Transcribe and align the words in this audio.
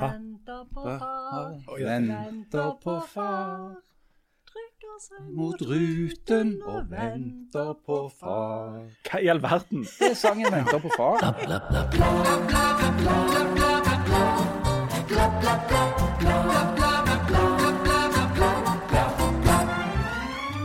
Venter 0.00 0.64
på 0.74 0.82
far, 0.82 1.54
Venter 1.78 2.70
på 2.84 2.94
far. 3.14 3.74
Trykker 4.50 4.96
seg 5.02 5.28
Mot 5.36 5.62
ruten 5.62 6.50
og 6.66 6.90
venter 6.90 7.70
på 7.86 7.98
far. 8.20 8.80
Hva 9.06 9.20
i 9.22 9.30
all 9.30 9.42
verden? 9.42 9.86
Det 9.86 10.10
er 10.10 10.18
sangen 10.18 10.50
'Venter 10.50 10.78
på 10.78 10.90
far'. 10.98 11.22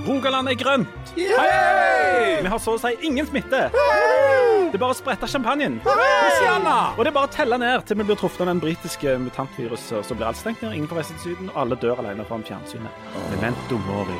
Rogaland 0.09 0.47
er 0.49 0.57
grønt! 0.63 0.98
Hei! 1.27 2.41
Vi 2.41 2.47
har 2.47 2.59
så 2.61 2.75
å 2.77 2.79
si 2.81 2.93
ingen 3.05 3.27
smitte. 3.27 3.67
Det 3.73 4.77
er 4.77 4.81
bare 4.81 4.93
å 4.93 4.97
sprette 4.97 5.27
champagnen. 5.27 5.79
Og 5.83 7.01
det 7.03 7.09
er 7.11 7.15
bare 7.15 7.27
å 7.27 7.33
telle 7.33 7.57
ned 7.61 7.85
til 7.87 7.99
vi 7.99 8.07
blir 8.09 8.19
truffet 8.19 8.45
av 8.45 8.51
den 8.51 8.61
britiske 8.63 9.17
mutantviruset. 9.25 10.05
Så 10.05 10.15
blir 10.15 10.29
alt 10.29 10.39
stengt 10.39 10.61
ned, 10.63 10.75
ingen 10.77 10.89
får 10.91 11.01
reise 11.01 11.17
til 11.17 11.23
Syden, 11.33 11.51
og 11.53 11.61
alle 11.63 11.79
dør 11.81 12.03
alene 12.03 12.27
foran 12.29 12.45
fjernsynet. 12.47 12.93
Memento 13.33 13.75
mori. 13.89 14.19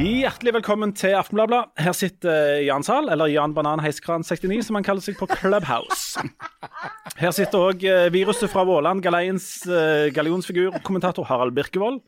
Hjertelig 0.00 0.54
velkommen 0.54 0.94
til 0.96 1.12
Aftenbladet. 1.12 1.58
Her 1.76 1.92
sitter 1.92 2.62
Jan 2.64 2.84
Zahl, 2.86 3.10
eller 3.12 3.28
Jan 3.28 3.52
Banan 3.52 3.82
Heiskran 3.84 4.22
69, 4.24 4.62
som 4.64 4.78
han 4.78 4.84
kaller 4.86 5.04
seg 5.04 5.18
på 5.18 5.26
Clubhouse. 5.28 6.22
Her 7.20 7.34
sitter 7.36 7.66
òg 7.66 7.84
viruset 8.14 8.48
fra 8.48 8.62
Våland, 8.64 9.02
Galeiens 9.04 9.66
uh, 9.68 10.08
gallionsfigur, 10.16 10.78
kommentator 10.86 11.26
Harald 11.28 11.52
Birkevold. 11.58 11.98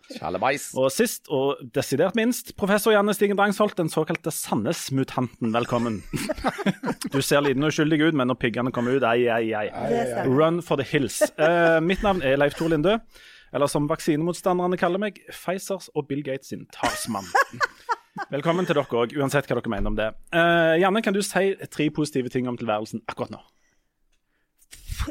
Og 0.80 0.88
sist, 0.94 1.28
og 1.28 1.60
desidert 1.76 2.16
minst, 2.16 2.54
professor 2.56 2.96
Janne 2.96 3.12
Stigen 3.12 3.36
Drangsholt, 3.36 3.76
den 3.76 3.92
såkalte 3.92 4.32
Sandnes-mutanten. 4.32 5.52
Velkommen. 5.52 6.00
Du 7.12 7.20
ser 7.20 7.44
liten 7.44 7.66
og 7.66 7.74
uskyldig 7.74 8.00
ut, 8.06 8.16
men 8.16 8.32
når 8.32 8.40
piggene 8.40 8.72
kommer 8.72 8.96
ut, 8.96 9.04
ei, 9.04 9.28
ei, 9.28 9.52
ei. 9.68 10.24
Run 10.30 10.64
for 10.64 10.80
the 10.80 10.88
hills. 10.88 11.20
Eh, 11.36 11.76
mitt 11.84 12.00
navn 12.06 12.24
er 12.24 12.40
Leif 12.40 12.56
Tor 12.56 12.72
Lindø. 12.72 12.96
Eller 13.52 13.68
som 13.68 13.88
vaksinemotstanderne 13.88 14.78
kaller 14.80 15.00
meg, 15.02 15.20
Pfizers 15.28 15.90
og 15.92 16.06
Bill 16.08 16.22
Gates 16.24 16.52
sin 16.52 16.64
talsmann. 16.72 17.28
Velkommen 18.12 18.66
til 18.68 18.76
dere 18.76 18.84
òg, 19.00 19.14
uansett 19.16 19.46
hva 19.48 19.56
dere 19.56 19.70
mener 19.72 19.88
om 19.88 19.94
det. 19.96 20.10
Uh, 20.34 20.74
Janne, 20.76 21.00
kan 21.04 21.14
du 21.16 21.22
si 21.24 21.54
tre 21.72 21.86
positive 21.94 22.28
ting 22.32 22.48
om 22.50 22.56
tilværelsen 22.60 23.00
akkurat 23.08 23.30
nå? 23.32 23.38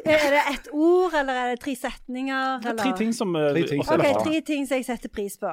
Er 0.06 0.30
det 0.32 0.42
ett 0.54 0.68
ord, 0.72 1.14
eller 1.18 1.34
er 1.34 1.48
det 1.52 1.60
tre 1.64 1.74
setninger? 1.76 2.60
Det 2.62 2.68
er 2.70 2.74
eller? 2.76 2.84
tre 2.84 2.92
ting 3.00 3.14
som 3.18 3.34
uh, 3.36 3.40
Tre 3.50 3.64
ting 3.72 3.80
ofte 3.82 3.90
som 3.90 4.00
Ok, 4.06 4.06
bra. 4.06 4.12
tre 4.28 4.42
ting 4.46 4.68
som 4.70 4.76
jeg 4.78 4.86
setter 4.88 5.10
pris 5.12 5.36
på. 5.42 5.52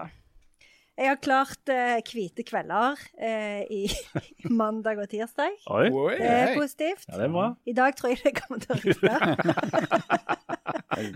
Jeg 0.99 1.07
har 1.09 1.17
klart 1.23 1.65
hvite 2.11 2.43
uh, 2.45 2.49
kvelder 2.51 2.91
uh, 3.01 3.63
i 3.73 3.89
mandag 4.61 4.97
og 5.01 5.09
tirsdag. 5.09 5.53
Oi, 5.73 5.89
Det 5.89 6.29
er 6.29 6.53
positivt. 6.59 7.05
ja, 7.09 7.15
det 7.17 7.25
er 7.31 7.35
bra. 7.39 7.47
I 7.65 7.73
dag 7.79 7.97
tror 7.97 8.09
jeg 8.13 8.21
det 8.27 8.35
kommer 8.43 8.59
til 8.67 8.73
å 8.77 8.79
ryke. 8.83 9.09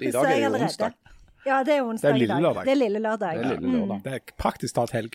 I 0.08 0.10
dag 0.16 0.24
er 0.30 0.32
det 0.32 0.40
jo 0.46 0.50
onsdag. 0.62 0.92
Ja, 1.44 1.60
det 1.66 1.72
er 1.76 1.82
onsdag 1.84 2.08
Det 2.08 2.16
er 2.16 2.24
i 2.24 2.26
dag. 2.32 2.40
lørdag. 2.46 2.64
Det 2.64 2.72
er 2.72 2.80
lille 2.86 3.00
lørdag. 3.04 3.32
Det 3.36 3.44
er 3.44 3.48
lille 3.60 3.68
lørdag. 3.76 4.00
Det 4.06 4.12
er 4.16 4.20
praktisk 4.40 4.72
talt 4.80 4.94
helg. 4.96 5.12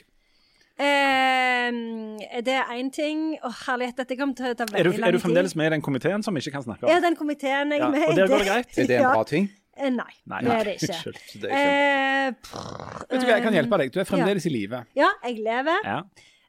Eh, 0.78 2.42
det 2.46 2.54
er 2.54 2.68
én 2.78 2.90
ting 2.94 3.22
Å, 3.42 3.50
herlighet, 3.66 3.96
dette 3.98 4.18
kommer 4.20 4.36
til 4.38 4.52
å 4.52 4.58
ta 4.58 4.68
veldig 4.70 4.84
du, 4.86 4.92
tid. 4.94 5.06
er 5.08 5.16
du 5.16 5.20
fremdeles 5.24 5.56
med 5.58 5.72
i 5.72 5.74
den 5.76 5.82
komiteen 5.86 6.22
som 6.26 6.36
vi 6.38 6.44
ikke 6.44 6.54
kan 6.60 6.66
snakke 6.68 6.86
om? 6.86 6.92
Ja, 6.94 7.00
den 7.04 7.18
komiteen 7.18 7.74
jeg 7.74 7.82
Ja, 7.82 7.88
er 7.88 7.96
med 7.96 8.04
i. 8.04 8.10
og 8.12 8.20
der 8.20 8.30
går 8.32 8.44
det 8.44 8.50
greit? 8.52 8.78
Er 8.78 8.88
det 8.92 9.00
en 9.02 9.10
bra 9.10 9.24
ting? 9.28 9.50
Eh, 9.78 9.90
Nei, 9.94 10.14
Nei, 10.26 10.40
det 10.46 10.54
er 10.54 10.64
det 10.70 10.76
ikke. 10.82 11.14
Det 11.42 11.50
er 11.50 11.58
ikke... 11.58 11.58
Eh, 11.58 12.32
prr, 12.46 13.04
Vet 13.10 13.22
du 13.22 13.26
hva, 13.28 13.34
Jeg 13.36 13.44
kan 13.48 13.58
hjelpe 13.58 13.78
deg. 13.84 13.92
Du 13.94 14.00
er 14.02 14.08
fremdeles 14.10 14.46
i 14.50 14.54
live. 14.54 14.84
Ja, 14.98 15.10
jeg 15.26 15.38
lever. 15.46 15.82
Ja. 15.86 16.00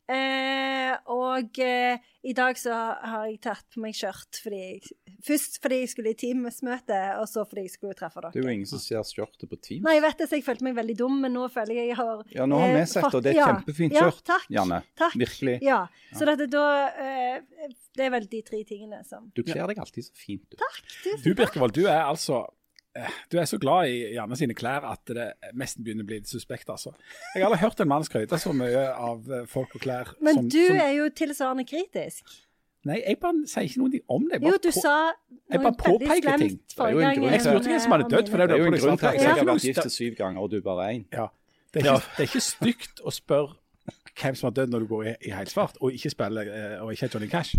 Eh, 0.08 0.94
og 1.12 1.58
eh, 1.60 2.00
i 2.24 2.32
dag 2.32 2.56
så 2.56 2.72
har 2.72 3.26
jeg 3.28 3.38
tatt 3.44 3.66
på 3.74 3.82
meg 3.84 3.92
skjørt 3.96 4.38
fordi 4.40 4.60
jeg, 4.60 4.94
først 5.26 5.58
fordi 5.60 5.80
jeg 5.82 5.90
skulle 5.92 6.14
i 6.14 6.16
Teams-møte, 6.18 7.00
og 7.20 7.26
så 7.28 7.44
fordi 7.48 7.66
jeg 7.66 7.74
skulle 7.74 7.96
treffe 7.98 8.22
dere. 8.22 8.32
Det 8.32 8.40
er 8.40 8.48
jo 8.48 8.54
ingen 8.56 8.70
som 8.70 8.80
ser 8.80 9.04
skjørtet 9.04 9.44
på 9.50 9.58
Teams. 9.60 9.84
Nei, 9.84 9.98
jeg 9.98 10.04
vet 10.06 10.22
det, 10.22 10.28
så 10.30 10.40
jeg 10.40 10.46
følte 10.46 10.66
meg 10.66 10.78
veldig 10.78 10.96
dum, 11.02 11.18
men 11.24 11.36
nå 11.36 11.44
føler 11.52 11.82
jeg 11.82 11.90
jeg 11.92 12.00
har 12.00 12.24
Ja, 12.32 12.48
nå 12.48 12.60
har 12.62 12.72
eh, 12.72 12.78
vi 12.78 12.84
sett, 12.88 13.04
det, 13.04 13.20
og 13.20 13.24
det 13.26 13.32
er 13.32 13.36
et 13.36 13.40
ja, 13.42 13.48
kjempefint 13.52 13.98
ja, 13.98 14.08
takk, 14.32 14.48
Janne. 14.56 14.82
Takk. 14.98 15.16
Virkelig. 15.24 15.56
Ja, 15.68 15.80
så 16.16 16.28
dette, 16.32 16.48
da 16.52 16.66
eh, 17.04 17.72
Det 17.98 18.08
er 18.08 18.14
vel 18.16 18.28
de 18.32 18.44
tre 18.48 18.62
tingene 18.68 19.02
som 19.08 19.28
Du 19.36 19.44
kler 19.44 19.68
deg 19.68 19.82
alltid 19.84 20.08
så 20.08 20.16
fint. 20.16 20.48
Du. 20.48 21.12
Du 21.26 21.34
Birkevold, 21.36 21.76
du 21.76 21.84
er 21.84 22.06
altså 22.06 22.46
eh, 22.46 22.57
du 23.30 23.38
er 23.38 23.46
så 23.48 23.58
glad 23.60 23.92
i 23.92 24.14
Janne 24.14 24.36
sine 24.38 24.54
klær 24.58 24.86
at 24.88 25.10
det 25.14 25.28
nesten 25.58 25.84
begynner 25.86 26.06
å 26.06 26.08
bli 26.08 26.18
suspekt. 26.26 26.68
altså. 26.72 26.94
Jeg 27.34 27.42
har 27.42 27.48
aldri 27.50 27.60
hørt 27.62 27.80
en 27.84 27.90
mann 27.90 28.06
skryte 28.06 28.38
så 28.40 28.52
mye 28.56 28.84
av 28.94 29.30
eh, 29.32 29.46
folk 29.50 29.76
og 29.78 29.84
klær. 29.84 30.12
Men 30.24 30.42
som, 30.42 30.48
du 30.50 30.60
som, 30.66 30.80
er 30.82 30.92
jo 30.96 31.08
tilsvarende 31.20 31.66
kritisk. 31.68 32.36
Nei, 32.88 33.00
jeg 33.02 33.18
bare 33.20 33.44
sier 33.50 33.66
ikke 33.66 33.82
noe 33.82 34.00
om 34.14 34.26
det. 34.30 34.38
Jeg 34.38 34.48
Jo, 34.48 34.58
du 34.62 34.68
på- 34.70 34.80
sa 34.80 34.96
jeg 35.50 35.62
bare 35.62 35.74
påpeker 35.78 36.42
ting. 36.44 36.58
Det 36.58 36.84
er 36.84 36.90
jo 36.94 37.00
en 37.00 37.16
grunn 37.18 37.32
Jeg 37.32 37.44
spurte 37.44 37.72
hvem 37.72 37.80
som 37.84 37.96
hadde 37.96 38.10
dødd, 38.14 38.30
for 38.30 38.36
det 38.38 38.50
er 38.50 38.58
jo 38.62 38.68
en 38.72 38.78
grunn 38.80 38.98
til 38.98 39.06
at 39.06 39.14
jeg 39.20 39.30
har 39.30 39.48
vært 39.50 39.66
gift 39.66 39.92
syv 39.92 40.14
ganger, 40.16 40.40
og 40.42 40.50
du 40.50 40.60
bare 40.62 40.92
én. 40.94 41.04
Ja. 41.12 41.26
Det, 41.74 41.84
er 41.84 41.94
ikke, 41.94 42.04
det 42.16 42.22
er 42.24 42.28
ikke 42.30 42.40
stygt 42.40 43.02
å 43.04 43.12
spørre 43.12 43.58
hvem 44.18 44.34
som 44.38 44.48
har 44.48 44.54
dødd 44.56 44.72
når 44.72 44.84
du 44.84 44.86
går 44.86 45.02
i, 45.04 45.14
i 45.28 45.34
helsvart, 45.36 45.76
og 45.80 45.92
ikke 45.92 46.10
spiller 46.10 46.48
eh, 46.48 46.78
og 46.82 46.92
ikke 46.92 47.06
er 47.06 47.12
Johnny 47.14 47.28
Cash. 47.28 47.58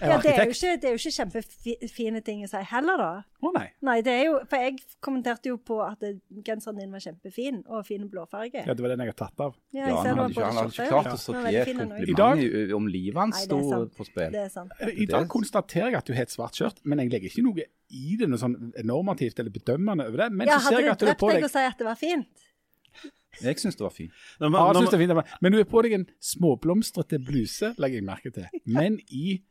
Ja, 0.00 0.18
det 0.20 0.32
er 0.34 0.44
jo 0.44 0.52
ikke, 0.52 0.72
det 0.82 0.88
er 0.90 0.94
jo 0.94 1.00
ikke 1.00 1.12
kjempefine 1.16 2.20
ting 2.24 2.42
å 2.44 2.48
si 2.50 2.60
heller, 2.70 3.00
da. 3.00 3.10
Å 3.46 3.52
nei. 3.54 3.64
Nei, 3.86 3.94
det 4.04 4.12
er 4.12 4.24
jo 4.26 4.34
For 4.50 4.60
jeg 4.60 4.80
kommenterte 5.04 5.48
jo 5.50 5.56
på 5.56 5.78
at 5.84 6.02
genseren 6.44 6.80
din 6.80 6.92
var 6.92 7.00
kjempefin, 7.04 7.62
og 7.66 7.86
fin 7.88 8.04
blåfarge. 8.10 8.64
Ja, 8.66 8.74
det 8.76 8.84
var 8.84 8.92
den 8.92 9.04
jeg 9.04 9.12
har 9.14 9.18
tatt 9.22 9.40
av. 9.46 9.56
Ja, 9.72 9.86
Ja, 9.88 9.96
han 10.02 10.20
hadde 10.20 10.34
ikke, 10.34 10.44
han 10.44 10.60
hadde 10.60 10.74
ikke 10.74 10.88
klart 10.90 11.10
å 11.10 11.16
også. 11.16 11.36
kompliment 11.36 12.74
om 12.76 12.90
livet 12.92 13.20
hans 13.22 13.42
sto 13.46 13.60
på 13.96 14.08
spill. 14.08 14.32
Det 14.36 14.44
er 14.44 14.52
sant. 14.52 14.72
I 14.92 15.08
dag 15.08 15.28
konstaterer 15.32 15.94
jeg 15.94 16.00
at 16.02 16.10
du 16.10 16.14
har 16.16 16.28
et 16.28 16.34
svart 16.34 16.58
skjørt, 16.60 16.82
men 16.84 17.00
jeg 17.04 17.14
legger 17.14 17.32
ikke 17.32 17.46
noe 17.46 17.66
i 17.88 18.16
det, 18.18 18.28
noe 18.28 18.40
sånn 18.40 18.56
normativt 18.84 19.38
eller 19.40 19.54
bedømmende 19.54 20.08
over 20.10 20.26
det. 20.26 20.32
Men 20.32 20.48
Ja, 20.50 20.58
så 20.58 20.68
ser 20.68 20.80
hadde 20.80 20.82
jeg 20.82 20.86
du 20.86 20.92
at 20.92 20.98
du 21.00 21.06
er 21.06 21.12
drept 21.12 21.20
på 21.24 21.30
deg 21.30 21.40
deg 21.40 21.48
og 21.48 21.54
si 21.54 21.64
at 21.64 21.78
det 21.78 21.86
var 21.88 22.00
fint? 22.00 22.46
Jeg 23.42 23.60
syns 23.60 23.76
det 23.76 23.84
var 23.84 23.92
fint. 23.92 24.12
Ja, 24.40 24.48
jeg 24.48 24.76
synes 24.80 24.90
det 24.90 24.98
var 25.12 25.24
fint, 25.24 25.40
men 25.44 25.52
du 25.52 25.58
er 25.60 25.68
på 25.68 25.82
deg 25.84 25.92
en 25.92 26.06
småblomstrete 26.24 27.18
bluse, 27.20 27.74
legger 27.76 28.00
jeg 28.00 28.06
merke 28.06 28.32
til. 28.32 28.46
Men 28.64 28.98
i 29.12 29.42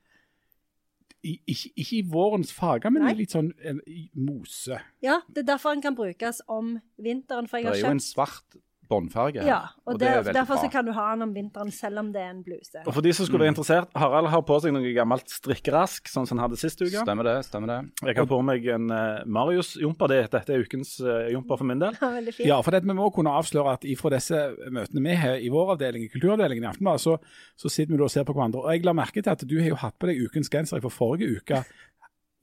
ikke, 1.25 1.71
ikke 1.75 1.97
i 1.97 2.03
vårens 2.11 2.53
farger, 2.53 2.93
men 2.93 3.05
Nei. 3.05 3.13
litt 3.21 3.33
sånn 3.35 3.51
en, 3.65 3.81
mose. 4.13 4.79
Ja, 5.05 5.19
det 5.27 5.43
er 5.43 5.49
derfor 5.55 5.75
den 5.75 5.83
kan 5.85 5.97
brukes 5.97 6.41
om 6.51 6.75
vinteren. 7.01 7.49
For 7.49 7.57
jeg 7.59 7.65
Det 7.65 7.73
har 7.73 7.81
er 7.81 7.93
jo 7.93 7.97
en 7.97 8.03
svart 8.03 8.59
båndfarge 8.89 9.41
her, 9.41 9.47
Ja, 9.47 9.59
og, 9.85 9.99
det 9.99 10.07
er 10.07 10.11
der, 10.11 10.23
veldig 10.23 10.33
derfor 10.37 10.59
så 10.61 10.69
kan 10.71 10.85
du 10.85 10.91
ha 10.95 11.05
den 11.15 11.25
om 11.25 11.33
vinteren 11.35 11.71
selv 11.73 11.99
om 11.99 12.11
det 12.13 12.21
er 12.21 12.29
en 12.33 12.43
bluse. 12.45 12.83
Og 12.85 12.93
for 12.93 13.01
de 13.05 13.13
som 13.13 13.25
skulle 13.25 13.39
Mm. 13.39 13.45
være 13.45 13.53
interessert, 13.55 13.89
Harald 13.95 14.27
har 14.33 14.41
på 14.47 14.59
seg 14.61 14.73
noe 14.73 14.93
gammelt 14.95 15.29
strikkerask, 15.29 16.07
sånn 16.11 16.27
som 16.27 16.37
han 16.37 16.49
hadde 16.49 16.59
sist 16.61 16.81
uke. 16.81 17.01
Stemmer 17.03 17.23
det. 17.27 17.35
stemmer 17.45 17.67
det. 17.71 17.79
Jeg 18.09 18.15
har 18.17 18.25
på 18.29 18.41
meg 18.45 18.65
en 18.75 18.89
uh, 18.91 19.23
Marius-jumper. 19.25 20.07
Det, 20.07 20.31
dette 20.31 20.53
er 20.53 20.63
ukens 20.65 20.99
uh, 21.01 21.29
jumper 21.33 21.57
for 21.57 21.65
min 21.65 21.79
del. 21.79 21.97
Ja, 22.01 22.11
Veldig 22.19 22.33
fint. 22.35 22.47
Ja, 22.47 22.61
for 22.61 22.71
det, 22.71 22.83
vi 22.85 22.93
må 22.93 23.09
kunne 23.13 23.33
avsløre 23.35 23.73
at 23.73 23.83
ifra 23.85 24.09
disse 24.15 24.39
møtene 24.71 25.01
vi 25.05 25.15
har 25.15 25.37
i 25.37 25.49
vår 25.49 25.73
avdeling, 25.75 26.03
i 26.05 26.11
kulturavdelingen 26.13 26.63
i 26.63 26.67
Aftenbladet, 26.71 27.01
så, 27.01 27.17
så 27.57 27.69
sitter 27.69 27.95
vi 27.95 28.01
og 28.03 28.11
ser 28.11 28.23
på 28.27 28.33
hverandre. 28.33 28.61
Og 28.63 28.71
jeg 28.73 28.85
la 28.85 28.93
merke 28.93 29.21
til 29.21 29.31
at 29.33 29.43
du 29.47 29.57
har 29.61 29.69
jo 29.69 29.75
hatt 29.81 29.97
på 29.99 30.07
deg 30.07 30.21
ukens 30.25 30.49
genser 30.49 30.81
fra 30.81 30.89
forrige 30.93 31.39
uke, 31.41 31.63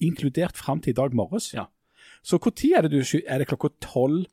inkludert 0.03 0.57
fram 0.59 0.81
til 0.83 0.91
i 0.95 0.99
dag 0.99 1.15
morges. 1.15 1.53
Ja. 1.55 1.67
Så 2.23 2.39
når 2.39 2.79
er 2.79 2.83
det 2.87 2.91
du 2.93 3.19
Er 3.27 3.39
det 3.39 3.49
klokka 3.49 3.69
tolv 3.81 4.27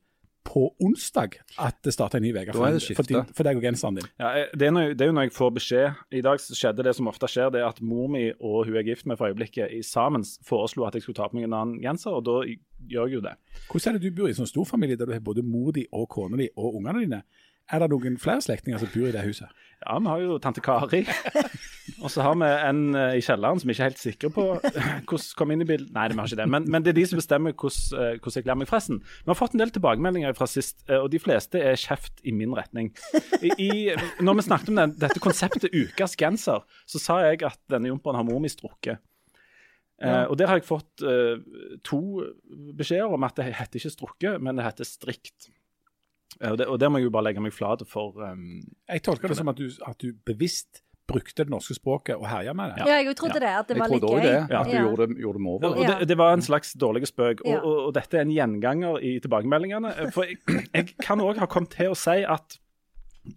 på 0.48 0.64
onsdag 0.82 1.36
at 1.60 1.78
det 1.86 1.94
starter 1.94 2.18
en 2.18 2.24
ny 2.26 2.32
uke 2.34 2.46
Da 2.50 2.56
for, 2.56 2.66
er 2.68 2.78
det 2.78 2.82
for, 2.82 3.04
skifte. 3.04 3.22
for 3.38 3.48
deg 3.48 3.60
og 3.60 3.66
genseren 3.66 4.00
din? 4.00 4.08
Ja, 4.22 4.32
eh, 4.40 4.54
det, 4.58 4.68
er 4.70 4.72
når, 4.76 4.94
det 4.98 5.06
er 5.06 5.12
jo 5.12 5.16
når 5.18 5.28
jeg 5.28 5.34
får 5.36 5.52
beskjed 5.58 6.16
I 6.20 6.24
dag 6.26 6.42
skjedde 6.42 6.86
det 6.88 6.96
som 6.98 7.12
ofte 7.12 7.30
skjer, 7.30 7.52
det 7.54 7.62
er 7.62 7.68
at 7.70 7.82
mor 7.86 8.08
mi 8.12 8.24
og 8.40 8.66
hun 8.66 8.74
jeg 8.78 8.82
er 8.84 8.88
gift 8.92 9.06
med 9.10 9.20
for 9.20 9.30
øyeblikket, 9.30 9.70
i 9.76 9.82
sammen 9.86 10.26
foreslo 10.48 10.88
at 10.88 10.98
jeg 10.98 11.06
skulle 11.06 11.20
ta 11.20 11.28
på 11.30 11.38
meg 11.38 11.50
en 11.50 11.58
annen 11.60 11.82
genser, 11.84 12.16
og 12.18 12.26
da 12.26 12.40
gjør 12.46 13.10
jeg 13.12 13.20
jo 13.20 13.26
det. 13.28 13.36
Hvordan 13.70 13.96
er 13.96 14.00
det 14.00 14.10
du 14.10 14.16
bor 14.22 14.30
i 14.30 14.34
en 14.34 14.40
sånn 14.42 14.54
stor 14.54 14.70
familie 14.70 14.98
der 14.98 15.10
du 15.10 15.14
har 15.14 15.24
både 15.24 15.46
mor 15.46 15.72
di 15.76 15.86
og 15.92 16.08
kona 16.10 16.40
di 16.40 16.50
og 16.56 16.80
ungene 16.80 17.04
dine? 17.04 17.22
Er 17.70 17.84
det 17.84 17.92
noen 17.92 18.18
flere 18.18 18.42
slektninger 18.42 18.82
som 18.82 18.90
bor 18.94 19.10
i 19.10 19.14
det 19.14 19.22
huset? 19.28 19.52
Ja, 19.84 20.00
vi 20.00 20.10
har 20.10 20.24
jo 20.24 20.40
tante 20.42 20.64
Kari. 20.66 21.04
og 22.02 22.12
så 22.14 22.24
har 22.26 22.38
vi 22.40 22.48
en 22.70 22.82
eh, 22.98 23.18
i 23.20 23.24
kjelleren 23.26 23.62
som 23.62 23.72
ikke 23.72 23.84
er 23.86 23.92
helt 23.92 24.02
sikre 24.02 24.32
på 24.36 24.46
hvordan 25.10 25.26
kom 25.40 25.54
inn 25.54 25.66
i 25.66 25.68
bildet. 25.70 25.92
Nei, 25.96 26.08
vi 26.12 26.20
har 26.20 26.30
ikke 26.30 26.40
det. 26.42 26.48
Men, 26.56 26.70
men 26.72 26.86
det 26.86 26.94
er 26.94 27.00
de 27.00 27.06
som 27.10 27.22
bestemmer 27.22 27.56
hvordan, 27.56 28.06
eh, 28.06 28.16
hvordan 28.20 28.38
jeg 28.40 28.48
kler 28.48 28.60
meg. 28.62 28.70
Forresten, 28.72 29.02
vi 29.04 29.32
har 29.32 29.40
fått 29.40 29.58
en 29.58 29.64
del 29.64 29.74
tilbakemeldinger 29.76 30.38
fra 30.38 30.50
sist, 30.50 30.82
eh, 30.88 30.98
og 31.00 31.12
de 31.14 31.22
fleste 31.24 31.62
er 31.62 31.80
kjeft 31.80 32.24
i 32.24 32.34
min 32.36 32.56
retning. 32.58 32.92
I, 33.42 33.54
i, 33.58 33.70
når 34.24 34.40
vi 34.40 34.48
snakket 34.48 34.74
om 34.74 34.82
den, 34.82 34.98
dette 35.02 35.24
konseptet 35.24 35.70
ukas 35.74 36.18
genser, 36.20 36.66
så 36.90 37.04
sa 37.04 37.22
jeg 37.28 37.44
at 37.48 37.62
denne 37.72 37.92
jumperen 37.92 38.20
har 38.20 38.28
mor 38.28 38.42
mi 38.44 38.52
strukket. 38.52 39.04
Eh, 40.00 40.26
og 40.32 40.38
der 40.40 40.48
har 40.48 40.60
jeg 40.60 40.68
fått 40.68 41.04
uh, 41.04 41.42
to 41.84 42.24
beskjeder 42.78 43.12
om 43.12 43.26
at 43.28 43.36
det 43.36 43.50
heter 43.52 43.82
ikke 43.82 43.92
strukket, 43.92 44.38
men 44.40 44.56
det 44.56 44.64
heter 44.64 44.88
strikt. 44.88 45.50
Uh, 46.40 46.54
og, 46.54 46.60
det, 46.62 46.68
og 46.72 46.80
der 46.80 46.92
må 46.92 47.02
jeg 47.02 47.10
jo 47.10 47.16
bare 47.16 47.28
legge 47.28 47.44
meg 47.44 47.56
flat 47.56 47.84
for 47.90 48.16
um, 48.24 48.62
Jeg 48.88 49.04
tolker 49.04 49.32
det 49.32 49.40
som 49.40 49.52
at 49.52 49.60
du, 49.60 49.68
at 49.84 50.00
du 50.00 50.14
bevisst 50.28 50.84
brukte 51.10 51.44
det 51.46 51.52
norske 51.54 51.76
språket 51.78 52.16
og 52.20 52.28
herja 52.30 52.54
med 52.58 52.76
det. 52.78 52.86
Ja, 52.88 53.00
jeg 53.02 53.18
trodde 53.20 53.42
det, 53.42 53.50
at 53.50 53.68
det 53.68 53.76
Jeg 53.78 53.82
var 53.84 53.92
litt 53.94 54.04
trodde 54.06 54.14
òg 54.14 54.22
gøy. 54.22 54.30
det, 54.30 54.60
at 54.62 54.70
du 54.70 54.76
Ja. 54.78 54.86
gjorde 54.86 55.10
gjorde 55.20 55.42
Og 55.50 55.52
over. 55.74 55.84
Det, 56.00 56.08
det 56.14 56.18
var 56.22 56.34
en 56.38 56.46
slags 56.46 56.74
dårlig 56.78 57.08
spøk, 57.10 57.42
og, 57.46 57.58
og, 57.66 57.78
og 57.90 57.94
dette 57.98 58.18
er 58.18 58.26
en 58.28 58.34
gjenganger 58.36 59.02
i 59.02 59.20
tilbakemeldingene. 59.24 59.94
For 60.16 60.24
jeg, 60.30 60.38
jeg 60.74 60.94
kan 61.02 61.20
òg 61.26 61.42
ha 61.42 61.50
kommet 61.50 61.74
til 61.76 61.92
å 61.94 61.98
si 61.98 62.22
at 62.24 62.60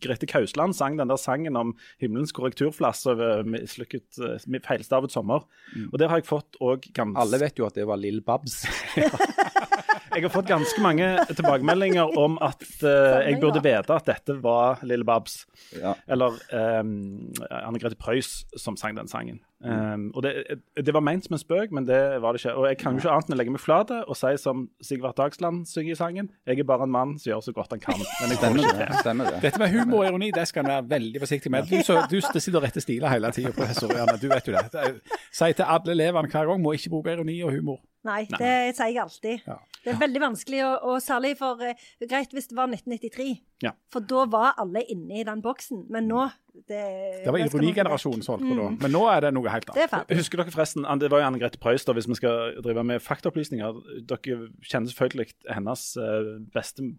Grete 0.00 0.26
Kausland 0.30 0.72
sang 0.78 0.94
den 0.96 1.10
der 1.10 1.18
sangen 1.20 1.56
om 1.58 1.74
himmelens 2.00 2.32
korrekturflass 2.32 3.02
over 3.10 3.42
mislykket, 3.44 4.06
eh, 4.24 4.60
feilstavet 4.64 5.12
sommer. 5.12 5.42
Og 5.90 5.98
der 5.98 6.08
har 6.08 6.22
jeg 6.22 6.28
fått 6.30 6.56
òg 6.62 6.86
ganske 6.94 7.18
Alle 7.20 7.40
vet 7.42 7.58
jo 7.58 7.66
at 7.66 7.74
det 7.74 7.84
var 7.90 7.96
Lill 8.00 8.22
Babs. 8.24 8.62
Jeg 10.12 10.26
har 10.26 10.32
fått 10.34 10.48
ganske 10.50 10.82
mange 10.84 11.06
tilbakemeldinger 11.32 12.16
om 12.20 12.34
at 12.44 12.60
uh, 12.84 13.22
jeg 13.24 13.38
burde 13.40 13.62
vite 13.64 13.94
at 13.96 14.08
dette 14.10 14.34
var 14.44 14.82
Lille 14.84 15.06
Babs. 15.08 15.46
Ja. 15.78 15.94
Eller 16.12 16.36
um, 16.52 17.32
Anne 17.48 17.80
Grete 17.80 17.96
Preus 17.96 18.42
som 18.60 18.76
sang 18.76 18.96
den 18.98 19.08
sangen. 19.08 19.40
Um, 19.62 20.08
og 20.18 20.24
det, 20.26 20.32
det 20.74 20.90
var 20.94 21.04
ment 21.06 21.24
som 21.24 21.36
en 21.36 21.40
spøk, 21.40 21.70
men 21.72 21.86
det 21.86 22.00
var 22.20 22.34
det 22.34 22.42
ikke. 22.42 22.54
Og 22.58 22.66
jeg 22.66 22.78
kan 22.80 22.96
jo 22.96 23.02
ikke 23.04 23.12
annet 23.14 23.28
enn 23.30 23.36
å 23.36 23.38
legge 23.38 23.54
meg 23.54 23.62
flat 23.62 23.92
og 24.02 24.16
si 24.18 24.32
som 24.42 24.64
Sigvart 24.82 25.16
Dagsland 25.20 25.62
synger 25.70 25.94
i 25.94 25.98
sangen, 26.00 26.30
jeg 26.50 26.58
er 26.58 26.66
bare 26.68 26.88
en 26.88 26.92
mann 26.92 27.14
som 27.22 27.30
gjør 27.30 27.44
så 27.46 27.54
godt 27.56 27.76
han 27.76 27.84
kan. 27.84 28.02
Men 28.02 28.34
jeg 28.34 28.40
Stemmer 28.42 28.66
ikke 28.66 28.74
det. 28.80 28.88
til. 28.90 28.98
Stemmer 29.04 29.30
det. 29.30 29.40
Dette 29.46 29.62
med 29.62 29.72
humor 29.76 30.02
og 30.02 30.08
ironi 30.10 30.32
det 30.34 30.48
skal 30.50 30.66
en 30.66 30.72
være 30.74 30.88
veldig 30.90 31.22
forsiktig 31.22 31.54
med. 31.54 31.70
Du, 31.70 31.78
så, 31.86 32.02
du 32.10 32.18
sitter 32.20 32.58
og 32.58 32.66
retter 32.66 32.84
stiler 32.84 33.14
hele 33.14 33.30
tida, 33.36 33.54
professor 33.56 33.94
Janne. 33.96 34.18
Du 34.20 34.28
vet 34.34 34.50
jo 34.50 34.56
det. 34.58 34.66
det 34.74 34.84
er- 34.90 35.18
Si 35.32 35.52
til 35.56 35.64
alle 35.78 35.94
elevene 35.96 36.28
hver 36.28 36.50
gang 36.50 36.60
må 36.60 36.74
ikke 36.76 36.90
bruke 36.92 37.14
ironi 37.14 37.38
og 37.46 37.54
humor. 37.54 37.78
Nei, 38.06 38.22
det 38.30 38.74
sier 38.76 38.90
jeg 38.90 39.02
alltid. 39.02 39.44
Ja. 39.46 39.58
Det 39.82 39.90
er 39.92 39.98
veldig 39.98 40.20
vanskelig, 40.22 40.60
og, 40.66 40.84
og 40.90 41.02
særlig 41.02 41.32
for 41.38 41.58
uh, 41.62 41.82
Greit 42.10 42.34
hvis 42.34 42.48
det 42.50 42.56
var 42.58 42.70
1993, 42.70 43.28
Ja. 43.62 43.72
for 43.94 44.02
da 44.06 44.24
var 44.30 44.56
alle 44.62 44.82
inne 44.90 45.20
i 45.20 45.26
den 45.26 45.42
boksen. 45.42 45.86
Men 45.90 46.08
nå 46.10 46.28
Det, 46.52 46.82
Det 47.24 47.32
var 47.32 47.40
ironigenerasjonen 47.40 48.22
som 48.22 48.34
holdt 48.34 48.44
på 48.50 48.56
da. 48.58 48.66
Men 48.84 48.92
nå 48.92 49.06
er 49.08 49.22
det 49.24 49.30
noe 49.34 49.48
helt 49.48 49.70
annet. 49.72 50.10
Husker 50.12 50.42
dere 50.42 50.52
forresten, 50.52 50.84
Det 51.00 51.10
var 51.10 51.22
jo 51.22 51.28
Anne 51.30 51.40
Grete 51.40 51.58
Preus, 51.58 51.86
hvis 51.86 52.08
vi 52.10 52.18
skal 52.18 52.58
drive 52.62 52.84
med 52.84 53.00
faktaopplysninger. 53.02 53.80
Dere 54.10 54.50
kjenner 54.60 54.92
selvfølgelig 54.92 55.32
hennes 55.48 55.86
uh, 55.96 56.36
beste 56.52 56.92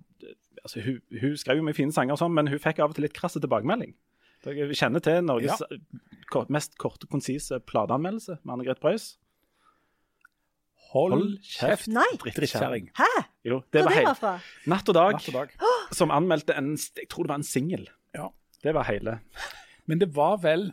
altså 0.64 0.82
hun, 0.82 1.00
hun 1.22 1.38
skrev 1.38 1.60
jo 1.60 1.68
mye 1.68 1.76
fine 1.76 1.92
sanger, 1.92 2.16
og 2.16 2.22
sånn, 2.22 2.34
men 2.34 2.48
hun 2.48 2.62
fikk 2.62 2.80
av 2.80 2.94
og 2.94 2.98
til 2.98 3.06
litt 3.08 3.16
krasse 3.16 3.42
tilbakemelding. 3.44 3.94
Dere 4.44 4.76
kjenner 4.76 5.04
til 5.04 5.22
Norges 5.24 5.62
kort, 6.32 6.50
mest 6.52 6.76
korte, 6.82 7.08
konsise 7.12 7.60
plateanmeldelse 7.70 8.40
med 8.42 8.56
Anne 8.56 8.66
Grete 8.68 8.84
Preus? 8.84 9.14
Hold 10.94 11.40
kjeft, 11.42 11.88
Nei. 11.90 12.06
drittkjerring. 12.22 12.92
Hæ? 12.98 13.10
Jo, 13.48 13.60
det 13.74 13.80
det 13.80 13.86
var 13.88 13.96
det 13.98 14.06
var 14.06 14.20
fra? 14.20 14.34
Natt 14.70 14.90
og 14.92 14.96
Dag, 14.98 15.16
Natt 15.18 15.30
og 15.32 15.38
dag. 15.40 15.56
som 16.00 16.14
anmeldte 16.14 16.54
en 16.58 16.76
Jeg 16.78 17.10
tror 17.10 17.26
det 17.26 17.34
var 17.34 17.42
en 17.42 17.48
singel. 17.48 17.88
Ja. 18.14 18.28
Det 18.64 18.74
var 18.78 18.86
hele. 18.92 19.20
Men 19.90 20.00
det 20.00 20.14
var 20.16 20.38
vel 20.44 20.72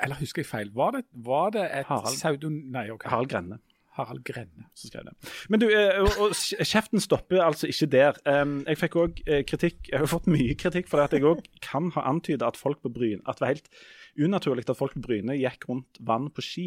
Eller 0.00 0.16
husker 0.20 0.40
jeg 0.44 0.48
feil? 0.48 0.70
Var 0.74 0.94
det, 0.96 1.02
var 1.12 1.50
det 1.50 1.66
et 1.66 1.90
Harald. 1.90 2.14
pseudon... 2.16 2.62
Nei, 2.72 2.86
ok. 2.94 3.04
Harald 3.10 3.28
Grenne. 3.28 3.58
Harald 3.98 4.22
Grenne. 4.24 4.64
som 4.74 4.88
skrev 4.88 5.04
det. 5.04 5.32
Men 5.52 5.60
du, 5.60 5.66
eh, 5.68 5.98
og, 6.22 6.30
kjeften 6.64 7.02
stopper 7.02 7.42
altså 7.44 7.68
ikke 7.68 7.88
der. 7.92 8.20
Jeg 8.24 8.78
fikk 8.80 8.96
òg 8.96 9.18
kritikk, 9.50 9.90
jeg 9.90 9.98
har 9.98 10.08
fått 10.08 10.30
mye 10.30 10.54
kritikk 10.56 10.88
for 10.88 11.02
at 11.04 11.12
jeg 11.12 11.26
òg 11.26 11.42
kan 11.60 11.90
ha 11.98 12.06
antyda 12.08 12.48
at 12.48 12.56
folk 12.56 12.80
på 12.86 12.92
Bryne, 12.94 13.20
at 13.26 13.36
det 13.36 13.44
var 13.44 13.52
helt 13.52 13.68
unaturlig 14.16 14.64
at 14.70 14.78
folk 14.78 14.94
på 14.96 15.04
Bryne 15.04 15.36
gikk 15.36 15.68
rundt 15.68 16.00
vann 16.00 16.30
på 16.32 16.46
ski. 16.46 16.66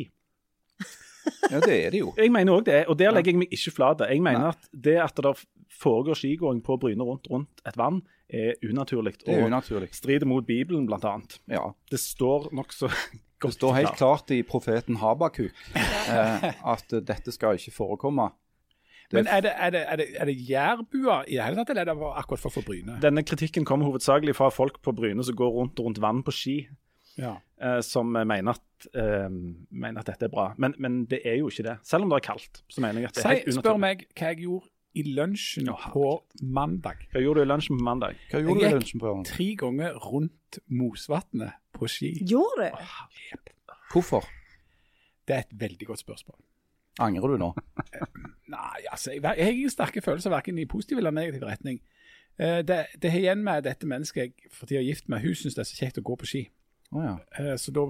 Ja, 1.52 1.60
det 1.60 1.76
er 1.86 1.90
det 1.94 2.00
jo. 2.00 2.14
Jeg 2.18 2.32
mener 2.32 2.54
òg 2.60 2.66
det, 2.66 2.86
og 2.88 2.98
der 3.00 3.12
legger 3.16 3.32
jeg 3.32 3.40
meg 3.44 3.54
ikke 3.54 3.72
flat. 3.76 4.02
Jeg 4.10 4.22
mener 4.22 4.40
Nei. 4.40 4.50
at 4.50 4.70
det 4.84 4.98
at 5.04 5.16
det 5.24 5.34
foregår 5.84 6.16
skigåing 6.20 6.62
på 6.64 6.78
Bryne 6.80 7.04
rundt, 7.04 7.28
rundt 7.32 7.62
et 7.68 7.78
vann, 7.78 8.02
er 8.30 8.54
unaturlig. 8.64 9.14
Det 9.26 9.30
er 9.36 9.42
Og 9.44 9.48
unaturlig. 9.52 9.90
strider 9.94 10.26
mot 10.26 10.46
Bibelen, 10.46 10.86
blant 10.88 11.04
annet. 11.06 11.40
Ja. 11.50 11.72
Det 11.92 12.00
står 12.00 12.50
nokså 12.54 12.90
Det 13.44 13.50
godt 13.50 13.54
står 13.60 13.74
helt 13.76 13.98
klart 14.00 14.32
i 14.32 14.42
profeten 14.48 14.96
Habakuk 15.02 15.52
eh, 15.76 16.44
at 16.66 16.94
dette 17.04 17.32
skal 17.36 17.58
ikke 17.60 17.74
forekomme. 17.76 18.30
Det- 19.12 19.18
Men 19.20 19.28
er 19.28 19.42
det, 19.42 19.52
er 19.58 19.70
det, 19.70 19.82
er 19.88 19.96
det, 20.00 20.06
er 20.16 20.26
det 20.26 20.36
jærbuer 20.50 21.26
i 21.28 21.36
det 21.36 21.44
hele 21.44 21.56
tatt, 21.60 21.70
eller 21.70 21.82
er 21.82 21.94
det 21.94 22.12
akkurat 22.24 22.40
for 22.40 22.50
få 22.56 22.62
Bryne? 22.66 22.96
Denne 23.04 23.22
kritikken 23.28 23.66
kommer 23.66 23.86
hovedsakelig 23.92 24.36
fra 24.36 24.48
folk 24.50 24.80
på 24.82 24.94
Bryne 24.96 25.24
som 25.28 25.36
går 25.36 25.52
rundt 25.60 25.80
rundt 25.84 26.00
vann 26.02 26.24
på 26.24 26.32
ski. 26.32 26.56
Ja. 27.20 27.36
eh, 27.62 27.80
som 27.86 28.10
mener 28.12 28.54
at, 28.56 28.88
eh, 28.96 29.30
mener 29.30 30.00
at 30.02 30.08
dette 30.10 30.26
er 30.26 30.34
bra. 30.34 30.54
Men, 30.58 30.74
men 30.80 31.06
det 31.06 31.22
er 31.26 31.38
jo 31.40 31.50
ikke 31.52 31.64
det. 31.68 31.78
Selv 31.88 32.08
om 32.08 32.14
det 32.14 32.22
er 32.22 32.28
kaldt, 32.34 32.64
så 32.70 32.82
mener 32.82 33.04
jeg 33.04 33.12
at 33.12 33.16
det 33.20 33.26
er 33.26 33.36
helt 33.42 33.60
spør 33.60 33.82
meg 33.82 34.06
hva 34.14 34.32
jeg 34.34 34.44
gjorde 34.46 34.70
i 34.94 35.04
lunsjen 35.10 35.66
Ja, 35.72 35.76
på 35.90 36.06
mandag. 36.42 37.08
Hva 37.14 37.22
gjorde 37.24 37.42
du 37.42 37.48
i 37.48 37.50
lunsjen 37.50 37.80
på 37.80 37.86
mandag? 37.86 38.18
Hva 38.32 38.42
gjorde 38.44 38.62
du 38.62 38.68
i 38.68 38.74
lunsjen 38.76 39.02
på 39.02 39.10
Ørn? 39.10 39.24
Tre 39.26 39.48
ganger 39.58 40.00
rundt 40.06 40.60
Mosvatnet 40.70 41.56
på 41.74 41.90
ski. 41.90 42.12
Gjorde 42.30 42.70
du? 42.70 43.40
Hvorfor? 43.94 44.28
Det 45.28 45.36
er 45.36 45.46
et 45.48 45.56
veldig 45.60 45.88
godt 45.88 46.04
spørsmål. 46.04 46.38
Angrer 47.02 47.34
du 47.34 47.38
nå? 47.42 47.50
Nei, 48.54 48.84
altså, 48.92 49.16
jeg, 49.16 49.24
jeg 49.24 49.46
har 49.48 49.52
ingen 49.56 49.74
sterke 49.74 50.02
følelser 50.06 50.30
verken 50.30 50.60
i 50.62 50.66
positiv 50.70 51.00
eller 51.02 51.14
negativ 51.16 51.46
retning. 51.48 51.80
Eh, 52.38 52.60
det, 52.62 52.84
det 53.02 53.12
har 53.12 53.20
igjen 53.24 53.42
med 53.46 53.64
dette 53.66 53.88
mennesket 53.90 54.22
jeg 54.22 54.52
for 54.54 54.70
tida 54.70 54.82
er 54.82 54.86
gift 54.92 55.10
med. 55.10 55.24
Hun 55.26 55.34
syns 55.38 55.58
det 55.58 55.64
er 55.64 55.70
så 55.72 55.80
kjekt 55.80 55.98
å 56.02 56.06
gå 56.06 56.18
på 56.22 56.30
ski. 56.30 56.44
Å 56.94 57.04
ja. 57.04 57.14
Eh, 57.40 57.56
Så 57.60 57.74
da 57.76 57.86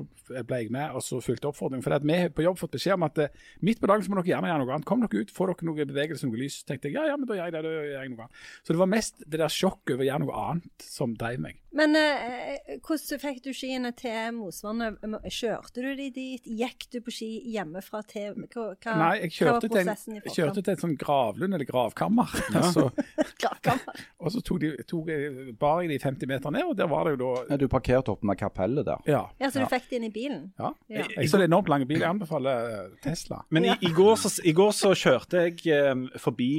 ble 0.48 0.60
jeg 0.62 0.72
med 0.74 0.96
og 0.96 1.04
så 1.04 1.20
fulgte 1.24 1.50
oppfordringen. 1.50 1.84
For 1.86 1.96
vi 2.04 2.20
på 2.34 2.46
jobb 2.46 2.60
fått 2.62 2.76
beskjed 2.78 2.96
om 2.98 3.08
at 3.10 3.20
eh, 3.26 3.34
midt 3.62 3.82
på 3.82 3.90
dagen 3.92 4.06
så 4.06 4.14
må 4.14 4.22
dere 4.22 4.34
gjerne 4.34 4.52
gjøre 4.52 4.64
noe 4.64 4.76
annet. 4.78 4.88
Kom 4.90 5.04
dere 5.04 5.24
ut, 5.24 5.34
få 5.34 5.50
dere 5.50 5.70
noe 5.70 5.88
bevegelse, 5.90 6.30
noe 6.30 6.40
lys. 6.40 6.62
Tenkte 6.68 6.90
jeg 6.92 7.00
ja, 7.00 7.10
ja, 7.12 7.18
men 7.20 7.30
da 7.30 7.40
gjør 7.40 7.50
jeg 7.50 7.56
det. 7.58 7.64
da 7.66 7.74
gjør 7.74 7.92
jeg 7.98 8.14
noe 8.14 8.28
annet. 8.28 8.46
Så 8.64 8.76
det 8.76 8.84
var 8.84 8.94
mest 8.94 9.26
det 9.26 9.44
der 9.44 9.58
sjokket 9.60 9.96
over 9.98 10.06
å 10.06 10.10
gjøre 10.12 10.26
noe 10.26 10.46
annet 10.48 10.88
som 10.88 11.18
drev 11.20 11.44
meg. 11.48 11.63
Men 11.74 11.96
eh, 11.98 12.76
hvordan 12.86 13.20
fikk 13.22 13.40
du 13.48 13.50
skiene 13.56 13.90
til 13.98 14.36
Mosvannet? 14.38 15.00
Kjørte 15.34 15.82
du 15.82 15.90
de 15.98 16.06
dit? 16.14 16.46
Gikk 16.46 16.86
du 16.94 17.00
på 17.02 17.14
ski 17.14 17.30
hjemmefra 17.50 18.04
til 18.06 18.36
hva, 18.38 18.68
hva, 18.78 18.94
Nei, 19.00 19.14
jeg 19.24 19.32
hva 19.32 19.38
kjørte, 19.40 19.70
til 19.74 19.82
en, 19.82 20.20
jeg 20.20 20.36
kjørte 20.36 20.62
til 20.62 20.76
et 20.76 20.84
sånn 20.84 20.94
gravlund 21.02 21.58
eller 21.58 21.66
gravkammer. 21.66 22.36
så, 22.76 22.86
Gravkammer. 23.42 24.04
og 24.22 24.36
så 24.36 24.44
tok 24.46 24.62
de, 24.62 24.70
tok, 24.90 25.10
jeg- 25.10 25.56
bar 25.60 25.82
jeg 25.82 25.96
de 25.96 26.00
50 26.04 26.30
meter 26.30 26.54
ned, 26.54 26.68
og 26.70 26.78
der 26.78 26.92
var 26.94 27.10
det 27.10 27.16
jo 27.16 27.22
da 27.24 27.32
ja, 27.56 27.60
du 27.64 27.66
parkerte 27.74 28.14
oppe 28.14 28.30
med 28.30 28.38
kapellet 28.40 28.86
der? 28.92 29.02
Ja. 29.10 29.24
Ja, 29.42 29.50
så 29.50 29.66
du 29.66 29.68
fikk 29.74 29.90
det 29.90 30.00
inn 30.02 30.08
i 30.12 30.14
bilen? 30.14 30.46
ja. 30.62 30.72
Ja. 30.94 31.08
Jeg 31.18 31.30
så 31.32 31.40
det 31.42 31.48
er 31.48 31.52
enormt 31.52 31.72
lange 31.74 31.88
bil. 31.90 32.04
Jeg 32.04 32.10
anbefaler 32.12 32.70
eh, 32.70 32.94
Tesla. 33.02 33.42
Men 33.50 33.66
i, 33.66 33.74
i, 33.82 33.90
går 33.98 34.16
så, 34.22 34.30
i 34.46 34.54
går 34.54 34.72
så 34.78 34.94
kjørte 34.98 35.48
jeg 35.48 35.58
eh, 35.74 36.06
forbi 36.22 36.52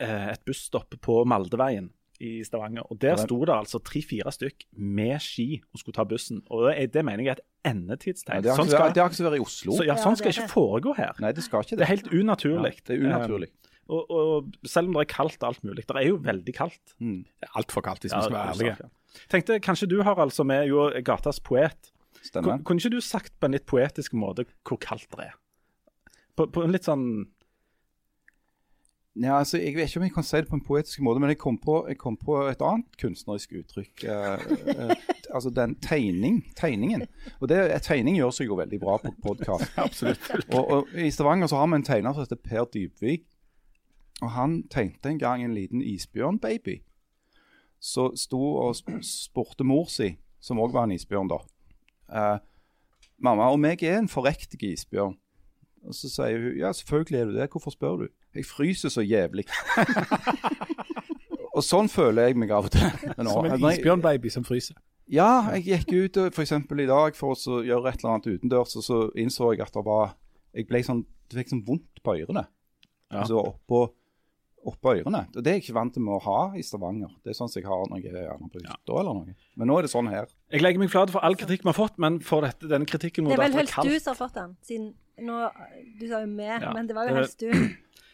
eh, 0.00 0.26
et 0.32 0.44
busstopp 0.48 0.96
på 1.04 1.20
Maldeveien 1.28 1.90
i 2.20 2.42
Stavanger. 2.46 2.86
Og 2.90 2.98
der 3.02 3.16
sto 3.20 3.38
det 3.46 3.54
altså 3.54 3.80
tre-fire 3.84 4.32
stykk 4.34 4.64
med 4.74 5.16
ski 5.22 5.60
og 5.72 5.82
skulle 5.82 5.96
ta 5.98 6.04
bussen. 6.08 6.40
Og 6.50 6.66
det, 6.68 6.88
det 6.96 7.04
mener 7.06 7.24
jeg 7.24 7.36
er 7.36 7.40
et 7.42 7.72
endetidstegn. 7.72 8.40
Ja, 8.40 8.44
det 8.44 8.52
har 8.52 8.58
sånn 8.58 8.68
ikke 8.70 8.80
skal, 8.80 8.94
det 8.96 9.02
har 9.04 9.12
ikke 9.12 9.26
vært 9.28 9.38
i 9.38 9.44
Oslo. 9.44 9.76
så, 9.78 9.86
ja, 9.86 9.96
sånn 10.00 10.16
det 10.16 10.22
skal 10.22 10.34
ikke 10.34 10.52
foregå 10.52 10.94
her. 10.98 11.20
Nei, 11.22 11.32
det 11.36 11.44
skal 11.46 11.64
ikke 11.64 11.76
Det 11.76 11.80
det. 11.80 11.86
er 11.86 11.92
helt 11.94 12.10
unaturlig. 12.12 12.74
Ja, 12.78 12.86
det 12.90 12.96
er 12.98 13.06
unaturlig. 13.06 13.50
Eh, 13.52 13.74
og, 13.88 14.10
og 14.12 14.68
selv 14.68 14.90
om 14.90 14.98
det 14.98 15.04
er 15.06 15.12
kaldt 15.14 15.44
alt 15.48 15.62
mulig. 15.64 15.86
Det 15.88 15.96
er 15.96 16.08
jo 16.10 16.18
veldig 16.26 16.54
kaldt. 16.56 16.96
Mm. 17.00 17.22
Det 17.24 17.48
er 17.48 17.54
altfor 17.62 17.86
kaldt, 17.86 18.04
hvis 18.04 18.12
Ja, 18.12 18.20
vi 18.20 18.28
skal 18.28 18.36
være 18.36 18.48
er 18.48 18.58
ærlige. 18.58 18.90
Tenkte 19.32 19.60
kanskje 19.64 19.88
du, 19.90 20.02
Harald, 20.04 20.34
som 20.36 20.50
er 20.52 20.66
jo 20.68 20.90
gatas 21.06 21.40
poet. 21.40 21.92
Stemmer. 22.26 22.58
Kunne 22.66 22.82
ikke 22.82 22.92
du 22.98 23.00
sagt 23.00 23.32
på 23.40 23.48
en 23.48 23.54
litt 23.56 23.64
poetisk 23.70 24.12
måte 24.18 24.44
hvor 24.66 24.76
kaldt 24.82 25.08
det 25.16 25.30
er? 25.30 25.36
På, 26.36 26.46
på 26.50 26.62
en 26.66 26.74
litt 26.74 26.86
sånn 26.86 27.06
Ja, 29.22 29.38
altså, 29.38 29.58
jeg 29.58 29.74
vet 29.74 29.88
ikke 29.88 29.98
om 29.98 30.04
jeg 30.04 30.12
kan 30.14 30.22
si 30.22 30.36
det 30.36 30.46
på 30.46 30.54
en 30.54 30.62
poetisk 30.62 31.00
måte, 31.02 31.18
men 31.20 31.32
jeg 31.32 31.38
kom 31.38 31.56
på, 31.58 31.80
jeg 31.88 31.98
kom 31.98 32.16
på 32.16 32.36
et 32.46 32.60
annet 32.62 32.98
kunstnerisk 33.00 33.56
uttrykk. 33.58 34.04
Eh, 34.04 34.44
eh, 34.74 34.92
altså 35.34 35.50
den 35.50 35.74
tegning, 35.82 36.44
tegningen. 36.56 37.02
Og 37.40 37.48
det, 37.50 37.58
tegning 37.82 38.16
gjør 38.16 38.30
seg 38.36 38.46
jo 38.46 38.58
veldig 38.60 38.78
bra 38.80 38.94
på 39.02 39.10
podkast. 39.22 40.04
Og, 40.54 40.70
og 40.70 40.94
I 40.94 41.10
Stavanger 41.10 41.50
så 41.50 41.58
har 41.58 41.66
vi 41.66 41.80
en 41.80 41.86
tegner 41.88 42.14
som 42.14 42.22
heter 42.22 42.38
Per 42.44 42.68
Dybvik. 42.74 43.24
Og 44.22 44.30
han 44.34 44.60
tegnte 44.70 45.10
en 45.10 45.18
gang 45.18 45.42
en 45.44 45.54
liten 45.54 45.82
isbjørnbaby. 45.82 46.78
Så 47.80 48.12
sto 48.18 48.40
og 48.58 48.78
spurte 49.06 49.66
mor 49.66 49.90
si, 49.90 50.12
som 50.40 50.62
òg 50.62 50.72
var 50.74 50.86
en 50.86 50.94
isbjørn, 50.94 51.30
da. 51.30 51.42
Eh, 52.14 52.38
'Mamma, 53.18 53.50
om 53.50 53.64
jeg 53.64 53.82
er 53.82 53.98
en 53.98 54.08
forrektig 54.08 54.62
isbjørn?' 54.62 55.18
Og 55.82 55.94
så 55.94 56.08
sier 56.08 56.38
hun 56.38 56.58
'Ja, 56.58 56.72
selvfølgelig 56.72 57.20
er 57.20 57.24
du 57.24 57.34
det. 57.34 57.50
Hvorfor 57.50 57.70
spør 57.70 57.96
du?' 57.96 58.17
'Jeg 58.34 58.44
fryser 58.46 58.88
så 58.92 59.00
jævlig'. 59.02 59.48
og 61.56 61.62
sånn 61.64 61.88
føler 61.90 62.28
jeg 62.28 62.36
meg 62.38 62.52
av 62.54 62.68
og 62.68 62.74
til. 62.74 62.86
Nå. 63.18 63.30
Som 63.32 63.48
en 63.48 63.66
isbjørnbaby 63.72 64.30
som 64.30 64.44
fryser. 64.46 64.76
ja, 65.08 65.50
jeg 65.56 65.64
gikk 65.64 65.92
ut 65.92 66.16
f.eks. 66.28 66.34
for 66.36 66.42
eksempel 66.44 66.80
i 66.84 66.86
dag 66.90 67.16
for 67.16 67.32
å 67.34 67.60
gjøre 67.64 67.88
et 67.92 68.02
eller 68.02 68.14
annet 68.16 68.26
utendørs, 68.38 68.76
og 68.76 68.84
så 68.84 68.98
innså 69.16 69.52
jeg 69.54 69.64
at 69.66 69.72
det 69.74 69.84
var 69.84 70.14
Jeg 70.54 70.66
ble 70.66 70.80
sånn, 70.82 71.02
det 71.28 71.36
fikk 71.42 71.50
sånn 71.52 71.64
vondt 71.66 72.00
på 72.02 72.14
ørene. 72.16 72.46
Ja. 73.12 73.20
Altså 73.20 73.36
oppå, 73.36 73.82
oppå 74.66 74.94
ørene. 74.96 75.26
Og 75.36 75.42
det 75.44 75.50
er 75.50 75.58
jeg 75.58 75.66
ikke 75.66 75.74
vant 75.76 75.92
til 75.94 76.02
med 76.02 76.14
å 76.16 76.22
ha 76.24 76.38
i 76.56 76.62
Stavanger. 76.64 77.10
Det 77.22 77.30
er 77.30 77.36
sånn 77.36 77.50
som 77.52 77.60
jeg 77.60 77.68
har 77.68 77.84
når 77.90 78.00
jeg 78.02 78.14
er 78.14 78.24
gjerne 78.30 78.48
på 78.50 78.62
hytta 78.62 78.96
eller 79.00 79.14
noe. 79.18 79.34
Men 79.60 79.68
nå 79.68 79.76
er 79.78 79.82
det 79.86 79.90
sånn 79.92 80.08
her. 80.10 80.26
Jeg 80.50 80.62
legger 80.64 80.80
meg 80.80 80.90
flat 80.90 81.12
for 81.12 81.20
all 81.20 81.36
kritikk 81.36 81.62
vi 81.66 81.68
har 81.68 81.76
fått, 81.76 81.98
men 82.00 82.16
for 82.24 82.40
dette, 82.48 82.66
denne 82.68 82.88
kritikken 82.88 83.24
mot 83.28 83.36
Det 83.36 83.38
er 83.38 83.44
vel 83.44 83.52
det 83.52 83.60
er 83.60 83.68
helst 83.68 83.92
du 83.92 84.00
som 84.00 84.14
har 84.16 84.20
fått 84.24 84.34
den, 84.40 84.56
siden 84.64 84.88
nå, 85.28 85.36
Du 86.00 86.08
sa 86.08 86.20
jo 86.24 86.32
vi, 86.32 86.48
Ja. 86.48 86.72
men 86.74 86.86
det 86.88 86.96
var 86.96 87.08
jo 87.08 87.14
Eh, 87.14 87.20
helst 87.20 87.38
du. 87.44 87.52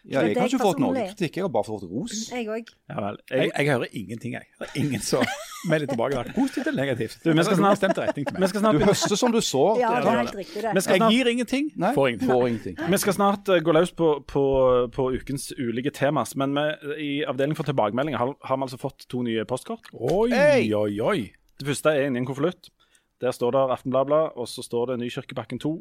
Ja, 0.05 0.21
jeg 0.21 0.37
har 0.37 0.49
ikke 0.51 0.59
fått 0.61 0.81
noe 0.83 0.93
kritikk, 1.09 1.37
jeg 1.39 1.45
har 1.47 1.49
bare 1.55 1.65
fått 1.65 1.85
ros. 1.89 2.15
Jeg 2.31 2.45
òg. 2.53 2.69
Ja. 2.93 3.13
Jeg, 3.31 3.51
Jeg, 3.57 3.67
hører 3.73 3.87
ingenting, 3.97 4.35
jeg. 4.37 4.45
Det 4.61 4.67
er 4.69 4.81
ingen 4.83 5.01
som 5.01 5.23
melder 5.71 5.87
tilbake 5.95 6.25
positivt 6.37 6.67
eller 6.69 6.83
negativt. 6.83 7.15
Du, 7.25 7.31
vi 7.33 7.45
skal 7.47 7.57
snart- 7.57 7.79
bestemt 7.79 8.01
retning 8.03 8.27
til 8.29 8.35
vi 8.37 8.41
meg. 8.43 8.49
skal 8.51 8.61
Du 8.61 8.67
snart 8.67 8.83
høster 8.91 9.17
som 9.17 9.33
du 9.33 9.41
sår. 9.41 9.79
Ja, 9.81 9.93
det 10.05 10.11
er 10.13 10.19
helt 10.21 10.35
riktig, 10.37 10.63
det. 10.67 10.75
Vi 10.77 10.81
skal 10.85 10.99
Jeg 11.01 11.11
gir 11.17 11.31
ingenting, 11.33 11.71
Nei, 11.81 11.93
får 11.97 12.09
ingenting. 12.13 12.29
får 12.35 12.47
ingenting. 12.51 12.77
vi 12.93 12.99
skal 13.05 13.17
snart 13.17 13.49
eh, 13.49 13.63
gå 13.65 13.73
løs 13.79 13.93
på, 13.97 14.11
på, 14.29 14.45
på 14.93 15.07
ukens 15.17 15.47
ulike 15.59 15.91
temas, 15.91 16.35
men 16.37 16.53
vi, 16.55 16.67
i 17.01 17.11
avdeling 17.25 17.57
for 17.57 17.65
tilbakemeldinger 17.65 18.19
har, 18.21 18.35
har 18.45 18.57
vi 18.61 18.63
altså 18.69 18.81
fått 18.85 19.07
to 19.09 19.23
nye 19.25 19.45
postkort. 19.49 19.89
Oi, 19.95 20.29
Hey! 20.37 20.69
oi, 20.75 21.01
oi. 21.01 21.31
Det 21.59 21.67
første 21.71 21.95
er 21.97 22.11
inni 22.11 22.21
en 22.21 22.27
konvolutt. 22.29 22.69
Der 23.25 23.33
står 23.33 23.53
det 23.57 23.65
Aftenbladet, 23.79 24.35
og 24.37 24.49
så 24.51 24.61
står 24.67 24.93
det 24.93 24.99
Nykirkebakken 25.01 25.63
2. 25.65 25.73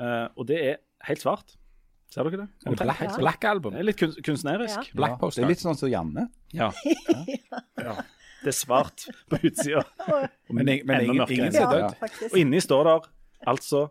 Uh, 0.00 0.26
og 0.34 0.46
det 0.48 0.58
er 0.72 0.76
helt 1.06 1.22
svart. 1.22 1.54
Ser 2.12 2.28
dere 2.28 2.44
det? 2.44 2.48
En 2.66 2.76
Black, 2.78 3.00
Ja. 3.02 3.16
black 3.18 3.44
album. 3.44 3.72
Det 3.74 3.80
er 3.80 3.88
litt 3.88 3.98
kun, 3.98 4.12
kunstnerisk. 4.24 4.76
Ja. 4.76 4.94
Black 4.94 5.10
Ja, 5.16 5.16
Post. 5.20 5.36
det 5.36 5.44
er 5.44 5.48
litt 5.48 5.62
sånn 5.64 5.76
som 5.76 5.90
Janne. 5.90 6.28
Ja. 6.54 6.70
ja. 7.82 7.96
Det 8.44 8.52
er 8.52 8.56
svart 8.56 9.08
på 9.28 9.40
utsida. 9.42 9.82
Men, 10.52 10.64
men 10.86 11.00
ingen, 11.02 11.26
ingen 11.28 11.52
som 11.52 11.70
død. 11.72 11.82
Ja, 11.82 12.08
Og 12.30 12.38
inni 12.38 12.60
står 12.62 12.84
der 12.84 13.08
altså 13.46 13.88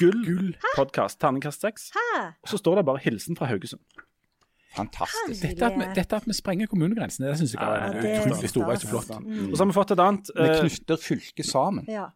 Gull, 0.00 0.56
podkast, 0.76 1.20
terningkast 1.20 1.62
seks. 1.64 1.90
Og 2.42 2.48
så 2.50 2.58
står 2.60 2.80
det 2.80 2.84
bare 2.88 3.00
'Hilsen 3.04 3.36
fra 3.36 3.46
Haugesund'. 3.48 3.84
Fantastisk. 4.76 5.40
Dette 5.42 5.64
at, 5.66 5.76
vi, 5.78 5.86
dette 5.96 6.16
at 6.16 6.26
vi 6.28 6.34
sprenger 6.36 6.68
kommunegrensene, 6.68 7.30
det 7.30 7.38
syns 7.40 7.54
jeg 7.54 7.62
Ja, 7.62 7.88
er 7.88 8.26
utrolig 8.26 8.50
storveis 8.50 8.84
og 8.84 8.90
så 8.90 8.92
flott. 8.92 9.22
Mm. 9.24 9.50
Og 9.50 9.56
så 9.56 9.62
har 9.64 9.70
vi 9.70 9.76
fått 9.76 9.94
et 9.94 10.02
annet. 10.04 10.30
Vi 10.36 10.48
eh, 10.48 10.58
knytter 10.60 11.00
fylket 11.00 11.48
sammen. 11.48 11.86
Ja. 11.88 12.10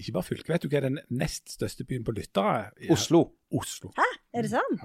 Ikke 0.00 0.12
bare 0.16 0.24
fylket. 0.24 0.48
Vet 0.48 0.62
du 0.64 0.68
hva 0.72 0.78
er 0.80 0.86
den 0.88 0.98
nest 1.10 1.52
største 1.52 1.84
byen 1.84 2.04
på 2.06 2.14
lyttere? 2.16 2.70
Ja. 2.80 2.92
Oslo. 2.94 3.26
Oslo. 3.52 3.90
Er 4.32 4.46
det 4.46 4.50
sånn? 4.54 4.78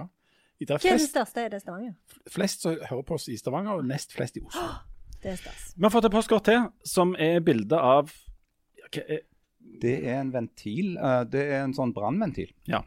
Det 0.59 0.67
er 0.73 0.81
Hva 0.81 0.91
er 0.91 0.97
det 0.99 1.07
største? 1.07 1.45
Er 1.45 1.49
det 1.53 1.61
Stavanger? 1.61 1.93
flest 2.33 2.61
som 2.65 2.75
hører 2.89 3.03
på 3.07 3.15
oss 3.15 3.27
i 3.29 3.37
Stavanger, 3.39 3.77
og 3.79 3.85
nest 3.87 4.11
flest 4.17 4.37
i 4.37 4.41
Oslo. 4.43 4.67
Det 5.21 5.31
er 5.31 5.39
stas. 5.39 5.71
vi 5.77 5.83
har 5.87 5.89
fått 5.93 6.05
et 6.05 6.13
postkort 6.13 6.43
til, 6.45 6.67
som 6.85 7.15
er 7.17 7.39
bilde 7.41 7.77
av 7.79 8.11
okay, 8.85 9.19
Det 9.81 9.93
er 10.07 10.19
en 10.21 10.31
ventil. 10.33 10.97
eh, 10.97 11.23
Det 11.25 11.41
er 11.53 11.63
en 11.63 11.73
sånn 11.73 11.93
brannventil. 11.93 12.51
Ja. 12.69 12.83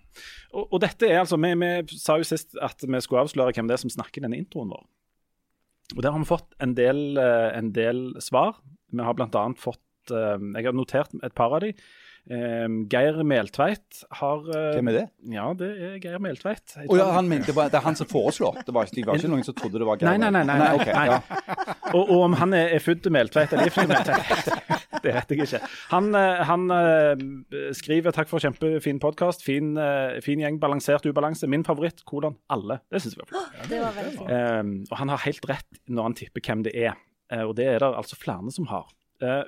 Og, 0.52 0.68
og 0.72 0.80
dette 0.80 1.06
er 1.08 1.20
altså 1.24 1.36
vi, 1.40 1.50
vi 1.58 1.98
sa 1.98 2.16
jo 2.20 2.24
sist 2.28 2.54
at 2.60 2.82
vi 2.86 3.00
skulle 3.02 3.24
avsløre 3.24 3.52
hvem 3.56 3.66
det 3.68 3.74
er 3.78 3.82
som 3.82 3.90
snakker 3.90 4.20
i 4.20 4.24
denne 4.26 4.38
introen 4.38 4.70
vår. 4.70 4.84
Og 5.96 6.02
der 6.02 6.12
har 6.14 6.18
vi 6.22 6.28
fått 6.28 6.54
en 6.62 6.74
del, 6.78 7.16
eh, 7.18 7.50
en 7.58 7.72
del 7.74 8.04
svar. 8.22 8.60
Vi 8.92 9.02
har 9.02 9.14
bl.a. 9.18 9.44
fått 9.58 10.10
eh, 10.14 10.38
Jeg 10.56 10.66
har 10.70 10.72
notert 10.78 11.14
et 11.22 11.34
par 11.34 11.54
av 11.54 11.60
de. 11.66 11.72
Geir 12.28 13.16
Meltveit 13.26 14.02
har 14.20 14.44
eh, 14.52 14.66
Hvem 14.76 14.90
er 14.92 14.96
det? 14.96 15.04
Ja, 15.32 15.46
det 15.56 15.70
er 15.72 15.94
Geir 16.02 16.20
Meltveit. 16.22 16.76
Oh, 16.84 16.94
ja, 16.98 17.08
han 17.16 17.26
mente 17.30 17.50
det, 17.50 17.64
det 17.72 17.78
er 17.80 17.82
han 17.82 17.96
som 17.98 18.06
foreslår. 18.10 18.60
Det 18.66 18.74
var, 18.76 18.90
det 18.92 19.06
var 19.06 19.18
ikke 19.18 19.30
noen 19.32 19.46
som 19.46 19.56
trodde 19.56 19.80
det 19.80 19.88
var 19.88 20.02
Nei, 20.04 20.16
nei, 20.20 20.28
nei. 20.34 20.44
nei, 20.46 20.58
nei, 20.60 20.68
okay, 20.76 20.94
nei. 20.94 21.06
ja. 21.08 21.64
Og, 21.94 22.04
og 22.04 22.26
om 22.28 22.36
han 22.38 22.54
er, 22.54 22.74
er 22.76 22.84
født 22.84 23.08
Meltveit 23.10 23.54
eller 23.56 23.72
ikke 23.72 23.86
Meltveit, 23.90 24.52
det 25.06 25.14
vet 25.16 25.34
jeg 25.34 25.48
ikke. 25.48 25.62
Han, 25.94 26.12
eh, 26.20 26.44
han 26.50 26.68
eh, 26.76 27.24
skriver 27.80 28.14
'takk 28.14 28.30
for 28.30 28.44
kjempefin 28.44 29.02
podkast'. 29.02 29.42
Fin, 29.46 29.72
fin 30.22 30.44
gjeng, 30.44 30.60
balansert 30.62 31.08
ubalanse. 31.08 31.50
Min 31.50 31.66
favoritt, 31.66 32.04
kolon, 32.06 32.38
alle. 32.52 32.78
Det 32.92 33.02
syns 33.02 33.16
jeg 33.16 33.24
var 33.24 33.32
flott. 33.32 33.58
Det 33.72 33.82
var 33.82 33.96
veldig. 33.96 34.30
Um, 34.60 34.72
og 34.90 34.96
han 35.02 35.16
har 35.16 35.24
helt 35.24 35.50
rett 35.50 35.82
når 35.88 36.10
han 36.10 36.18
tipper 36.20 36.46
hvem 36.46 36.64
det 36.68 36.76
er. 36.76 36.94
Og 37.46 37.56
det 37.58 37.66
er 37.70 37.82
det 37.82 37.90
altså 37.94 38.18
flere 38.18 38.50
som 38.54 38.66
har. 38.70 38.88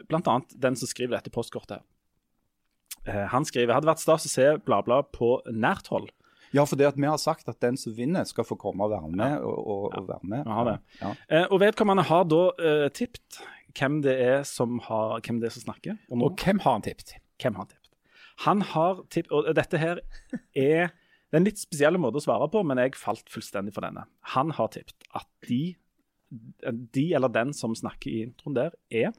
Blant 0.06 0.28
annet 0.30 0.52
den 0.62 0.76
som 0.78 0.86
skriver 0.90 1.16
dette 1.16 1.32
postkortet. 1.34 1.82
Eh, 3.08 3.24
han 3.32 3.46
skriver 3.48 3.74
hadde 3.74 3.88
vært 3.90 4.02
stas 4.02 4.26
å 4.28 4.30
se 4.30 4.48
Bladblad 4.66 5.10
på 5.14 5.34
nært 5.50 5.90
hold. 5.92 6.10
ja, 6.52 6.64
for 6.68 6.76
det 6.76 6.90
at 6.90 7.00
vi 7.00 7.08
har 7.08 7.18
sagt 7.18 7.48
at 7.48 7.60
den 7.64 7.78
som 7.80 7.94
vinner, 7.96 8.24
skal 8.28 8.44
få 8.44 8.58
komme 8.60 8.84
og 8.84 8.92
være 8.92 9.10
med. 9.10 9.40
Og, 9.40 9.58
og, 9.58 9.84
og 9.98 10.08
være 10.08 10.32
med. 10.34 10.46
Har 10.46 10.68
det. 10.68 10.78
Ja. 11.00 11.12
Eh, 11.28 11.46
og 11.48 11.60
vedkommende 11.64 12.04
har 12.06 12.24
da 12.28 12.42
uh, 12.60 12.88
tippet 12.94 13.42
hvem 13.72 14.02
det 14.04 14.18
er 14.20 14.42
som 14.44 14.80
har, 14.84 15.18
hvem 15.24 15.40
det 15.40 15.48
er 15.48 15.54
som 15.56 15.64
snakker. 15.64 15.96
Og 16.10 16.26
Og 16.28 16.42
hvem 16.42 16.60
har 16.64 16.78
han 16.78 16.84
tippet? 16.84 17.16
hvem 17.42 17.56
har 17.58 17.70
tippet? 17.70 17.78
Han 18.44 18.60
har 18.62 19.00
tippet, 19.10 19.32
og 19.32 19.54
dette 19.56 19.78
her 19.80 20.02
er 20.54 20.92
det 21.32 21.38
er 21.38 21.40
en 21.40 21.46
litt 21.48 21.60
spesiell 21.62 21.96
måte 21.96 22.20
å 22.20 22.22
svare 22.26 22.44
på, 22.52 22.60
men 22.60 22.76
jeg 22.76 22.92
falt 23.00 23.30
fullstendig 23.32 23.72
for 23.72 23.80
denne. 23.86 24.02
Han 24.34 24.50
har 24.52 24.66
tippet 24.74 25.06
at 25.16 25.24
de, 25.48 25.62
de 26.92 27.04
eller 27.16 27.32
den 27.32 27.54
som 27.56 27.72
snakker 27.72 28.10
i 28.12 28.18
introen 28.26 28.58
der, 28.58 28.76
er 28.92 29.14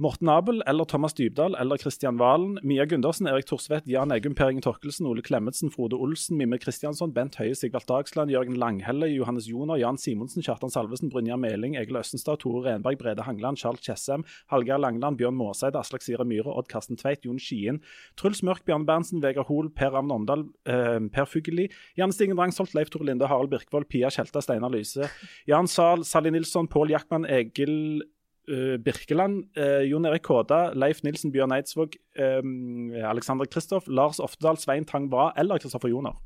Morten 0.00 0.28
Abel 0.28 0.62
eller 0.64 0.84
Thomas 0.86 1.12
Dybdahl 1.12 1.56
eller 1.56 1.76
Kristian 1.76 2.20
Valen, 2.20 2.60
Mia 2.62 2.84
Gundersen, 2.84 3.26
Erik 3.26 3.46
Thorsvedt, 3.46 3.84
Jan 3.88 4.12
Eggum, 4.12 4.36
Per 4.36 4.48
Inge 4.48 4.60
Torkelsen, 4.60 5.06
Ole 5.06 5.22
Klemetsen, 5.22 5.72
Frode 5.72 5.96
Olsen, 5.96 6.36
Mimme 6.36 6.56
Kristiansson, 6.60 7.12
Bent 7.12 7.40
Høie, 7.40 7.56
Sigvald 7.56 7.88
Dagsland, 7.88 8.30
Jørgen 8.30 8.54
Langhelle, 8.54 9.08
Johannes 9.08 9.48
Joner, 9.48 9.74
Jan 9.74 9.98
Simonsen, 9.98 10.44
Kjartan 10.46 10.70
Salvesen, 10.70 11.10
Brynjar 11.10 11.36
Meling, 11.36 11.74
Egil 11.74 11.96
Østenstad, 11.98 12.38
Tore 12.38 12.62
Renberg, 12.68 12.96
Brede 12.98 13.26
Hangeland, 13.26 13.58
Charles 13.58 13.80
Tjessem, 13.80 14.22
Hallgeir 14.52 14.78
Langeland, 14.78 15.18
Bjørn 15.18 15.34
Måseid, 15.34 15.74
Aslak 15.74 16.06
Sira 16.06 16.22
Myhre, 16.22 16.54
Odd 16.54 16.68
Karsten 16.68 16.96
Tveit, 16.96 17.24
Jon 17.26 17.40
Skien, 17.40 17.80
Truls 18.14 18.44
Mørk, 18.44 18.62
Bjørn 18.64 18.86
Berntsen, 18.86 19.20
Vegard 19.20 19.48
Hoel, 19.48 19.68
Per 19.68 19.90
Ravn 19.96 20.12
Omdal, 20.14 20.44
eh, 20.64 21.00
Per 21.10 21.26
Fugelli, 21.26 21.72
Jan 21.96 22.12
Stingen 22.12 22.36
Drangsholt, 22.36 22.72
Leif 22.72 22.90
Tore 22.90 23.10
Linde, 23.10 23.26
Harald 23.26 23.50
Birkvold, 23.50 23.88
Pia 23.88 24.10
Tjelta, 24.14 24.40
Steinar 24.40 24.70
Lyse, 24.70 25.10
Jan 25.48 25.66
Zahl, 25.66 26.04
Sally 26.04 26.30
Nilsson, 26.30 26.68
Pål 26.68 26.90
Jackman, 26.90 27.26
Egil 27.26 28.04
Birkeland, 28.84 29.44
eh, 29.56 29.84
Jon 29.90 30.06
Erik 30.08 30.24
Kåda, 30.26 30.72
Leif 30.74 31.02
Nilsen, 31.04 31.32
Bjørn 31.34 31.52
Eidsvåg, 31.52 31.96
eh, 32.16 32.40
Alexander 33.10 33.46
Kristoff, 33.46 33.88
Lars 33.88 34.18
Oftedal, 34.20 34.56
Svein 34.56 34.86
Tang 34.88 35.10
Bra 35.10 35.32
eller 35.36 35.58
Kristoffer 35.58 35.88
Joner. 35.92 36.16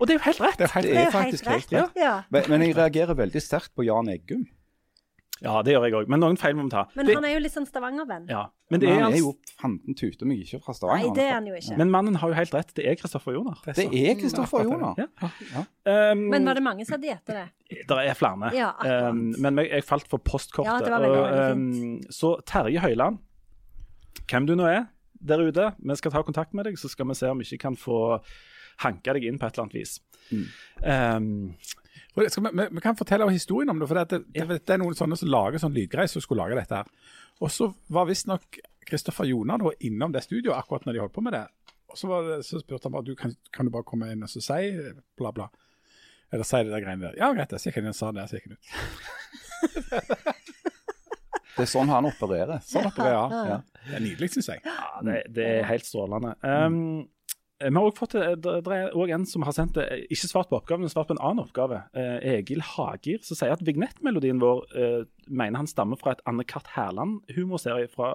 Og 0.00 0.08
det 0.08 0.14
er 0.14 0.18
jo 0.18 0.24
helt 0.24 0.40
rett! 0.42 0.58
Det 0.58 0.66
er 0.66 0.74
helt 0.74 0.88
Det 0.88 0.96
er 0.98 1.10
faktisk 1.14 1.46
helt 1.46 1.72
rett. 1.72 1.82
rett. 1.82 2.02
Ja. 2.02 2.14
Men, 2.30 2.48
men 2.48 2.64
jeg 2.66 2.76
reagerer 2.76 3.14
veldig 3.14 3.42
sterkt 3.42 3.70
på 3.76 3.84
Jan 3.86 4.08
Eggum. 4.10 4.46
Ja, 5.42 5.56
det 5.66 5.72
gjør 5.74 5.84
jeg 5.88 5.94
òg, 5.98 6.08
men 6.12 6.20
noen 6.22 6.36
feil 6.38 6.54
må 6.54 6.62
vi 6.68 6.70
ta. 6.70 6.84
Men 6.94 7.06
Det- 7.06 7.14
han 7.16 7.24
er 7.24 7.32
jo 7.34 7.40
litt 7.42 7.52
sånn 7.52 7.66
Stavanger-venn. 7.66 8.28
ja. 8.30 8.42
Men, 8.70 8.78
Men 8.78 8.80
det 8.80 8.88
er 8.88 8.92
han 8.92 9.02
er 9.02 9.16
altså, 9.16 9.18
jo 9.18 9.56
fanden 9.60 9.94
tute 9.98 10.24
meg 10.24 10.38
ikke 10.40 10.60
fra 10.62 10.72
Nei, 10.94 11.10
det 11.12 11.24
er 11.26 11.32
han 11.34 11.46
jo 11.46 11.54
ikke. 11.54 11.76
men 11.76 11.90
mannen 11.90 12.14
har 12.16 12.28
jo 12.30 12.34
helt 12.34 12.54
rett, 12.54 12.70
det 12.74 12.86
er 12.86 12.94
Kristoffer 12.94 13.34
Joner. 13.34 13.58
Det 13.66 13.84
er 13.92 14.14
Kristoffer 14.16 14.62
Ja, 14.62 14.64
Joner. 14.64 14.94
Ja. 14.96 16.12
Um, 16.12 16.30
Men 16.30 16.44
var 16.46 16.54
det 16.54 16.62
mange 16.62 16.86
som 16.86 16.94
hadde 17.00 17.10
gjettet 17.10 17.34
det? 17.36 17.86
Det 17.88 17.90
er 17.90 18.14
flere. 18.14 18.52
Ja, 18.54 18.70
um, 19.10 19.34
men 19.38 19.56
jeg, 19.56 19.84
falt 19.84 20.06
for 20.08 20.18
postkortet. 20.18 20.72
Ja, 20.72 20.78
det 20.78 20.90
var 20.90 21.00
veldig, 21.00 21.22
veldig 21.26 21.50
og, 21.50 21.52
um, 21.52 22.00
så 22.08 22.32
Terje 22.46 22.78
Høiland, 22.80 23.18
hvem 24.30 24.46
du 24.46 24.54
nå 24.56 24.64
er 24.70 24.86
der 25.22 25.38
ute, 25.38 25.74
vi 25.78 25.94
skal 25.96 26.10
ta 26.12 26.22
kontakt 26.22 26.54
med 26.54 26.64
deg, 26.64 26.74
så 26.78 26.88
skal 26.88 27.06
vi 27.06 27.14
se 27.14 27.26
om 27.28 27.38
vi 27.38 27.44
ikke 27.44 27.58
kan 27.66 27.76
få 27.76 28.22
hanka 28.78 29.12
deg 29.12 29.24
inn 29.24 29.38
på 29.38 29.46
et 29.46 29.58
eller 29.58 29.68
annet 29.68 29.74
vis. 29.74 30.00
Um, 30.32 31.52
Og 31.52 31.54
Skal 31.60 31.81
vi, 32.14 32.26
vi, 32.28 32.66
vi 32.76 32.84
kan 32.84 32.96
fortelle 32.98 33.28
historien 33.30 33.70
om 33.72 33.80
det. 33.80 33.88
for 33.88 33.98
det, 33.98 34.04
det, 34.10 34.46
det, 34.48 34.60
det 34.66 34.74
er 34.74 34.82
noen 34.82 34.96
sånne 34.98 35.16
som 35.18 35.30
lager 35.32 35.62
sånn 35.62 35.74
lydgreier 35.76 36.10
som 36.12 36.24
skulle 36.24 36.44
lage 36.44 36.58
dette. 36.58 36.82
her. 36.82 37.18
Og 37.40 37.50
så 37.50 37.70
var 37.92 38.08
visstnok 38.10 38.60
Kristoffer 38.88 39.28
Joner 39.30 39.62
da 39.62 39.72
innom 39.86 40.12
det 40.12 40.24
studioet 40.26 40.58
akkurat 40.58 40.86
når 40.86 40.96
de 40.96 41.02
holdt 41.04 41.16
på 41.16 41.24
med 41.24 41.36
det. 41.38 41.46
Og 41.92 41.98
så, 41.98 42.08
var 42.08 42.28
det, 42.28 42.38
så 42.48 42.60
spurte 42.60 42.88
han 42.88 42.94
bare 42.94 43.08
du, 43.08 43.14
kan, 43.16 43.34
kan 43.52 43.68
du 43.68 43.72
bare 43.72 43.86
komme 43.88 44.08
inn 44.12 44.24
og 44.24 44.30
så 44.32 44.40
si 44.44 44.72
bla, 45.20 45.32
bla. 45.32 45.48
Eller 46.32 46.48
si 46.48 46.62
det 46.64 46.72
der 46.72 46.84
greiene 46.84 47.04
der. 47.08 47.18
Ja, 47.20 47.32
greit, 47.36 47.50
det. 47.52 47.60
Så 47.60 47.68
gikk 47.68 47.80
han 47.80 47.90
inn 47.90 47.96
og 47.96 47.98
sa 47.98 48.12
det. 48.16 48.28
Så 48.30 48.38
gikk 48.38 48.48
han 48.48 48.56
ut. 48.56 48.66
Det 51.52 51.66
er 51.66 51.68
sånn 51.68 51.90
han 51.92 52.06
opererer. 52.08 52.62
Sånn 52.64 52.86
opererer 52.88 53.18
han. 53.28 53.50
Ja. 53.50 53.56
Det 53.84 53.96
er 53.98 54.02
nydelig, 54.06 54.30
syns 54.32 54.48
jeg. 54.48 54.62
ja, 54.64 55.02
det, 55.04 55.18
det 55.36 55.48
er 55.58 55.66
helt 55.68 55.84
strålende. 55.84 56.32
Um, 56.40 56.78
vi 57.68 57.76
har 57.76 57.86
også 57.86 58.00
fått, 58.02 58.16
det 58.42 58.56
det 58.66 58.76
er 58.76 58.96
òg 58.98 59.12
en 59.14 59.26
som 59.28 59.44
har 59.46 59.54
sendt 59.56 59.76
det, 59.78 59.86
ikke 60.12 60.30
svart 60.30 60.50
på 60.50 60.58
oppgaven, 60.58 60.84
men 60.86 60.92
svart 60.92 61.10
på 61.10 61.16
en 61.16 61.22
annen 61.22 61.44
oppgave. 61.44 61.82
Eh, 61.94 62.18
Egil 62.38 62.64
Hagir, 62.72 63.22
som 63.26 63.38
sier 63.38 63.54
at 63.54 63.64
vignettmelodien 63.66 64.40
vår 64.42 64.64
eh, 64.74 64.98
mener 65.28 65.62
han 65.62 65.70
stammer 65.70 66.00
fra 66.00 66.16
et 66.16 66.24
Anne-Cath. 66.28 66.74
Herland-humorserie 66.76 67.90
fra 67.92 68.14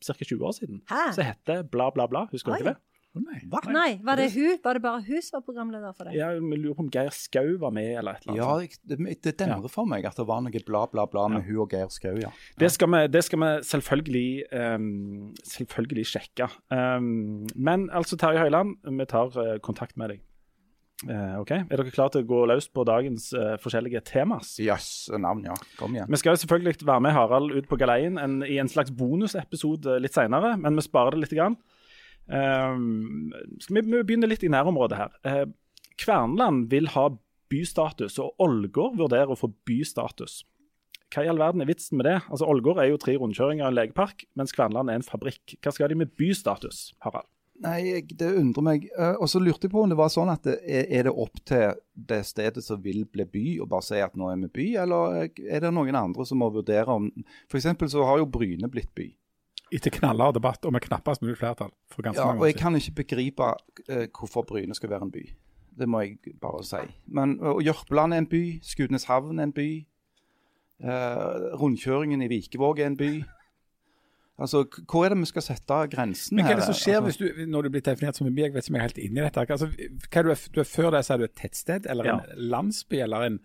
ca. 0.00 0.14
20 0.24 0.44
år 0.46 0.52
siden. 0.52 0.82
Hæ? 0.90 1.12
Som 1.16 1.24
heter 1.26 1.62
Bla, 1.62 1.90
bla, 1.94 2.06
bla. 2.10 2.26
Husker 2.32 2.52
du 2.52 2.62
ikke 2.62 2.74
det? 2.74 2.80
Nei. 3.14 3.40
Nei, 3.70 3.90
var 4.02 4.18
det 4.18 4.32
hun? 4.34 4.56
Var 4.62 4.74
det 4.74 4.82
bare 4.82 5.02
hun 5.06 5.22
som 5.22 5.36
var 5.36 5.42
programleder 5.46 5.92
for 5.94 6.08
det? 6.08 6.16
Ja, 6.18 6.32
Vi 6.34 6.56
lurer 6.58 6.74
på 6.74 6.82
om 6.82 6.90
Geir 6.90 7.14
Skau 7.14 7.52
var 7.62 7.70
med, 7.74 7.92
eller 8.00 8.18
et 8.18 8.26
eller 8.26 8.42
annet. 8.42 8.74
Ja, 8.74 8.96
det, 8.96 9.16
det 9.22 9.34
demrer 9.38 9.70
for 9.70 9.86
meg 9.86 10.06
at 10.08 10.18
det 10.18 10.26
var 10.26 10.42
noe 10.42 10.62
bla, 10.66 10.82
bla, 10.90 11.04
bla 11.06 11.28
med 11.30 11.46
hun 11.46 11.60
og 11.62 11.70
Geir 11.70 11.92
Skau, 11.94 12.16
ja. 12.18 12.32
Det 12.58 12.72
skal 12.74 12.90
vi, 12.90 13.04
det 13.14 13.22
skal 13.22 13.42
vi 13.44 13.50
selvfølgelig, 13.70 14.26
um, 14.74 15.28
selvfølgelig 15.46 16.06
sjekke. 16.10 16.48
Um, 16.74 17.44
men 17.54 17.86
altså, 17.94 18.18
Terje 18.18 18.42
Høiland, 18.42 18.80
vi 18.82 19.06
tar 19.10 19.30
uh, 19.38 19.56
kontakt 19.62 19.94
med 20.00 20.16
deg. 20.16 20.24
Uh, 21.04 21.38
ok, 21.42 21.52
Er 21.58 21.70
dere 21.70 21.92
klare 21.94 22.14
til 22.14 22.24
å 22.24 22.28
gå 22.32 22.40
løs 22.50 22.66
på 22.72 22.82
dagens 22.88 23.28
uh, 23.36 23.54
forskjellige 23.62 24.02
temas? 24.10 24.56
Jøss, 24.62 24.90
navn, 25.22 25.46
ja. 25.46 25.54
Kom 25.78 25.94
igjen. 25.94 26.10
Vi 26.10 26.18
skal 26.18 26.34
jo 26.34 26.42
selvfølgelig 26.42 26.82
være 26.82 27.06
med 27.06 27.14
Harald 27.14 27.54
ut 27.54 27.70
på 27.70 27.78
galeien 27.78 28.18
en, 28.18 28.40
i 28.42 28.58
en 28.62 28.70
slags 28.70 28.90
bonusepisode 28.94 30.00
litt 30.02 30.18
senere, 30.18 30.56
men 30.58 30.74
vi 30.78 30.86
sparer 30.86 31.14
det 31.14 31.22
litt. 31.28 31.38
Grann. 31.38 31.58
Ehm, 32.32 33.32
skal 33.60 33.80
vi, 33.80 33.84
vi 33.90 34.02
begynne 34.06 34.30
litt 34.30 34.44
i 34.46 34.52
nærområdet 34.52 35.00
her. 35.00 35.12
Kvernland 35.24 35.54
Kverneland 36.00 36.70
vil 36.72 36.88
ha 36.94 37.08
bystatus, 37.52 38.18
og 38.18 38.34
Ålgård 38.42 38.98
vurderer 38.98 39.30
å 39.30 39.38
få 39.38 39.52
bystatus. 39.68 40.42
Hva 41.14 41.22
i 41.22 41.28
all 41.30 41.38
verden 41.38 41.62
er 41.62 41.68
vitsen 41.70 42.00
med 42.00 42.08
det? 42.08 42.16
Altså 42.26 42.48
Ålgård 42.50 42.80
er 42.82 42.90
jo 42.90 42.98
tre 42.98 43.14
rundkjøringer 43.20 43.66
og 43.66 43.70
en 43.70 43.78
legepark, 43.78 44.26
mens 44.34 44.54
Kverneland 44.56 44.90
er 44.90 44.98
en 44.98 45.06
fabrikk. 45.06 45.54
Hva 45.62 45.70
skal 45.74 45.92
de 45.92 46.00
med 46.00 46.10
bystatus, 46.18 46.88
Harald? 47.04 47.28
Nei, 47.62 48.02
det 48.10 48.32
undrer 48.34 48.64
meg. 48.66 48.86
Eh, 48.98 49.14
og 49.22 49.28
så 49.30 49.38
lurte 49.38 49.68
jeg 49.68 49.72
på 49.72 49.84
om 49.84 49.92
det 49.92 49.98
var 49.98 50.10
sånn 50.10 50.32
at 50.32 50.42
det, 50.48 50.56
er, 50.66 51.06
det 51.06 51.12
opp 51.12 51.38
til 51.46 51.76
det 51.94 52.24
stedet 52.26 52.64
som 52.66 52.80
vil 52.82 53.04
bli 53.06 53.26
by, 53.30 53.44
å 53.62 53.68
bare 53.70 53.86
si 53.86 54.00
at 54.02 54.16
nå 54.18 54.32
er 54.32 54.40
vi 54.42 54.50
by, 54.58 54.66
eller 54.82 55.20
er 55.22 55.62
det 55.62 55.70
noen 55.74 55.98
andre 55.98 56.26
som 56.26 56.42
må 56.42 56.50
vurdere 56.54 56.98
om 56.98 57.06
F.eks. 57.46 57.70
så 57.94 58.08
har 58.08 58.18
jo 58.18 58.30
Bryne 58.34 58.70
blitt 58.72 58.90
by. 58.98 59.06
Etter 59.74 59.90
knallhard 59.90 60.36
debatt 60.36 60.64
og 60.68 60.72
med 60.72 60.84
knappest 60.84 61.22
mulig 61.24 61.36
flertall. 61.40 61.72
for 61.90 62.02
ganske 62.06 62.20
Ja, 62.22 62.26
mange 62.30 62.40
og 62.44 62.46
jeg 62.46 62.56
kan 62.60 62.76
ikke 62.78 62.92
begripe 63.02 63.42
uh, 63.42 64.04
hvorfor 64.18 64.42
Bryne 64.46 64.74
skal 64.74 64.90
være 64.90 65.02
en 65.08 65.10
by. 65.14 65.24
Det 65.78 65.88
må 65.88 66.00
jeg 66.04 66.18
bare 66.40 66.62
si. 66.64 66.82
Men 67.06 67.38
uh, 67.42 67.58
Jørpeland 67.64 68.14
er 68.14 68.18
en 68.22 68.26
by, 68.30 68.60
Skudeneshavn 68.62 69.38
er 69.38 69.48
en 69.50 69.52
by. 69.52 69.70
Uh, 70.84 71.54
rundkjøringen 71.60 72.22
i 72.22 72.28
Vikevåg 72.28 72.78
er 72.78 72.86
en 72.86 72.96
by. 72.96 73.24
Altså, 74.38 74.64
Hvor 74.90 75.04
er 75.04 75.08
det 75.08 75.18
vi 75.18 75.26
skal 75.30 75.42
sette 75.46 75.76
grensen 75.92 76.36
Men 76.36 76.44
hva 76.44 76.56
er 76.56 76.58
det 76.58 76.64
som 76.66 76.74
skjer 76.74 76.96
Altså, 76.98 77.22
hvis 77.22 77.36
du, 77.36 77.44
når 77.46 77.62
du 77.62 77.68
blir 77.70 77.84
definert 77.86 78.18
som 78.18 78.26
en 78.26 78.34
by? 78.34 78.42
Jeg 78.42 78.54
vet 78.54 78.66
ikke 78.66 78.72
om 78.72 78.78
jeg 78.78 78.82
er 78.82 78.88
helt 78.88 78.98
inne 78.98 79.20
i 79.20 79.24
dette. 79.28 79.44
Altså, 79.54 79.68
hva 79.68 80.18
er 80.18 80.26
du, 80.26 80.30
er, 80.34 80.40
du 80.54 80.58
er 80.60 80.66
Før 80.66 80.90
det 80.90 81.04
så 81.06 81.14
er 81.14 81.18
du 81.22 81.24
et 81.28 81.36
tettsted, 81.38 81.86
eller 81.90 82.04
Ja. 82.08 82.16
en 82.18 82.42
landsby, 82.50 82.96
eller 83.06 83.28
en, 83.28 83.38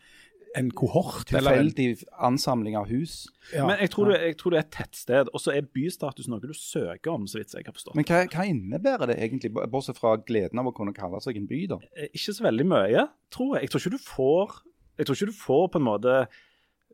en 0.58 0.70
kohort? 0.72 1.28
Tilfeldig 1.30 1.88
ansamling 2.26 2.78
av 2.80 2.88
hus. 2.90 3.28
ja. 3.54 3.66
Men 3.68 3.80
jeg 3.84 3.92
tror, 3.94 4.10
du, 4.10 4.16
jeg 4.18 4.38
tror 4.40 4.54
det 4.54 4.60
er 4.60 4.66
et 4.66 4.72
tettsted, 4.74 5.32
og 5.34 5.44
så 5.44 5.54
er 5.54 5.68
bystatus 5.76 6.30
noe 6.32 6.42
du 6.42 6.54
søker 6.58 7.14
om, 7.14 7.28
så 7.30 7.40
vidt 7.40 7.54
jeg 7.54 7.68
har 7.68 7.76
forstått. 7.76 7.98
Men 8.00 8.08
hva, 8.10 8.24
hva 8.34 8.46
innebærer 8.50 9.12
det 9.12 9.20
egentlig, 9.20 9.54
bortsett 9.72 10.00
fra 10.00 10.16
gleden 10.22 10.62
av 10.62 10.72
å 10.72 10.74
kunne 10.76 10.96
kalle 10.96 11.22
seg 11.24 11.38
en 11.40 11.50
by, 11.50 11.62
da? 11.74 11.80
Eh, 11.96 12.10
Ikke 12.18 12.36
så 12.36 12.48
veldig 12.48 12.70
mye, 12.72 13.06
tror 13.34 13.58
jeg. 13.58 13.68
Jeg 13.68 13.74
tror 13.74 13.86
ikke 13.86 13.98
du 13.98 14.08
får 14.08 14.58
Jeg 15.00 15.08
tror 15.08 15.16
ikke 15.16 15.32
du 15.32 15.38
får 15.40 15.68
på 15.72 15.80
en 15.80 15.88
måte 15.88 16.16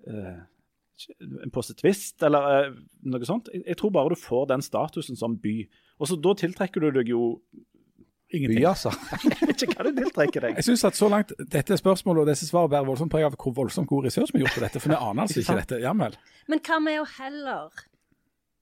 uh, 0.06 0.42
en 1.18 1.54
positivist, 1.54 2.20
eller 2.24 2.68
uh, 2.70 2.76
noe 3.10 3.28
sånt. 3.28 3.50
Jeg, 3.54 3.64
jeg 3.72 3.80
tror 3.80 3.96
bare 3.96 4.14
du 4.14 4.20
får 4.20 4.52
den 4.52 4.66
statusen 4.66 5.18
som 5.18 5.40
by. 5.42 5.64
Og 6.00 6.12
så 6.12 6.20
Da 6.22 6.36
tiltrekker 6.38 6.84
du 6.84 6.92
deg 7.00 7.10
jo 7.10 7.40
ingenting. 8.38 8.66
altså. 8.70 8.92
Vet 9.48 9.64
ikke 9.66 9.76
hva 9.80 9.88
du 9.90 10.02
tiltrekker 10.02 10.46
deg. 10.48 10.56
Jeg 10.60 10.68
synes 10.70 10.84
at 10.90 10.96
så 11.00 11.10
langt 11.12 11.32
dette 11.52 11.78
spørsmålet 11.80 12.22
og 12.26 12.28
disse 12.32 12.48
svarene 12.50 12.74
bærer 12.76 12.88
voldsomt 12.90 13.12
preg 13.14 13.26
av 13.28 13.36
hvor 13.40 13.56
voldsomt 13.64 13.88
god 13.90 14.06
research 14.10 14.34
vi 14.34 14.40
har 14.42 14.48
gjort 14.48 14.58
på 14.60 14.66
dette, 14.68 14.80
for 14.84 14.94
vi 14.94 15.00
aner 15.00 15.26
altså 15.26 15.40
Ikke 15.42 15.58
dette. 15.62 15.80
Jamel. 15.84 16.16
Men 16.52 16.60
hva 16.68 16.80
med 16.84 17.02
å 17.02 17.08
heller 17.18 17.84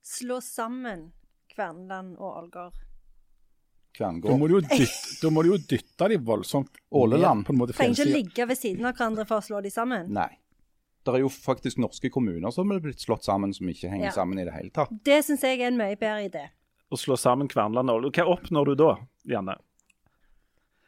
slå 0.04 0.40
sammen 0.44 1.12
Kverneland 1.54 2.18
og 2.18 2.32
Ålgård? 2.44 2.80
Da 3.98 4.10
må 4.38 4.48
du 4.50 4.56
jo 4.56 4.62
dytte, 4.66 5.20
da 5.22 5.30
må 5.30 5.44
du 5.46 5.52
jo 5.52 5.58
dytte 5.70 6.08
de 6.10 6.16
voldsomt 6.18 6.80
Åleland. 6.98 7.44
på 7.46 7.54
en 7.54 7.60
måte 7.60 7.76
Trenger 7.78 7.94
ikke 8.00 8.08
å 8.10 8.14
ligge 8.16 8.48
ved 8.50 8.58
siden 8.58 8.88
av 8.90 8.96
hverandre 8.98 9.26
for 9.30 9.38
å 9.38 9.46
slå 9.46 9.62
de 9.62 9.70
sammen. 9.70 10.10
Nei. 10.10 10.32
Det 11.06 11.14
er 11.14 11.20
jo 11.22 11.30
faktisk 11.30 11.78
norske 11.84 12.10
kommuner 12.10 12.50
som 12.56 12.72
er 12.72 12.80
blitt 12.82 13.04
slått 13.04 13.26
sammen, 13.28 13.54
som 13.54 13.68
ikke 13.70 13.92
henger 13.92 14.08
Ja. 14.10 14.12
sammen 14.16 14.40
i 14.40 14.46
det 14.48 14.54
hele 14.56 14.72
tatt. 14.74 14.90
Det 15.04 15.20
syns 15.26 15.42
jeg 15.46 15.60
er 15.62 15.68
en 15.68 15.78
mye 15.78 15.96
bedre 16.00 16.26
idé. 16.26 16.44
Å 16.94 16.98
slå 17.00 17.16
sammen 17.18 17.50
Kverneland 17.50 17.90
og 17.90 17.98
Ålgård. 17.98 18.20
Hva 18.20 18.36
oppnår 18.36 18.70
du 18.70 18.76
da, 18.84 18.90
Janne? 19.30 19.56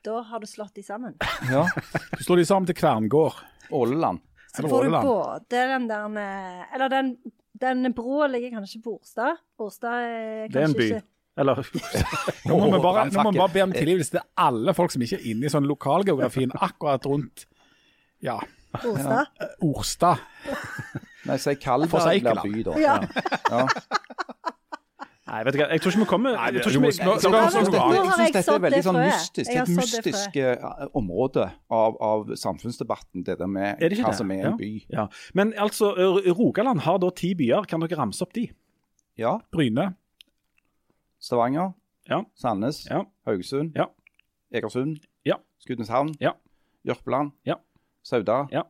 Da 0.05 0.19
har 0.21 0.43
du 0.43 0.45
slått 0.45 0.75
de 0.77 0.83
sammen. 0.85 1.15
Ja. 1.49 1.63
Du 2.13 2.21
slår 2.21 2.43
de 2.43 2.45
sammen 2.45 2.69
til 2.69 2.77
Kverngård. 2.77 3.39
Åleland. 3.73 4.21
Så 4.53 4.67
får 4.69 4.85
du 4.85 4.93
både 4.93 5.39
den 5.49 5.87
der 5.89 6.19
eh, 6.21 6.75
Eller 6.75 6.91
den, 6.93 7.07
den 7.59 7.89
broa 7.97 8.27
ligger 8.29 8.53
kanskje 8.59 8.83
på 8.85 8.93
Orstad. 8.99 9.41
Orstad 9.57 10.05
er 10.05 10.45
kanskje 10.47 10.53
Det 10.53 10.61
er 10.61 10.67
en 10.69 10.77
by. 10.77 10.85
ikke 10.85 11.01
Eller 11.41 11.63
Nå 12.51 12.59
må 12.61 12.69
vi 12.69 12.83
bare, 12.85 13.07
må 13.17 13.31
vi 13.33 13.41
bare 13.41 13.53
be 13.57 13.65
om 13.65 13.73
tilgivelse 13.73 14.15
til 14.15 14.23
alle 14.45 14.77
folk 14.77 14.93
som 14.93 15.03
ikke 15.03 15.17
er 15.17 15.25
inne 15.33 15.49
i 15.49 15.51
sånn 15.51 15.67
lokalgeografien 15.67 16.53
akkurat 16.69 17.09
rundt 17.09 17.47
ja, 18.23 18.37
Orstad. 18.85 19.33
Orstad. 19.65 20.21
Nei, 21.25 21.35
si 21.41 21.53
Forseikela. 21.59 22.41
blir 22.45 22.61
by, 22.61 22.63
da. 22.69 22.79
Ja. 22.79 22.95
Ja. 23.51 23.65
Nei, 25.25 25.39
vet 25.43 25.53
du 25.55 25.57
hva. 25.57 25.65
Jeg 25.73 25.81
tror 25.81 25.91
ikke 25.91 25.99
vi 26.03 26.05
kommer 26.05 26.35
Nei, 26.35 26.51
jeg 26.53 26.61
tror 26.61 26.71
ikke 26.75 26.81
vi- 26.85 26.91
synes 26.91 27.05
noe 27.05 27.15
dette, 27.15 27.27
annet. 27.27 27.33
Nå 27.33 27.39
jeg 27.41 27.51
synes 28.13 28.33
dette 28.35 28.53
er 28.55 28.59
veldig 28.65 28.83
sånn 28.85 28.99
mystisk. 29.01 29.49
Et 29.55 29.71
mystisk 29.73 30.35
eh, 30.37 30.87
område 30.93 31.45
av, 31.71 31.97
av 31.99 32.27
samfunnsdebatten, 32.37 33.23
det 33.25 33.39
der 33.39 33.47
med 33.49 33.79
det 33.81 33.97
hva 34.03 34.13
som 34.13 34.29
er 34.31 34.37
Ja. 34.43 34.51
en 34.51 34.57
by. 34.57 34.85
Ja. 34.93 35.07
Men 35.33 35.53
altså, 35.57 35.89
Rogaland 36.37 36.79
har 36.85 36.97
da 36.99 37.09
ti 37.09 37.33
byer. 37.33 37.65
Kan 37.65 37.79
dere 37.81 37.97
ramse 37.97 38.21
opp 38.21 38.33
de? 38.33 38.51
Ja. 39.17 39.39
Bryne. 39.51 39.95
Stavanger, 41.19 41.73
Ja. 42.09 42.21
Sandnes, 42.35 42.85
Ja. 42.89 43.01
Haugesund, 43.25 43.73
Ja. 43.75 43.85
Egersund, 44.53 44.99
Ja. 45.25 45.35
Skudeneshavn, 45.59 46.15
Ja. 46.21 46.31
Jørpeland, 46.87 47.31
Ja. 47.45 47.55
Sauda. 48.03 48.47
Ja. 48.51 48.61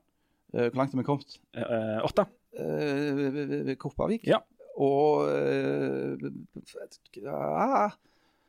Eh, 0.53 0.69
hvor 0.71 0.75
langt 0.75 0.91
har 0.93 0.97
vi 0.97 1.03
kommet? 1.03 1.37
Eh, 1.53 1.99
åtte. 2.05 2.25
Uh, 2.57 3.75
Kopervik. 3.75 4.23
Ja. 4.25 4.37
Og 4.75 5.29
uh, 5.31 6.31
ja, 7.23 7.89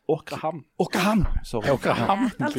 Åkrehamn. 0.08 0.64
Åkerhamn. 0.78 1.26
Sorry. 1.44 1.70
Åkerhamn. 1.70 2.30
Alt 2.40 2.56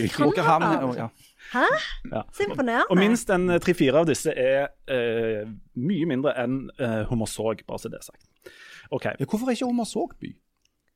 Ja. 0.98 1.08
Hæ? 1.54 1.60
ja. 1.60 2.18
Ja. 2.18 2.22
Så 2.34 2.44
imponerende. 2.44 2.86
Og 2.90 2.98
minst 2.98 3.30
en 3.30 3.50
eh, 3.50 3.60
tre-fire 3.60 4.02
av 4.02 4.08
disse 4.10 4.34
er 4.36 4.68
eh, 4.92 5.48
mye 5.80 6.06
mindre 6.10 6.34
enn 6.44 6.66
uh, 6.82 7.06
Hummersåk, 7.08 7.64
bare 7.68 7.80
så 7.80 7.92
det 7.92 8.02
er 8.02 8.08
sagt. 8.10 8.28
Okay. 8.92 9.16
Hvorfor 9.24 9.48
er 9.48 9.56
ikke 9.56 9.70
Hummersåk 9.70 10.18
by? 10.20 10.34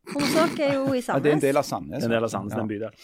Homsåk 0.09 0.57
er 0.59 0.71
jo 0.79 0.95
i 0.97 1.01
Ja, 1.05 1.19
det 1.21 1.29
er 1.29 1.35
en 1.35 1.43
del 1.43 1.59
av 1.59 1.65
Sandnes. 1.67 2.03
En 2.03 2.11
del 2.11 2.25
av 2.25 2.31
Sandnes, 2.33 2.55
ja. 2.55 2.59
den 2.59 2.69
bydelen. 2.71 2.95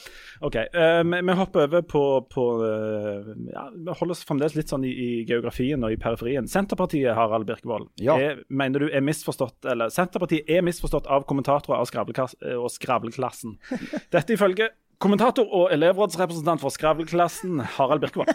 OK. 0.41 0.55
uh, 0.57 1.03
vi, 1.05 1.19
vi 1.29 1.35
hopper 1.37 1.67
over 1.67 1.85
på, 1.85 2.01
på 2.33 2.45
uh, 2.63 3.29
ja, 3.51 3.67
Vi 3.75 3.97
holder 3.99 4.15
oss 4.15 4.25
fremdeles 4.27 4.57
litt 4.57 4.73
sånn 4.73 4.85
i, 4.87 4.91
i 4.91 5.09
geografien 5.29 5.85
og 5.85 5.93
i 5.93 5.99
periferien. 6.01 6.49
Senterpartiet, 6.49 7.13
Harald 7.17 7.47
Birkevold, 7.49 7.91
Ja. 8.01 8.17
er, 8.17 8.41
mener 8.49 8.87
du 8.87 8.89
er 8.89 9.05
misforstått 9.05 9.69
eller 9.69 9.93
Senterpartiet 9.93 10.49
er 10.49 10.65
misforstått 10.65 11.07
av 11.07 11.27
kommentatorer 11.29 11.85
av 11.85 12.17
eh, 12.17 12.57
og 12.57 12.69
skravleklassen. 12.73 13.57
Dette 14.15 14.35
ifølge 14.35 14.71
kommentator 15.01 15.45
og 15.53 15.73
elevrådsrepresentant 15.75 16.63
for 16.63 16.73
skravleklassen, 16.73 17.61
Harald 17.77 18.01
Birkevold. 18.01 18.33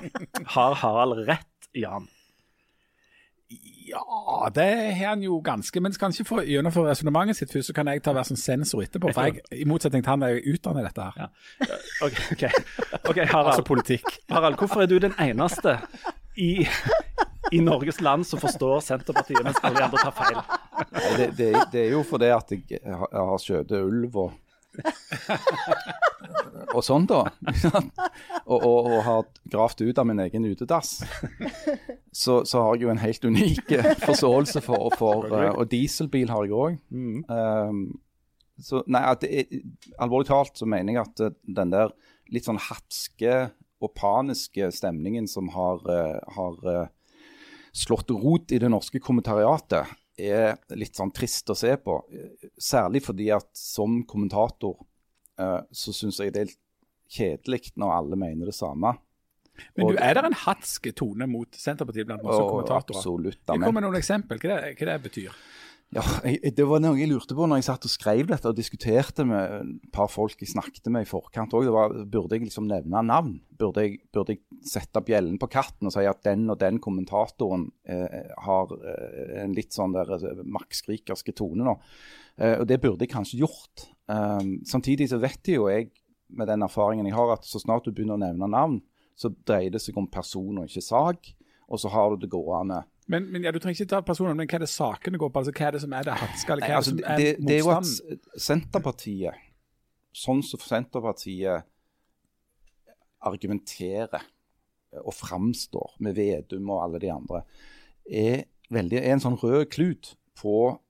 Har 0.56 0.74
Harald 0.82 1.28
rett, 1.28 1.70
Jan? 1.78 2.10
Ja, 3.90 4.48
det 4.54 4.94
har 4.94 5.08
han 5.08 5.22
jo 5.22 5.40
ganske. 5.44 5.80
Men 5.80 5.92
skal 5.92 6.06
han 6.06 6.14
ikke 6.14 6.28
få 6.28 6.42
gjennomføre 6.46 6.92
resonnementet 6.92 7.40
sitt 7.40 7.52
først, 7.52 7.72
så 7.72 7.74
kan 7.74 7.88
jeg 7.90 8.02
ta 8.06 8.14
være 8.14 8.30
som 8.30 8.38
sensor 8.38 8.84
etterpå. 8.84 9.10
For 9.14 9.26
jeg, 9.26 9.42
i 9.62 9.66
motsetning 9.68 10.04
til 10.04 10.12
han, 10.12 10.22
er 10.22 10.36
jeg 10.36 10.54
utdannet 10.54 10.84
i 10.84 10.88
dette 10.88 11.06
her. 11.06 11.14
Ja. 11.18 11.78
OK, 12.06 12.20
ok. 12.36 12.44
okay, 13.10 13.26
Harald. 13.26 13.54
Altså 13.54 13.66
politikk. 13.66 14.20
Harald, 14.30 14.58
hvorfor 14.60 14.84
er 14.84 14.90
du 14.90 14.98
den 15.02 15.16
eneste 15.18 15.78
i, 16.38 16.68
i 17.52 17.62
Norges 17.64 18.00
land 18.00 18.24
som 18.28 18.42
forstår 18.42 18.84
Senterpartiet, 18.86 19.42
mens 19.44 19.58
alle 19.66 19.82
andre 19.88 20.04
tar 20.04 20.14
feil? 20.14 20.38
Nei, 20.94 21.10
det, 21.18 21.32
det, 21.40 21.50
det 21.72 21.82
er 21.88 21.90
jo 21.96 22.04
fordi 22.06 22.30
at 22.36 22.54
jeg 22.54 22.78
har, 22.86 23.10
jeg 23.10 23.26
har 23.32 23.44
skjøtet 23.48 23.82
ulv 23.82 24.22
og 24.26 24.38
og 26.70 26.82
sånn, 26.86 27.06
da. 27.10 27.24
og, 28.50 28.58
og, 28.58 28.86
og 28.86 29.00
har 29.06 29.24
gravd 29.50 29.82
ut 29.82 29.98
av 29.98 30.06
min 30.06 30.22
egen 30.22 30.46
utedass. 30.46 31.00
Så, 32.12 32.40
så 32.44 32.62
har 32.64 32.74
jeg 32.74 32.88
jo 32.88 32.90
en 32.90 33.02
helt 33.02 33.24
unik 33.24 33.72
eh, 33.76 33.90
forståelse 34.08 34.62
for, 34.64 34.90
for 34.98 35.28
eh, 35.30 35.50
Og 35.54 35.68
dieselbil 35.70 36.30
har 36.32 36.46
jeg 36.46 36.56
òg. 36.58 36.78
Mm. 36.90 37.92
så 38.60 38.82
nei, 38.90 39.02
er, 39.28 39.60
alvorlig 40.02 40.28
talt 40.28 40.58
så 40.58 40.66
mener 40.68 40.96
jeg 40.96 41.04
at 41.04 41.22
eh, 41.28 41.36
den 41.60 41.74
der 41.74 41.94
litt 42.30 42.46
sånn 42.46 42.60
hatske 42.62 43.50
og 43.80 43.94
paniske 43.96 44.68
stemningen 44.76 45.24
som 45.30 45.48
har, 45.54 45.80
har 46.34 46.58
slått 47.72 48.12
rot 48.12 48.52
i 48.52 48.58
det 48.60 48.68
norske 48.68 49.00
kommentariatet, 49.00 49.88
er 50.20 50.58
litt 50.76 51.00
sånn 51.00 51.10
trist 51.16 51.48
å 51.50 51.56
se 51.56 51.72
på. 51.80 51.96
Særlig 52.60 53.00
fordi 53.06 53.30
at 53.32 53.48
som 53.56 54.02
kommentator 54.06 54.76
så 55.72 55.94
syns 55.96 56.20
jeg 56.20 56.34
det 56.36 56.44
er 56.44 56.52
kjedelig 57.10 57.72
når 57.80 57.96
alle 57.96 58.20
mener 58.20 58.52
det 58.52 58.58
samme. 58.58 58.92
Men 59.76 59.86
Og- 59.86 59.92
du, 59.96 60.02
er 60.02 60.14
det 60.14 60.24
en 60.24 60.38
hatsk 60.44 60.90
tone 60.96 61.26
mot 61.30 61.48
Senterpartiet 61.56 62.06
blant 62.06 62.22
masse 62.26 62.42
kommentatorer? 62.42 63.00
Absolutt. 63.00 63.40
Jeg 63.40 63.56
amen. 63.56 63.66
kommer 63.66 63.80
med 63.80 63.88
noen 63.90 64.00
eksempel. 64.02 64.38
Hva 64.38 64.60
det, 64.60 64.76
hva 64.78 64.92
det 64.92 65.02
betyr? 65.08 65.34
Ja, 65.90 66.04
jeg, 66.22 66.54
Det 66.54 66.62
var 66.70 66.78
noe 66.78 66.94
jeg 66.94 67.08
lurte 67.10 67.34
på 67.34 67.48
når 67.50 67.58
jeg 67.58 67.64
satt 67.66 67.86
og 67.88 67.90
skrev 67.90 68.28
dette 68.30 68.46
og 68.46 68.54
diskuterte 68.54 69.24
med 69.26 69.54
et 69.56 69.88
par 69.90 70.06
folk 70.06 70.38
jeg 70.38 70.52
snakket 70.52 70.86
med 70.86 71.02
i 71.02 71.08
forkant 71.10 71.50
òg. 71.58 71.66
Burde 72.06 72.36
jeg 72.38 72.44
liksom 72.46 72.68
nevne 72.70 73.02
navn? 73.02 73.40
Burde 73.58 73.82
jeg, 73.82 73.96
burde 74.14 74.36
jeg 74.36 74.44
sette 74.70 75.02
bjellen 75.02 75.34
på 75.42 75.48
katten 75.50 75.90
og 75.90 75.94
si 75.96 76.04
at 76.06 76.22
den 76.22 76.46
og 76.48 76.60
den 76.60 76.78
kommentatoren 76.78 77.72
eh, 77.90 78.30
har 78.38 78.70
eh, 78.78 79.42
en 79.42 79.56
litt 79.56 79.74
sånn 79.74 79.96
der 79.96 80.14
eh, 80.14 80.44
makkskrikerske 80.46 81.34
tone 81.34 81.66
nå? 81.66 81.74
Eh, 82.38 82.60
og 82.60 82.68
det 82.70 82.78
burde 82.84 83.02
jeg 83.02 83.10
kanskje 83.16 83.42
gjort. 83.42 83.88
Eh, 84.06 84.46
samtidig 84.70 85.10
så 85.10 85.18
vet 85.18 85.50
jo 85.50 85.66
jeg, 85.72 85.90
med 86.30 86.46
den 86.46 86.62
erfaringen 86.62 87.08
jeg 87.10 87.16
har, 87.18 87.34
at 87.34 87.42
så 87.42 87.58
snart 87.58 87.88
du 87.88 87.90
begynner 87.90 88.14
å 88.14 88.22
nevne 88.22 88.46
navn, 88.46 88.78
så 89.18 89.30
dreier 89.46 89.72
det 89.74 89.82
seg 89.82 89.98
om 90.00 90.08
person 90.10 90.60
og 90.60 90.70
ikke 90.70 90.84
sak. 90.84 91.32
Og 91.70 91.78
så 91.78 91.90
har 91.92 92.10
du 92.10 92.24
det 92.24 92.30
gående. 92.32 92.82
Men, 93.10 93.26
men 93.30 93.44
ja, 93.44 93.52
Du 93.54 93.58
trenger 93.58 93.78
ikke 93.78 93.90
ta 93.90 94.00
personer, 94.06 94.34
men 94.34 94.48
hva 94.50 94.58
er 94.58 94.64
det 94.64 94.70
sakene 94.72 95.18
går 95.18 95.30
på? 95.30 95.42
Altså, 95.42 95.54
Hva 95.54 95.68
er 95.68 95.76
det 95.76 95.82
som 95.84 95.94
er 95.94 96.06
det 96.06 96.18
hatske? 96.18 96.52
Eller 96.52 96.66
hva 96.66 96.72
er 96.72 96.80
altså, 96.80 96.94
det 96.96 97.00
det, 97.00 97.06
som 97.06 97.12
er 97.12 97.18
det, 97.22 97.46
det 97.46 97.56
er 97.56 97.62
jo 97.62 97.72
at? 97.74 98.42
Senterpartiet, 98.46 99.48
sånn 100.24 100.42
som 100.46 100.62
Senterpartiet 100.62 101.66
argumenterer 103.30 104.22
og 105.04 105.14
framstår 105.14 105.98
med 106.02 106.16
Vedum 106.18 106.70
og 106.72 106.84
alle 106.84 107.02
de 107.02 107.10
andre, 107.12 107.42
er, 108.06 108.44
veldig, 108.74 108.98
er 108.98 109.12
en 109.14 109.22
sånn 109.22 109.38
rød 109.38 109.68
klut 109.74 110.14
på 110.38 110.80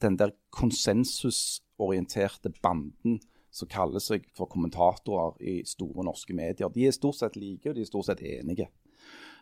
den 0.00 0.16
der 0.20 0.32
konsensusorienterte 0.56 2.52
banden 2.62 3.20
som 3.50 3.70
kaller 3.70 4.02
seg 4.02 4.28
for 4.36 4.50
kommentatorer 4.50 5.40
i 5.42 5.60
store 5.68 6.04
norske 6.06 6.36
medier. 6.36 6.70
De 6.72 6.86
er 6.86 6.94
stort 6.96 7.18
sett 7.20 7.38
like, 7.40 7.68
og 7.68 7.76
de 7.76 7.84
er 7.84 7.90
stort 7.90 8.10
sett 8.10 8.22
enige. 8.26 8.70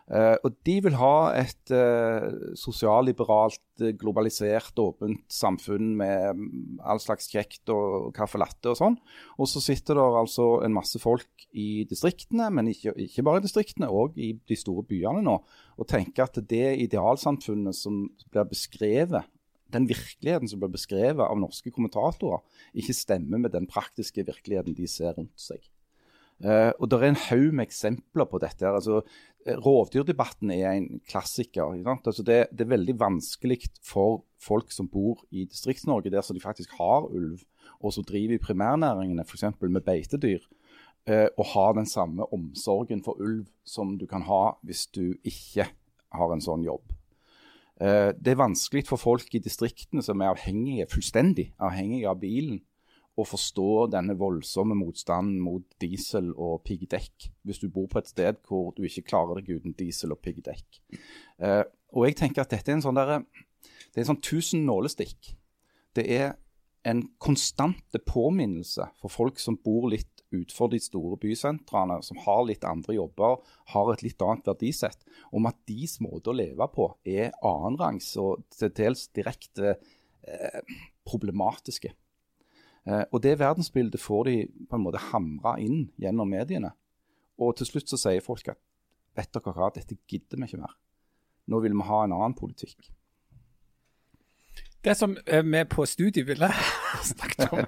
Uh, 0.09 0.33
og 0.41 0.55
de 0.65 0.73
vil 0.81 0.95
ha 0.97 1.15
et 1.37 1.69
uh, 1.69 2.55
sosialliberalt, 2.57 3.61
eh, 3.77 3.91
globalisert, 3.93 4.73
åpent 4.81 5.21
samfunn 5.29 5.91
med 5.99 6.39
mm, 6.39 6.79
all 6.81 6.97
slags 7.03 7.29
kjekt 7.29 7.69
og 7.69 8.09
caffè 8.17 8.41
latte 8.41 8.71
og 8.71 8.79
sånn. 8.79 8.97
Og 9.37 9.51
så 9.51 9.61
sitter 9.61 9.99
det 9.99 10.07
altså 10.23 10.47
en 10.65 10.73
masse 10.73 10.97
folk 11.03 11.45
i 11.53 11.85
distriktene, 11.89 12.49
men 12.49 12.71
ikke, 12.73 12.95
ikke 13.05 13.27
bare 13.27 13.43
i 13.43 13.45
distriktene, 13.45 13.91
òg 13.93 14.17
i 14.17 14.31
de 14.49 14.57
store 14.57 14.81
byene 14.89 15.21
nå, 15.27 15.37
og 15.77 15.89
tenker 15.93 16.25
at 16.25 16.41
det 16.49 16.79
idealsamfunnet 16.87 17.77
som 17.77 18.07
blir 18.33 18.49
beskrevet 18.49 19.29
den 19.73 19.87
virkeligheten 19.89 20.49
som 20.49 20.61
blir 20.61 20.71
beskrevet 20.73 21.25
av 21.25 21.39
norske 21.39 21.71
kommentatorer, 21.73 22.41
ikke 22.73 22.95
stemmer 22.97 23.41
med 23.41 23.53
den 23.53 23.67
praktiske 23.69 24.25
virkeligheten 24.27 24.77
de 24.77 24.87
ser 24.89 25.15
rundt 25.17 25.37
seg. 25.39 25.61
Uh, 26.39 26.71
og 26.79 26.87
Det 26.87 26.99
er 26.99 27.09
en 27.09 27.23
haug 27.27 27.53
med 27.53 27.67
eksempler 27.67 28.27
på 28.31 28.39
dette. 28.39 28.63
Altså, 28.63 29.01
rovdyrdebatten 29.47 30.51
er 30.55 30.71
en 30.71 31.01
klassiker. 31.07 31.75
Altså 31.87 32.23
det, 32.23 32.47
det, 32.51 32.65
er 32.65 32.75
veldig 32.75 32.95
vanskelig 32.99 33.59
for 33.83 34.23
folk 34.39 34.71
som 34.71 34.87
bor 34.87 35.25
i 35.31 35.45
Distrikts-Norge, 35.45 36.11
der 36.11 36.23
som 36.23 36.37
de 36.37 36.43
faktisk 36.43 36.71
har 36.79 37.09
ulv, 37.11 37.43
og 37.79 37.93
som 37.93 38.07
driver 38.07 38.35
i 38.35 38.43
primærnæringene, 38.43 39.25
f.eks. 39.27 39.43
med 39.61 39.83
beitedyr, 39.83 40.47
uh, 41.11 41.27
å 41.35 41.47
ha 41.53 41.67
den 41.75 41.89
samme 41.89 42.27
omsorgen 42.35 43.03
for 43.03 43.19
ulv 43.19 43.47
som 43.67 43.97
du 43.99 44.07
kan 44.07 44.23
ha 44.27 44.55
hvis 44.63 44.87
du 44.95 45.17
ikke 45.23 45.67
har 46.15 46.33
en 46.33 46.43
sånn 46.43 46.63
jobb. 46.63 46.95
Eh, 47.79 48.11
det 48.15 48.33
er 48.33 48.41
vanskelig 48.41 48.83
for 48.89 48.99
folk 48.99 49.35
i 49.35 49.43
distriktene 49.43 50.03
som 50.03 50.19
er 50.21 50.33
avhengige, 50.33 50.89
fullstendig 50.91 51.49
avhengige 51.63 52.09
av 52.11 52.19
bilen, 52.19 52.59
å 53.19 53.25
forstå 53.27 53.89
denne 53.91 54.15
voldsomme 54.19 54.77
motstanden 54.79 55.41
mot 55.43 55.65
diesel 55.83 56.29
og 56.39 56.61
piggdekk, 56.67 57.29
hvis 57.43 57.59
du 57.59 57.67
bor 57.67 57.89
på 57.91 57.99
et 57.99 58.07
sted 58.07 58.39
hvor 58.47 58.71
du 58.77 58.85
ikke 58.87 59.09
klarer 59.09 59.39
deg 59.39 59.59
uten 59.59 59.75
diesel 59.79 60.13
og 60.15 60.21
piggdekk. 60.23 60.79
Eh, 61.43 61.63
og 61.95 62.07
jeg 62.07 62.19
tenker 62.19 62.45
at 62.45 62.53
dette 62.53 62.71
er 62.71 62.77
en 62.77 62.85
sånn 62.85 62.99
der, 62.99 63.19
det 63.19 63.97
er 63.97 64.05
en 64.05 64.11
sånn 64.13 64.23
tusen 64.23 64.63
nålestikk. 64.67 65.33
Det 65.97 66.05
er 66.05 66.37
en 66.87 67.03
konstante 67.19 67.99
påminnelse 67.99 68.87
for 69.01 69.11
folk 69.11 69.39
som 69.41 69.57
bor 69.59 69.89
litt 69.91 70.23
utenfor 70.29 70.69
de 70.71 70.79
store 70.81 71.17
bysentrene, 71.19 71.99
som 72.05 72.19
har 72.25 72.43
litt 72.45 72.65
andre 72.67 72.95
jobber, 72.99 73.39
har 73.73 73.93
et 73.93 74.03
litt 74.05 74.21
annet 74.21 74.47
verdisett, 74.47 75.01
om 75.33 75.47
at 75.49 75.57
deres 75.67 75.97
måte 76.03 76.31
å 76.31 76.37
leve 76.37 76.67
på 76.73 76.91
er 77.09 77.33
annenrangs 77.45 78.11
og 78.21 78.45
til 78.53 78.71
dels 78.77 79.07
direkte 79.15 79.73
eh, 79.73 80.75
problematiske. 81.09 81.91
Eh, 82.85 83.05
og 83.09 83.21
Det 83.25 83.39
verdensbildet 83.39 84.01
får 84.01 84.29
de 84.29 84.37
på 84.69 84.77
en 84.77 84.85
måte 84.85 85.01
hamra 85.09 85.57
inn 85.59 85.89
gjennom 85.97 86.29
mediene. 86.29 86.71
Og 87.39 87.55
til 87.57 87.71
slutt 87.71 87.89
så 87.89 87.99
sier 87.99 88.23
folk 88.23 88.51
at 88.51 88.61
vet 89.17 89.33
dere 89.33 89.55
hva, 89.55 89.71
dette 89.73 89.97
gidder 90.07 90.37
vi 90.37 90.47
ikke 90.47 90.61
mer. 90.61 90.77
Nå 91.49 91.59
vil 91.63 91.73
vi 91.73 91.89
ha 91.89 92.03
en 92.05 92.13
annen 92.13 92.37
politikk. 92.37 92.91
Det 94.83 94.97
som 94.97 95.17
eh, 95.25 95.43
vi 95.43 95.63
på 95.67 95.85
studiet 95.85 96.27
ville 96.27 96.51
snakket 97.11 97.51
om 97.51 97.59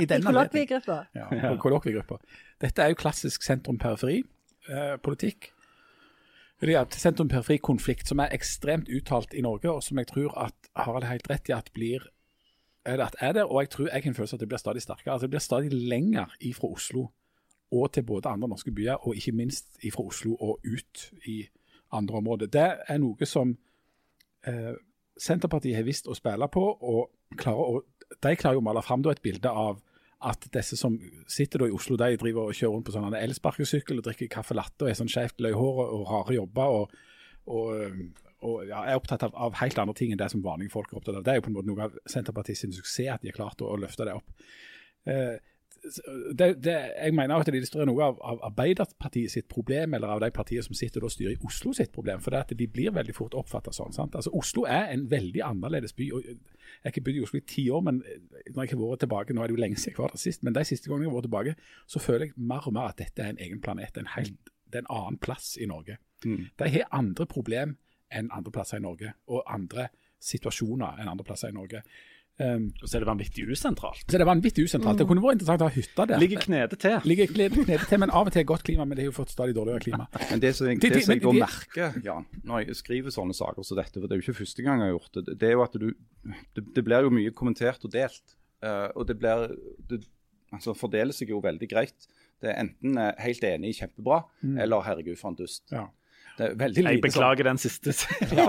i 0.00 0.06
denne 0.08 0.24
kollokviegruppa. 0.24 1.04
Ja, 1.14 1.26
på 1.30 1.56
kollokviegruppa. 1.66 2.16
Dette 2.60 2.82
er 2.82 2.88
jo 2.88 2.94
klassisk 3.00 3.42
sentrum-periferi-politikk. 3.44 5.52
Eh, 5.52 5.56
Sentrum-periferi-konflikt 6.90 8.08
som 8.08 8.18
er 8.20 8.28
ekstremt 8.36 8.88
uttalt 8.92 9.34
i 9.34 9.40
Norge, 9.44 9.70
og 9.72 9.82
som 9.82 9.98
jeg 9.98 10.06
tror 10.12 10.30
at 10.46 10.54
Harald 10.76 11.04
helt 11.08 11.30
rett 11.30 11.48
i 11.48 11.52
at 11.56 11.72
blir 11.72 12.00
er 12.84 13.00
at 13.04 13.16
er 13.20 13.32
det, 13.32 13.44
og 13.44 13.60
jeg 13.60 13.70
tror 13.70 13.88
jeg 13.92 14.02
kan 14.02 14.14
føle 14.14 14.28
at 14.32 14.40
det 14.40 14.48
blir 14.48 14.58
stadig 14.58 14.82
sterkere. 14.82 15.12
Altså, 15.12 15.26
det 15.26 15.30
blir 15.30 15.40
stadig 15.40 15.72
lenger 15.72 16.36
ifra 16.40 16.68
Oslo 16.68 17.10
og 17.70 17.92
til 17.92 18.02
både 18.02 18.28
andre 18.28 18.48
norske 18.48 18.72
byer, 18.72 19.06
og 19.06 19.16
ikke 19.16 19.32
minst 19.32 19.66
ifra 19.82 20.02
Oslo 20.02 20.34
og 20.34 20.60
ut 20.64 21.12
i 21.26 21.48
andre 21.92 22.16
områder. 22.16 22.46
Det 22.46 22.72
er 22.88 22.98
noe 22.98 23.26
som 23.26 23.56
eh, 24.46 24.74
Senterpartiet 25.20 25.76
har 25.76 25.86
visst 25.86 26.08
å 26.08 26.16
spille 26.16 26.48
på, 26.52 26.64
og 26.64 27.36
klarer 27.40 27.78
å, 27.78 27.82
de 28.10 28.34
klarer 28.38 28.58
jo 28.58 28.64
å 28.64 28.68
male 28.70 28.82
fram 28.84 29.04
et 29.10 29.22
bilde 29.22 29.50
av 29.50 29.82
at 30.30 30.48
disse 30.52 30.76
som 30.76 30.98
sitter 31.30 31.66
i 31.66 31.72
Oslo, 31.72 31.96
de 31.96 32.16
driver 32.20 32.50
og 32.50 32.56
kjører 32.56 32.74
rundt 32.74 32.88
på 32.88 32.92
sånn 32.92 33.16
elsparkesykkel 33.16 34.00
og 34.00 34.04
drikker 34.04 34.28
kaffe 34.32 34.56
latte 34.56 34.84
og 34.84 34.90
er 34.90 34.98
sånn 34.98 35.08
skjevt 35.08 35.40
løyhår 35.40 35.78
og, 35.86 36.02
rare 36.10 36.36
jobber. 36.36 36.80
og, 36.80 36.98
og 37.46 38.26
og 38.40 38.62
ja, 38.64 38.78
er 38.88 38.96
opptatt 38.96 39.26
av, 39.26 39.34
av, 39.36 39.56
helt 39.60 39.78
andre 39.82 39.94
ting 39.96 40.14
enn 40.14 40.20
det 40.20 40.30
som 40.32 40.40
vanlige 40.44 40.72
folk 40.72 40.92
er 40.92 41.00
opptatt 41.00 41.18
av. 41.18 41.24
Det 41.26 41.32
er 41.32 41.40
jo 41.40 41.44
på 41.44 41.50
en 41.50 41.56
måte 41.58 41.68
noe 41.68 41.88
av 41.90 41.96
Senterpartiets 42.08 42.62
suksess 42.64 43.10
at 43.12 43.20
de 43.20 43.28
har 43.28 43.36
klart 43.36 43.60
å, 43.60 43.68
å 43.68 43.80
løfte 43.80 44.06
det 44.08 44.14
opp. 44.16 44.46
Eh, 45.04 45.34
det, 45.80 46.48
det, 46.64 46.74
jeg 46.92 47.14
mener 47.16 47.40
at 47.40 47.48
det 47.48 47.56
illustrerer 47.56 47.88
noe 47.88 48.04
av, 48.04 48.18
av 48.20 48.42
Arbeiderpartiet 48.50 49.32
sitt 49.32 49.48
problem, 49.50 49.94
eller 49.96 50.12
av 50.12 50.20
de 50.22 50.30
partiene 50.34 50.64
som 50.64 50.76
sitter 50.76 51.04
og 51.06 51.12
styrer 51.12 51.34
i 51.34 51.46
Oslo 51.46 51.72
sitt 51.76 51.92
problem. 51.94 52.20
For 52.20 52.34
det 52.34 52.42
at 52.44 52.54
de 52.58 52.68
blir 52.68 52.92
veldig 52.94 53.14
fort 53.16 53.36
oppfattet 53.38 53.76
sånn. 53.76 53.94
sant? 53.96 54.16
Altså 54.18 54.32
Oslo 54.36 54.66
er 54.68 54.92
en 54.92 55.06
veldig 55.10 55.42
annerledes 55.46 55.96
by. 55.96 56.10
og 56.16 56.26
Jeg 56.28 56.84
har 56.84 56.92
ikke 56.92 57.04
bodd 57.08 57.20
i 57.20 57.24
Oslo 57.24 57.40
i 57.40 57.46
ti 57.54 57.66
år, 57.72 57.84
men 57.86 58.02
når 58.02 58.62
jeg 58.62 58.74
har 58.74 58.82
vært 58.82 59.04
tilbake, 59.06 59.36
nå 59.36 59.42
er 59.42 59.50
det 59.50 59.56
jo 59.56 59.62
lenge 59.64 59.80
siden 59.80 59.96
jeg 59.96 60.02
var 60.02 60.14
der 60.14 60.24
sist, 60.24 60.44
men 60.44 60.56
de 60.56 60.66
siste 60.68 60.90
gangene 60.90 61.08
jeg 61.08 61.14
har 61.14 61.18
vært 61.18 61.28
tilbake, 61.30 61.56
så 61.86 62.04
føler 62.04 62.26
jeg 62.26 62.48
mer 62.52 62.68
og 62.68 62.76
mer 62.76 62.92
at 62.92 63.00
dette 63.00 63.24
er 63.24 63.34
en 63.34 63.42
egen 63.48 63.64
planet. 63.64 64.00
En 64.00 64.12
helt, 64.16 64.52
det 64.68 64.82
er 64.82 64.86
en 64.86 64.94
annen 64.98 65.20
plass 65.22 65.54
i 65.60 65.68
Norge. 65.70 65.96
Mm. 66.24 66.44
De 66.60 66.70
har 66.76 66.92
andre 66.92 67.26
problem 67.26 67.78
enn 68.10 68.30
andre 68.34 68.52
plasser 68.52 68.80
i 68.80 68.84
Norge, 68.84 69.14
og 69.30 69.46
andre 69.48 69.88
situasjoner 70.20 71.00
enn 71.00 71.08
andre 71.08 71.24
plasser 71.24 71.52
i 71.52 71.56
Norge. 71.56 71.80
Um, 72.40 72.70
så 72.80 72.96
er 72.96 73.02
det 73.04 73.08
vanvittig 73.10 73.42
usentralt. 73.50 74.06
Så 74.08 74.16
er 74.16 74.22
det 74.22 74.26
vanvittig 74.28 74.64
usentralt. 74.64 74.96
Det 74.96 75.04
kunne 75.08 75.20
vært 75.20 75.36
interessant 75.36 75.60
å 75.60 75.66
ha 75.68 75.74
hytta 75.74 76.06
der. 76.08 76.20
Ligger 76.22 76.40
knede 76.40 76.78
til. 76.80 76.96
Ligger 77.04 77.28
knede, 77.28 77.64
knede 77.66 77.88
til, 77.90 78.00
Men 78.00 78.12
av 78.16 78.30
og 78.30 78.32
til 78.32 78.46
godt 78.48 78.64
klima. 78.64 78.86
Men 78.88 78.96
det 78.96 79.04
har 79.04 79.10
jo 79.10 79.16
fått 79.18 79.34
stadig 79.34 79.52
dårligere 79.58 79.84
klima. 79.84 80.06
Men 80.30 80.40
Det 80.40 80.54
som 80.56 80.70
jeg, 80.70 80.80
det 80.80 81.02
som 81.04 81.12
jeg 81.12 81.22
går 81.26 81.36
merker 81.36 81.98
Jan, 82.06 82.24
når 82.48 82.64
jeg 82.64 82.78
skriver 82.80 83.12
sånne 83.12 83.36
saker 83.36 83.66
som 83.66 83.76
dette, 83.76 83.92
for 83.98 84.08
det 84.08 84.16
er 84.16 84.22
jo 84.22 84.26
ikke 84.26 84.40
første 84.40 84.64
gang 84.64 84.80
jeg 84.80 84.88
har 84.88 84.96
gjort 84.96 85.18
det, 85.18 85.36
det 85.42 85.50
er 85.50 85.52
jo 85.58 85.66
at 85.66 85.76
du 85.76 85.86
Det, 86.56 86.64
det 86.76 86.84
blir 86.86 87.04
jo 87.04 87.12
mye 87.12 87.34
kommentert 87.36 87.84
og 87.84 87.92
delt. 87.92 88.36
Uh, 88.64 88.88
og 88.96 89.04
det 89.08 89.18
blir 89.20 89.52
det 89.90 90.00
altså 90.50 90.72
fordeler 90.74 91.14
seg 91.14 91.34
jo 91.34 91.44
veldig 91.44 91.68
greit. 91.68 92.08
Det 92.40 92.48
er 92.50 92.62
enten 92.64 92.96
helt 93.20 93.44
enig, 93.44 93.76
kjempebra, 93.76 94.22
mm. 94.40 94.56
eller 94.64 94.86
herregud, 94.88 95.18
for 95.20 95.30
en 95.30 95.38
dust. 95.38 95.66
Ja. 95.70 95.90
Jeg 96.40 97.00
beklager 97.02 97.44
den 97.44 97.58
siste. 97.60 97.94
ja, 98.38 98.48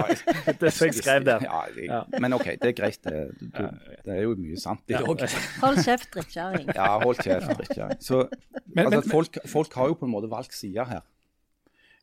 det 0.62 0.74
som 0.74 0.88
jeg 0.88 0.96
skrev 0.96 1.26
der. 1.28 1.44
Ja, 1.44 1.62
jeg, 1.76 2.22
men 2.22 2.34
OK, 2.34 2.46
det 2.62 2.72
er 2.72 2.76
greit. 2.78 3.00
Det, 3.04 3.24
du, 3.42 3.64
det 4.06 4.18
er 4.18 4.22
jo 4.24 4.36
mye 4.40 4.60
sant 4.60 4.84
i 4.88 4.96
det 4.96 5.04
òg. 5.04 5.26
Hold 5.62 5.84
kjeft, 5.84 6.12
drittkjerring. 6.16 6.72
Ja, 6.76 6.92
hold 7.04 7.20
kjeft, 7.24 7.52
drittkjerring. 7.60 8.04
Så 8.04 8.26
altså, 8.78 9.02
folk, 9.12 9.42
folk, 9.46 9.74
har 9.76 9.92
jo 9.92 10.00
på 10.00 10.08
en 10.08 10.14
måte 10.14 10.32
valgt 10.32 10.56
side 10.56 10.86
her. 10.88 11.04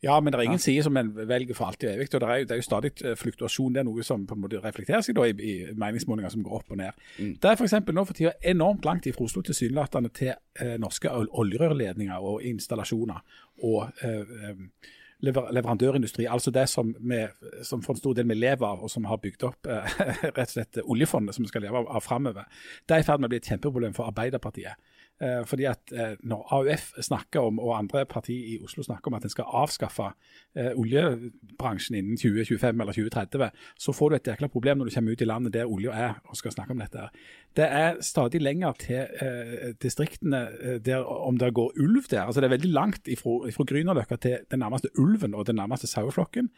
Ja, 0.03 0.21
men 0.21 0.31
det 0.33 0.39
er 0.39 0.47
ingen 0.47 0.61
ja. 0.61 0.63
side 0.63 0.83
som 0.87 0.97
en 0.97 1.11
velger 1.29 1.57
for 1.59 1.67
alltid 1.67 1.89
og 1.89 1.95
evig. 1.97 2.07
og 2.15 2.21
det 2.21 2.29
er, 2.29 2.45
det 2.47 2.55
er 2.55 2.61
jo 2.61 2.67
stadig 2.67 2.93
eh, 3.05 3.17
fluktuasjon. 3.19 3.73
Det 3.75 3.81
er 3.81 3.87
noe 3.89 4.05
som 4.07 4.27
på 4.27 4.37
en 4.37 4.45
måte 4.45 4.61
reflekterer 4.63 5.03
seg 5.03 5.17
da 5.19 5.25
i, 5.27 5.35
i 5.35 5.55
meningsmålinger 5.75 6.31
som 6.31 6.45
går 6.47 6.61
opp 6.61 6.71
og 6.71 6.79
ned. 6.79 7.01
Mm. 7.19 7.33
Det 7.43 7.51
er 7.51 7.59
f.eks. 7.59 7.75
nå 7.91 8.05
for 8.07 8.15
tida 8.15 8.37
enormt 8.53 8.87
langt 8.87 9.09
fra 9.11 9.27
Oslo 9.27 9.43
tilsynelatende 9.43 10.13
til 10.15 10.31
eh, 10.37 10.77
norske 10.79 11.11
oljerørledninger 11.11 12.31
og 12.31 12.47
installasjoner. 12.47 13.43
og 13.67 13.91
eh, 14.07 14.63
eh, 15.27 15.51
leverandørindustri, 15.57 16.27
altså 16.31 16.53
det 16.55 16.69
som, 16.71 16.95
vi, 17.01 17.25
som 17.67 17.83
for 17.83 17.95
en 17.95 18.01
stor 18.03 18.15
del 18.19 18.29
vi 18.31 18.39
lever 18.39 18.67
av, 18.67 18.83
og 18.85 18.93
som 18.93 19.09
har 19.11 19.21
bygd 19.23 19.47
opp 19.49 19.69
eh, 19.71 19.99
rett 20.37 20.45
og 20.47 20.55
slett 20.55 20.81
oljefondet 20.85 21.37
som 21.37 21.47
vi 21.47 21.53
skal 21.53 21.67
leve 21.67 21.83
av, 21.83 21.91
av 21.99 22.05
framover, 22.05 22.49
det 22.87 22.97
er 22.97 23.05
i 23.05 23.09
ferd 23.09 23.23
med 23.23 23.31
å 23.31 23.35
bli 23.35 23.43
et 23.43 23.51
kjempeproblem 23.51 23.97
for 23.97 24.11
Arbeiderpartiet. 24.11 24.79
Eh, 25.19 25.41
fordi 25.47 25.65
at 25.67 25.93
eh, 25.93 26.15
Når 26.23 26.47
AUF 26.55 26.93
snakker 27.03 27.41
om, 27.41 27.59
og 27.59 27.79
andre 27.79 28.05
partier 28.07 28.53
i 28.55 28.59
Oslo 28.63 28.83
snakker 28.87 29.11
om 29.11 29.17
at 29.19 29.25
en 29.27 29.33
skal 29.33 29.51
avskaffe 29.51 30.13
eh, 30.55 30.71
oljebransjen 30.79 31.97
innen 31.99 32.17
2025 32.17 32.81
eller 32.81 32.95
2030, 32.95 33.51
så 33.79 33.93
får 33.93 34.09
du 34.09 34.17
et 34.17 34.31
jækla 34.31 34.49
problem 34.53 34.79
når 34.79 34.85
du 34.85 34.95
kommer 34.95 35.13
ut 35.13 35.21
i 35.21 35.29
landet 35.29 35.53
der 35.53 35.67
olja 35.67 35.91
er 35.91 36.15
og 36.25 36.39
skal 36.39 36.55
snakke 36.55 36.77
om 36.77 36.79
dette. 36.79 37.09
Det 37.57 37.67
er 37.67 37.99
stadig 38.01 38.41
lenger 38.43 38.73
til 38.79 39.75
distriktene 39.83 40.79
der, 40.85 41.03
om 41.03 41.39
det 41.39 41.55
går 41.55 41.73
ulv 41.81 42.05
der. 42.11 42.23
altså 42.23 42.41
Det 42.41 42.47
er 42.47 42.57
veldig 42.57 42.73
langt 42.73 43.09
fra 43.19 43.65
Grünerløkka 43.65 44.17
til 44.17 44.39
den 44.51 44.59
nærmeste 44.59 44.89
ulven 44.99 45.35
og 45.35 45.47
den 45.47 45.57
nærmeste 45.57 45.87
saueflokken. 45.87 46.51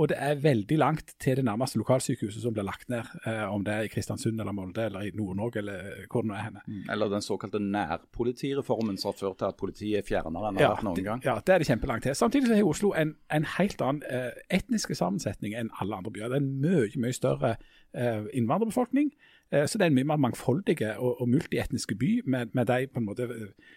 Og 0.00 0.08
det 0.08 0.16
er 0.24 0.38
veldig 0.40 0.78
langt 0.80 1.10
til 1.20 1.36
det 1.36 1.44
nærmeste 1.44 1.76
lokalsykehuset 1.76 2.40
som 2.42 2.54
blir 2.56 2.64
lagt 2.64 2.88
ned, 2.88 3.08
eh, 3.28 3.42
om 3.44 3.64
det 3.64 3.74
er 3.74 3.86
i 3.86 3.90
Kristiansund 3.92 4.40
eller 4.40 4.54
Molde 4.56 4.86
eller 4.86 5.04
i 5.04 5.10
Nord-Norge 5.14 5.60
eller 5.60 6.06
hvor 6.10 6.24
det 6.24 6.30
nå 6.30 6.36
er 6.38 6.46
henne. 6.46 6.62
Mm, 6.66 6.86
eller 6.94 7.10
den 7.12 7.24
såkalte 7.24 7.60
nærpolitireformen 7.60 8.96
som 8.98 9.12
har 9.12 9.18
ført 9.18 9.38
til 9.38 9.50
at 9.50 9.60
politiet 9.60 9.98
er 10.00 10.06
fjernere 10.08 10.48
enn 10.48 10.56
det 10.56 10.64
har 10.64 10.78
vært 10.78 10.88
noen 10.88 11.04
gang. 11.10 11.24
Ja, 11.26 11.36
det 11.44 11.54
er 11.54 11.60
det 11.60 11.68
kjempelangt 11.68 12.08
til. 12.08 12.16
Samtidig 12.16 12.48
så 12.48 12.56
har 12.56 12.70
Oslo 12.70 12.94
en, 12.96 13.14
en 13.32 13.50
helt 13.58 13.84
annen 13.84 14.02
eh, 14.08 14.32
etniske 14.56 14.96
sammensetning 14.96 15.58
enn 15.60 15.70
alle 15.80 16.00
andre 16.00 16.14
byer. 16.14 16.32
Det 16.32 16.40
er 16.40 16.46
en 16.46 16.56
mye, 16.64 16.88
mye 17.04 17.18
større 17.18 17.54
eh, 17.92 18.24
innvandrerbefolkning. 18.32 19.12
Eh, 19.52 19.66
så 19.66 19.78
det 19.78 19.84
er 19.84 19.92
en 19.92 19.98
mye 20.00 20.08
mer 20.08 20.24
mangfoldig 20.24 20.78
og, 20.96 21.20
og 21.20 21.28
multietnisk 21.28 21.92
by 22.00 22.22
med, 22.24 22.56
med 22.56 22.66
de 22.72 22.86
på 22.88 23.02
en 23.02 23.08
måte 23.10 23.28
eh, 23.28 23.72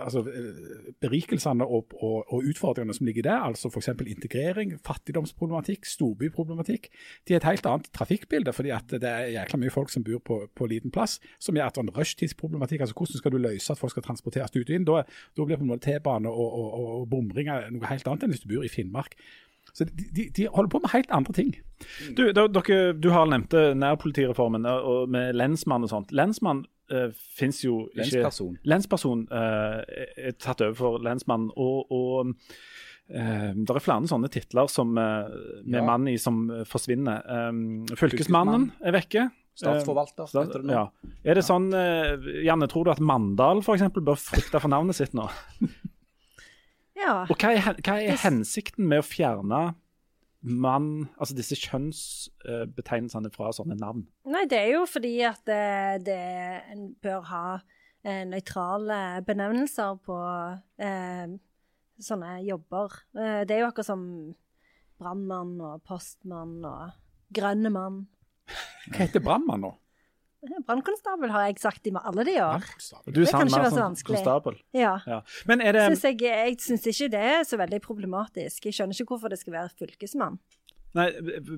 altså, 0.00 0.22
berikelsene 1.00 1.64
og, 1.64 1.94
og, 2.02 2.32
og 2.32 2.44
utfordringene 2.50 2.94
som 2.94 3.06
ligger 3.08 3.24
der, 3.26 3.46
altså 3.48 3.70
f.eks. 3.72 3.88
integrering, 4.06 4.74
fattigdomsproblematikk, 4.86 5.86
storbyproblematikk, 5.88 6.88
de 7.28 7.34
er 7.34 7.40
et 7.40 7.48
helt 7.48 7.66
annet 7.66 7.88
trafikkbilde. 7.96 8.52
fordi 8.52 8.70
at 8.74 8.90
det 8.90 9.08
er 9.08 9.32
jækla 9.38 9.60
mye 9.62 9.74
folk 9.74 9.90
som 9.90 10.04
bor 10.04 10.20
på, 10.24 10.40
på 10.54 10.68
liten 10.70 10.92
plass, 10.94 11.18
som 11.40 11.56
gjør 11.56 11.72
at 11.72 11.82
en 11.82 11.92
rushtidsproblematikk, 11.96 12.80
altså 12.80 12.94
hvordan 12.94 13.22
skal 13.22 13.32
du 13.32 13.38
løse 13.38 13.72
at 13.72 13.80
folk 13.80 13.90
skal 13.96 14.06
transporteres 14.06 14.56
ut 14.56 14.68
og 14.68 14.76
inn? 14.76 14.88
Da, 14.88 15.02
da 15.36 15.44
blir 15.44 15.60
på 15.60 15.66
en 15.66 15.72
måte 15.72 15.88
T-bane 15.88 16.30
og, 16.30 16.48
og, 16.48 16.72
og, 16.78 17.04
bomringer 17.08 17.70
noe 17.72 17.88
helt 17.88 18.08
annet 18.08 18.26
enn 18.26 18.34
hvis 18.34 18.44
du 18.44 18.50
bor 18.52 18.66
i 18.66 18.72
Finnmark. 18.72 19.16
Så 19.72 19.84
de, 19.84 20.08
de, 20.16 20.24
de 20.34 20.48
holder 20.50 20.70
på 20.72 20.80
med 20.82 20.92
helt 20.92 21.10
andre 21.14 21.32
ting. 21.36 21.52
Du, 22.16 22.24
dere, 22.34 22.78
du 22.98 23.08
har 23.14 23.28
nevnt 23.30 23.54
nærpolitireformen 23.78 24.66
og 24.66 25.08
med 25.12 25.36
lensmann 25.38 25.84
og 25.86 25.92
sånt. 25.92 26.12
Lensmann 26.12 26.64
uh, 26.92 27.08
fins 27.38 27.62
jo 27.64 27.84
ikke 27.92 28.02
Lensperson. 28.22 28.58
Lensperson 28.68 29.24
uh, 29.32 29.80
er 30.16 30.36
tatt 30.40 30.62
over 30.66 30.76
for 30.78 30.98
lensmann. 31.04 31.48
Og, 31.56 31.90
og 31.94 32.30
uh, 32.32 33.50
det 33.54 33.74
er 33.74 33.82
flere 33.84 34.10
sånne 34.10 34.30
titler 34.32 34.70
som, 34.72 34.94
uh, 34.98 35.28
med 35.64 35.80
Ja. 35.80 35.84
mann 35.86 36.08
i 36.08 36.16
som 36.20 36.44
forsvinner. 36.68 37.22
Um, 37.50 37.84
fylkesmannen 37.98 38.70
er 38.82 38.96
vekke. 38.98 39.28
Statsforvalter, 39.58 40.28
heter 40.30 40.62
det 40.62 40.68
nå. 40.68 40.74
ja. 40.76 41.12
Er 41.26 41.34
det 41.34 41.42
sånn, 41.42 41.64
uh, 41.74 42.28
Janne, 42.46 42.68
tror 42.70 42.86
du 42.86 42.92
at 42.92 43.00
Mandal 43.02 43.58
for 43.66 43.74
eksempel, 43.74 44.04
bør 44.06 44.14
frykte 44.20 44.60
for 44.62 44.70
navnet 44.70 44.94
sitt 45.00 45.16
nå? 45.18 45.26
Ja. 46.98 47.20
Og 47.30 47.36
hva 47.38 47.52
er, 47.54 47.76
hva 47.86 47.94
er 48.02 48.16
hensikten 48.24 48.88
med 48.90 48.98
å 48.98 49.06
fjerne 49.06 49.60
mann, 50.48 51.08
altså 51.20 51.36
disse 51.36 51.56
kjønnsbetegnelsene 51.60 53.30
fra 53.34 53.52
sånne 53.54 53.76
navn? 53.78 54.06
Nei, 54.28 54.44
det 54.50 54.60
er 54.60 54.70
jo 54.76 54.84
fordi 54.88 55.14
at 55.26 55.42
det, 55.48 56.06
det, 56.08 56.18
en 56.74 56.88
bør 57.02 57.26
ha 57.30 57.44
eh, 58.04 58.24
nøytrale 58.28 59.00
benevnelser 59.26 59.98
på 60.06 60.18
eh, 60.82 61.26
sånne 62.08 62.38
jobber. 62.46 63.00
Eh, 63.18 63.42
det 63.48 63.56
er 63.56 63.64
jo 63.64 63.70
akkurat 63.70 63.90
som 63.90 64.04
brannmann 64.98 65.58
og 65.62 65.82
postmann 65.86 66.58
og 66.66 66.96
grønne 67.34 67.72
mann. 67.74 68.00
Hva 68.88 69.04
heter 69.04 69.22
brannmann 69.22 69.66
nå? 69.66 69.74
Brannkonstabel 70.66 71.32
har 71.34 71.46
jeg 71.48 71.58
sagt 71.62 71.88
i 71.88 71.92
alle 71.96 72.24
de 72.26 72.36
år. 72.42 72.66
Du 73.06 73.20
Det 73.22 73.30
kan 73.30 73.46
ikke 73.48 73.60
være 73.60 73.70
så 73.70 73.76
sånn 73.76 73.84
vanskelig. 73.84 74.18
konstabel. 74.18 74.58
Ja. 74.76 74.94
Ja. 75.06 75.20
Men 75.46 75.60
er 75.60 75.72
det 75.72 75.86
Synes 75.88 76.04
jeg 76.04 76.20
jeg 76.22 76.58
syns 76.64 76.86
ikke 76.86 77.10
det 77.14 77.24
er 77.32 77.44
så 77.44 77.58
veldig 77.60 77.80
problematisk. 77.84 78.64
Jeg 78.66 78.74
skjønner 78.78 78.94
ikke 78.94 79.14
hvorfor 79.14 79.32
det 79.32 79.40
skal 79.40 79.52
være 79.52 79.70
fylkesmann. 79.78 80.38
Nei, 80.96 81.08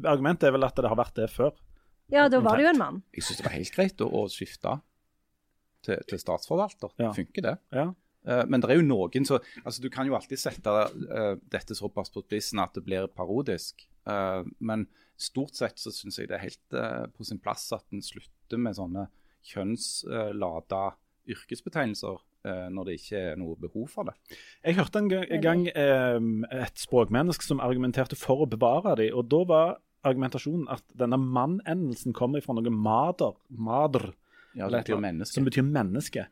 argumentet 0.04 0.48
er 0.48 0.52
vel 0.56 0.66
at 0.66 0.76
det 0.76 0.90
har 0.90 0.98
vært 0.98 1.16
det 1.16 1.30
før. 1.30 1.52
Ja, 2.10 2.28
da 2.28 2.40
var 2.42 2.58
det 2.58 2.66
jo 2.66 2.72
en 2.72 2.78
mann. 2.78 3.02
Jeg 3.14 3.22
syns 3.22 3.38
det 3.38 3.46
var 3.46 3.54
helt 3.54 3.74
greit 3.74 4.00
å, 4.02 4.08
å 4.10 4.26
skifte 4.28 4.80
til, 5.86 6.00
til 6.10 6.20
statsforvalter. 6.20 6.94
Ja. 6.98 7.10
Det 7.10 7.16
funker, 7.22 7.46
det. 7.46 7.56
Ja. 7.74 7.90
Eh, 8.28 8.42
men 8.50 8.60
det 8.60 8.72
er 8.72 8.80
jo 8.80 8.86
noen 8.86 9.24
så 9.24 9.38
altså 9.62 9.82
Du 9.84 9.88
kan 9.92 10.08
jo 10.08 10.16
alltid 10.18 10.40
sette 10.40 10.68
uh, 10.68 11.36
dette 11.52 11.76
såpass 11.76 12.12
på 12.12 12.24
spissen 12.26 12.60
at 12.60 12.74
det 12.76 12.84
blir 12.84 13.08
parodisk. 13.14 13.86
Uh, 14.08 14.42
men 14.58 14.88
stort 15.20 15.56
sett 15.56 15.80
så 15.80 15.92
syns 15.94 16.18
jeg 16.18 16.30
det 16.30 16.38
er 16.38 16.46
helt 16.48 16.76
uh, 16.76 17.06
på 17.14 17.24
sin 17.28 17.40
plass 17.40 17.68
at 17.76 17.86
en 17.94 18.04
slutter 18.04 18.36
med 18.58 18.74
sånne 18.74 19.06
kjønnslada 19.74 20.82
yrkesbetegnelser 21.30 22.16
eh, 22.48 22.66
når 22.72 22.88
det 22.88 22.96
ikke 22.98 23.20
er 23.32 23.36
noe 23.40 23.56
behov 23.60 23.90
for 23.92 24.08
det. 24.08 24.14
Jeg 24.64 24.78
hørte 24.80 25.02
en 25.02 25.10
gang, 25.44 25.66
eh, 25.68 26.18
et 26.64 26.80
språkmenneske 26.80 27.46
som 27.46 27.60
argumenterte 27.62 28.18
for 28.18 28.42
å 28.44 28.50
bevare 28.50 28.96
dem, 29.00 29.14
og 29.14 29.28
da 29.30 29.44
var 29.48 29.76
argumentasjonen 30.08 30.64
at 30.72 30.82
denne 30.96 31.18
mann-endelsen 31.20 32.14
kommer 32.16 32.40
fra 32.40 32.56
noe 32.56 32.72
mader, 32.72 33.36
mader 33.52 34.14
Ja, 34.56 34.66
det 34.72 34.80
betyr 34.86 34.98
menneske. 34.98 35.34
som 35.36 35.44
betyr 35.46 35.62
menneske. 35.62 36.24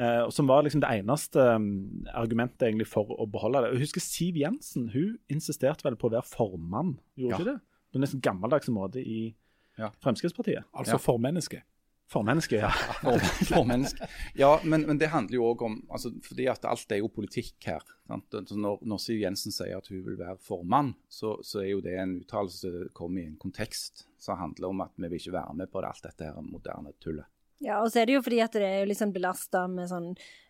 Eh, 0.00 0.22
og 0.24 0.32
som 0.34 0.48
var 0.48 0.64
liksom 0.64 0.80
det 0.82 0.88
eneste 0.90 1.38
um, 1.54 2.02
argumentet 2.18 2.64
egentlig 2.66 2.88
for 2.90 3.12
å 3.14 3.28
beholde 3.30 3.60
det. 3.62 3.74
Jeg 3.76 3.84
husker 3.84 4.02
Siv 4.02 4.40
Jensen 4.40 4.88
hun 4.90 5.18
insisterte 5.30 5.84
vel 5.86 5.94
på 6.00 6.08
å 6.08 6.14
være 6.16 6.26
formann, 6.26 6.96
gjorde 7.14 7.30
Ja. 7.30 7.36
ikke 7.36 7.50
det? 7.52 7.60
På 7.92 7.98
en 8.00 8.02
nesten 8.06 8.20
gammeldags 8.24 8.68
måte 8.72 8.98
i 9.04 9.34
Ja. 9.80 9.90
Fremskrittspartiet. 10.04 10.66
Altså 10.76 10.98
Ja. 10.98 11.02
formennesket. 11.02 11.66
Formenneske, 12.10 12.58
ja. 12.58 12.70
for, 13.04 13.22
for 13.46 13.64
mennesker. 13.68 14.10
Ja, 14.34 14.56
men, 14.66 14.82
men 14.88 14.98
det 14.98 15.12
handler 15.12 15.36
jo 15.38 15.44
òg 15.52 15.60
om 15.62 15.76
altså, 15.94 16.10
Fordi 16.26 16.48
at 16.50 16.64
alt 16.66 16.90
er 16.90 16.98
jo 17.04 17.10
politikk 17.14 17.68
her. 17.68 17.84
Sant? 18.10 18.34
Når, 18.50 18.80
når 18.82 18.98
Siv 18.98 19.20
Jensen 19.22 19.54
sier 19.54 19.78
at 19.78 19.86
hun 19.92 20.00
vil 20.08 20.18
være 20.18 20.34
formann, 20.42 20.96
så, 21.08 21.36
så 21.46 21.62
er 21.62 21.68
jo 21.70 21.84
det 21.84 21.94
en 22.02 22.16
uttalelse 22.24 22.66
som 22.66 22.88
kommer 22.98 23.22
i 23.22 23.28
en 23.30 23.38
kontekst 23.38 24.08
som 24.18 24.40
handler 24.42 24.72
om 24.72 24.82
at 24.82 24.96
vi 24.98 25.06
vil 25.06 25.22
ikke 25.22 25.36
være 25.38 25.54
med 25.62 25.70
på 25.70 25.84
det, 25.84 25.92
alt 25.92 26.08
dette 26.08 26.26
her 26.32 26.42
moderne 26.42 26.90
tullet. 27.00 27.30
Ja, 27.60 27.82
og 27.84 27.90
så 27.92 28.00
er 28.00 28.08
det 28.08 28.14
jo 28.14 28.22
fordi 28.24 28.38
at 28.40 28.54
det 28.56 28.64
er 28.64 28.86
liksom 28.88 29.10
belasta 29.12 29.66
med 29.68 29.90
sånn 29.90 30.06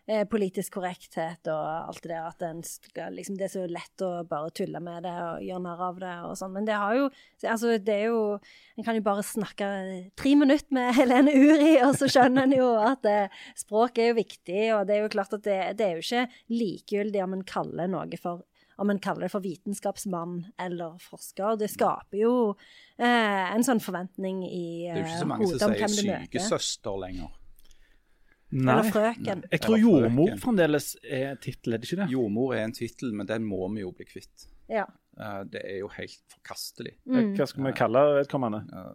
eh, 0.07 0.23
politisk 0.31 0.77
korrekthet 0.77 1.49
og 1.51 1.89
alt 1.91 2.05
det 2.05 2.13
der, 2.13 2.29
at 2.29 2.69
skal, 2.69 3.17
liksom, 3.17 3.35
det 3.35 3.49
er 3.49 3.51
så 3.51 3.63
lett 3.67 4.03
å 4.07 4.11
bare 4.29 4.53
tulle 4.55 4.79
med 4.83 5.03
det 5.03 5.11
og 5.11 5.43
gjøre 5.43 5.63
narr 5.65 5.83
av 5.89 5.99
det 5.99 6.13
og 6.29 6.37
sånn. 6.39 6.53
Men 6.55 6.69
det 6.69 6.77
har 6.79 6.95
jo 6.95 7.09
Altså, 7.41 7.73
det 7.81 7.93
er 7.95 8.11
jo 8.11 8.37
En 8.77 8.85
kan 8.85 8.95
jo 8.95 9.03
bare 9.03 9.25
snakke 9.25 9.67
tre 10.15 10.33
minutter 10.37 10.71
med 10.77 10.93
Helene 10.95 11.33
Uri, 11.35 11.73
og 11.83 11.97
så 11.99 12.07
skjønner 12.11 12.47
en 12.47 12.55
jo 12.55 12.69
at 12.79 13.07
eh, 13.09 13.41
språk 13.59 13.99
er 13.99 14.11
jo 14.11 14.19
viktig, 14.21 14.61
og 14.77 14.87
det 14.87 14.95
er 14.95 15.03
jo 15.03 15.11
klart 15.11 15.35
at 15.35 15.43
det, 15.43 15.59
det 15.81 15.87
er 15.87 15.97
jo 15.97 16.05
ikke 16.05 16.53
likegyldig 16.53 17.25
om 17.25 17.35
en 17.35 17.45
kaller 17.47 17.91
noe 17.91 18.21
for 18.21 18.45
om 18.81 18.89
en 18.89 18.99
kaller 18.99 19.27
det 19.27 19.31
for 19.33 19.43
vitenskapsmann 19.45 20.39
eller 20.61 20.97
forsker. 21.03 21.59
Det 21.61 21.69
skaper 21.71 22.17
jo 22.21 22.33
eh, 22.97 23.51
en 23.53 23.65
sånn 23.65 23.81
forventning 23.83 24.41
i 24.47 24.89
hodet 24.89 24.97
om 24.97 24.97
hvem 24.97 24.97
Det 24.97 24.97
er 24.97 24.97
jo 24.97 24.97
eh, 24.97 25.05
ikke 25.05 25.19
så 25.19 25.29
mange 25.29 25.51
som 25.51 25.75
sier 25.77 25.93
du 25.93 26.25
sykesøster 26.31 26.97
lenger. 27.05 27.37
Eller 28.51 28.89
frøken. 28.91 29.43
Jeg 29.47 29.63
tror 29.63 29.79
jordmor 29.79 30.25
frøken. 30.27 30.41
fremdeles 30.43 30.89
er 31.03 31.37
tittel, 31.43 31.75
er 31.75 31.83
det 31.83 31.87
ikke 31.87 32.01
det? 32.01 32.09
Jordmor 32.11 32.55
er 32.57 32.65
en 32.65 32.75
tittel, 32.75 33.13
men 33.15 33.29
den 33.29 33.45
må 33.47 33.63
vi 33.75 33.85
jo 33.85 33.93
bli 33.95 34.07
kvitt. 34.09 34.47
Ja. 34.71 34.87
Uh, 35.19 35.43
det 35.47 35.61
er 35.67 35.79
jo 35.81 35.91
helt 35.93 36.21
forkastelig. 36.33 36.97
Mm. 37.05 37.33
Hva 37.37 37.47
skal 37.47 37.67
vi 37.67 37.73
kalle 37.77 38.03
vedkommende? 38.17 38.61
Eh, 38.71 38.93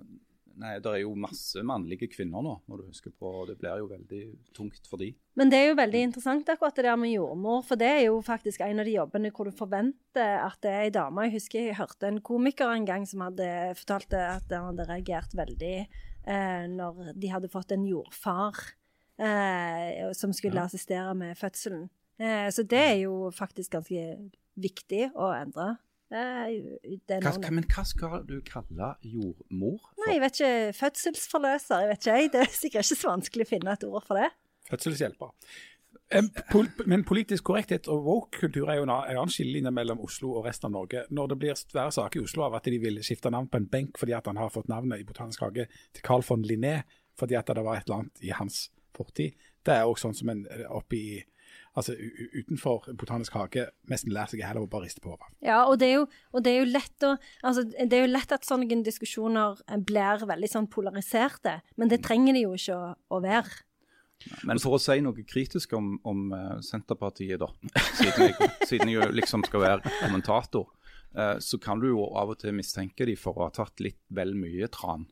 nei, 0.60 0.76
det 0.82 0.90
er 0.92 1.02
jo 1.02 1.12
masse 1.18 1.62
mannlige 1.66 2.08
kvinner 2.12 2.44
nå, 2.44 2.54
når 2.68 2.80
du 2.80 2.86
husker 2.90 3.12
på. 3.12 3.30
og 3.42 3.50
Det 3.50 3.56
blir 3.60 3.82
jo 3.82 3.88
veldig 3.90 4.22
tungt 4.56 4.88
for 4.88 5.02
de. 5.02 5.10
Men 5.36 5.52
det 5.52 5.60
er 5.60 5.68
jo 5.70 5.78
veldig 5.78 6.02
interessant 6.08 6.48
akkurat 6.52 6.78
det 6.78 6.86
der 6.88 6.98
med 7.00 7.12
jordmor, 7.12 7.62
for 7.66 7.80
det 7.80 7.90
er 7.92 8.02
jo 8.06 8.22
faktisk 8.24 8.64
en 8.64 8.82
av 8.82 8.88
de 8.88 8.96
jobbene 8.96 9.32
hvor 9.36 9.48
du 9.48 9.56
forventer 9.56 10.40
at 10.40 10.58
det 10.64 10.72
er 10.72 10.86
ei 10.86 10.94
dame. 10.94 11.28
Jeg 11.28 11.36
husker 11.36 11.68
jeg 11.68 11.78
hørte 11.80 12.08
en 12.08 12.22
komiker 12.24 12.72
en 12.72 12.88
gang 12.88 13.06
som 13.08 13.24
hadde 13.26 13.50
fortalt 13.80 14.16
at 14.18 14.50
han 14.52 14.70
hadde 14.72 14.88
reagert 14.90 15.36
veldig 15.36 15.76
eh, 15.82 16.64
når 16.72 17.12
de 17.14 17.32
hadde 17.32 17.52
fått 17.52 17.76
en 17.76 17.86
jordfar 17.88 18.62
eh, 19.20 20.06
som 20.16 20.34
skulle 20.36 20.64
assistere 20.64 21.14
med 21.18 21.36
fødselen. 21.38 21.88
Eh, 22.18 22.48
så 22.50 22.64
det 22.64 22.82
er 22.82 22.98
jo 23.04 23.30
faktisk 23.34 23.76
ganske 23.76 24.06
viktig 24.56 25.10
å 25.14 25.32
endre. 25.36 25.74
Hva, 26.10 27.32
men 27.50 27.64
hva 27.66 27.82
skal 27.86 28.20
du 28.28 28.36
kalle 28.46 28.92
jordmor? 29.02 29.80
for? 29.82 30.02
Nei, 30.04 30.16
jeg 30.16 30.22
vet 30.22 30.40
ikke. 30.40 30.74
Fødselsforløser, 30.80 31.80
jeg 31.82 31.88
vet 31.90 32.04
ikke. 32.04 32.18
jeg. 32.18 32.32
Det 32.34 32.42
er 32.42 32.52
sikkert 32.52 32.84
ikke 32.86 33.00
så 33.00 33.10
vanskelig 33.10 33.46
å 33.46 33.50
finne 33.50 33.74
et 33.74 33.88
ord 33.88 34.06
for 34.06 34.20
det. 34.20 34.28
Fødselshjelper. 34.70 35.32
Men 36.86 37.02
politisk 37.02 37.48
korrekthet 37.48 37.88
og 37.90 38.04
woke-kultur 38.06 38.70
er 38.70 38.78
jo 38.78 38.84
en 38.86 38.92
annen 38.94 39.18
en 39.24 39.32
skillelinje 39.32 39.72
mellom 39.74 40.04
Oslo 40.06 40.36
og 40.38 40.46
resten 40.46 40.68
av 40.68 40.76
Norge. 40.76 41.02
Når 41.10 41.32
det 41.32 41.38
blir 41.42 41.58
svære 41.58 41.94
saker 41.96 42.20
i 42.20 42.28
Oslo 42.28 42.46
av 42.46 42.54
at 42.60 42.68
de 42.70 42.78
vil 42.78 43.02
skifte 43.02 43.32
navn 43.34 43.50
på 43.50 43.58
en 43.58 43.66
benk 43.72 43.98
fordi 43.98 44.14
at 44.14 44.30
han 44.30 44.38
har 44.38 44.52
fått 44.54 44.70
navnet 44.70 45.02
i 45.02 45.06
Botanisk 45.08 45.42
hage 45.42 45.66
til 45.66 46.06
Carl 46.06 46.22
von 46.26 46.46
Linné 46.46 46.78
fordi 47.18 47.34
at 47.34 47.50
det 47.50 47.64
var 47.64 47.80
et 47.80 47.88
eller 47.88 48.04
annet 48.04 48.22
i 48.22 48.30
hans 48.36 48.68
fortid, 48.96 49.34
det 49.66 49.74
er 49.74 49.88
også 49.88 50.06
sånn 50.06 50.16
som 50.20 50.30
en 50.32 50.44
oppe 50.68 50.96
i 50.96 51.08
Altså 51.76 51.92
utenfor 51.92 52.86
Botanisk 52.96 53.34
hage 53.36 53.66
nesten 53.90 54.14
lærer 54.14 54.32
seg 54.32 54.42
heller 54.46 54.64
å 54.64 54.70
bare 54.70 54.86
riste 54.86 55.02
på 55.04 55.12
hodet. 55.12 55.28
Ja, 55.44 55.58
og 55.68 55.76
det 55.82 55.90
er 55.90 55.94
jo, 55.98 56.06
og 56.32 56.44
det 56.46 56.54
er 56.54 56.62
jo 56.62 56.70
lett 56.70 57.04
å 57.04 57.12
altså, 57.44 57.66
Det 57.68 57.98
er 57.98 58.06
jo 58.06 58.12
lett 58.14 58.32
at 58.32 58.48
sånne 58.48 58.80
diskusjoner 58.86 59.60
eh, 59.68 59.76
blir 59.76 60.24
veldig 60.28 60.50
sånn 60.50 60.70
polariserte, 60.72 61.58
men 61.76 61.92
det 61.92 62.00
trenger 62.06 62.36
de 62.36 62.46
jo 62.46 62.54
ikke 62.56 62.78
å, 62.80 62.92
å 63.12 63.20
være. 63.24 63.62
Men 64.48 64.60
for 64.62 64.76
å 64.76 64.80
si 64.80 64.96
noe 65.04 65.26
kritisk 65.28 65.74
om, 65.76 65.92
om 66.08 66.30
eh, 66.32 66.54
Senterpartiet, 66.64 67.42
da, 67.42 67.50
siden 67.98 68.30
jeg, 68.30 68.50
siden 68.70 68.92
jeg 68.94 69.12
liksom 69.14 69.44
skal 69.46 69.64
være 69.66 69.94
kommentator, 70.00 70.70
eh, 71.12 71.36
så 71.44 71.60
kan 71.62 71.82
du 71.82 71.90
jo 71.90 72.08
av 72.16 72.32
og 72.32 72.40
til 72.40 72.56
mistenke 72.56 73.08
de 73.08 73.18
for 73.20 73.36
å 73.36 73.50
ha 73.50 73.52
tatt 73.54 73.84
litt 73.84 74.00
vel 74.16 74.32
mye 74.38 74.70
tran. 74.72 75.06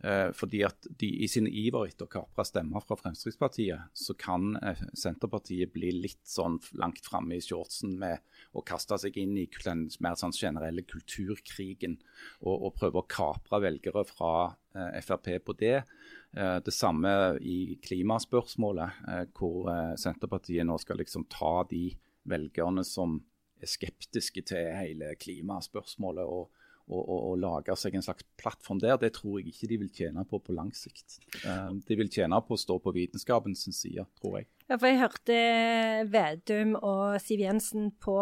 Eh, 0.00 0.30
fordi 0.32 0.62
at 0.64 0.86
de 1.00 1.08
i 1.24 1.26
sin 1.28 1.44
iver 1.44 1.90
etter 1.90 2.06
å 2.06 2.10
kapre 2.10 2.44
stemmer 2.48 2.80
fra 2.86 2.96
Fremskrittspartiet, 2.96 3.90
så 3.92 4.14
kan 4.16 4.54
eh, 4.62 4.80
Senterpartiet 4.96 5.74
bli 5.74 5.90
litt 5.92 6.22
sånn 6.24 6.56
langt 6.80 7.04
framme 7.04 7.36
i 7.36 7.44
shortsen 7.44 7.98
med 8.00 8.24
å 8.56 8.64
kaste 8.64 8.96
seg 9.02 9.18
inn 9.20 9.36
i 9.36 9.44
den 9.60 9.88
mer 10.00 10.16
sånn 10.16 10.32
generelle 10.32 10.86
kulturkrigen 10.88 11.98
og, 12.40 12.54
og 12.54 12.74
prøve 12.78 13.02
å 13.02 13.10
kapre 13.12 13.60
velgere 13.66 14.06
fra 14.08 14.32
eh, 14.72 15.02
Frp 15.04 15.34
på 15.44 15.56
det. 15.60 15.82
Det 16.30 16.70
samme 16.70 17.10
i 17.42 17.74
klimaspørsmålet, 17.82 19.00
hvor 19.34 19.66
Senterpartiet 19.98 20.62
nå 20.62 20.76
skal 20.78 21.00
liksom 21.02 21.24
ta 21.26 21.64
de 21.66 21.88
velgerne 22.30 22.84
som 22.86 23.16
er 23.58 23.66
skeptiske 23.66 24.44
til 24.46 24.68
hele 24.78 25.16
klimaspørsmålet, 25.18 26.30
og, 26.30 26.59
å, 26.90 26.98
å, 27.00 27.16
å 27.30 27.34
lage 27.38 27.74
seg 27.78 27.94
en 27.94 28.02
slags 28.02 28.26
plattform 28.40 28.80
der, 28.82 28.96
det 28.98 29.12
tror 29.14 29.38
jeg 29.38 29.52
ikke 29.54 29.68
de 29.70 29.76
vil 29.84 29.90
tjene 29.94 30.24
på 30.26 30.40
på 30.42 30.52
lang 30.56 30.72
sikt. 30.74 31.20
Eh, 31.44 31.70
de 31.86 31.96
vil 32.00 32.10
tjene 32.10 32.40
på 32.42 32.56
å 32.56 32.60
stå 32.60 32.80
på 32.82 32.92
vitenskapens 32.96 33.62
side, 33.78 34.04
tror 34.20 34.40
jeg. 34.40 34.48
Ja, 34.68 34.76
for 34.76 34.86
jeg 34.90 35.00
hørte 35.00 35.38
Vedum 36.10 36.74
og 36.82 37.20
Siv 37.22 37.40
Jensen 37.46 37.90
på 38.02 38.16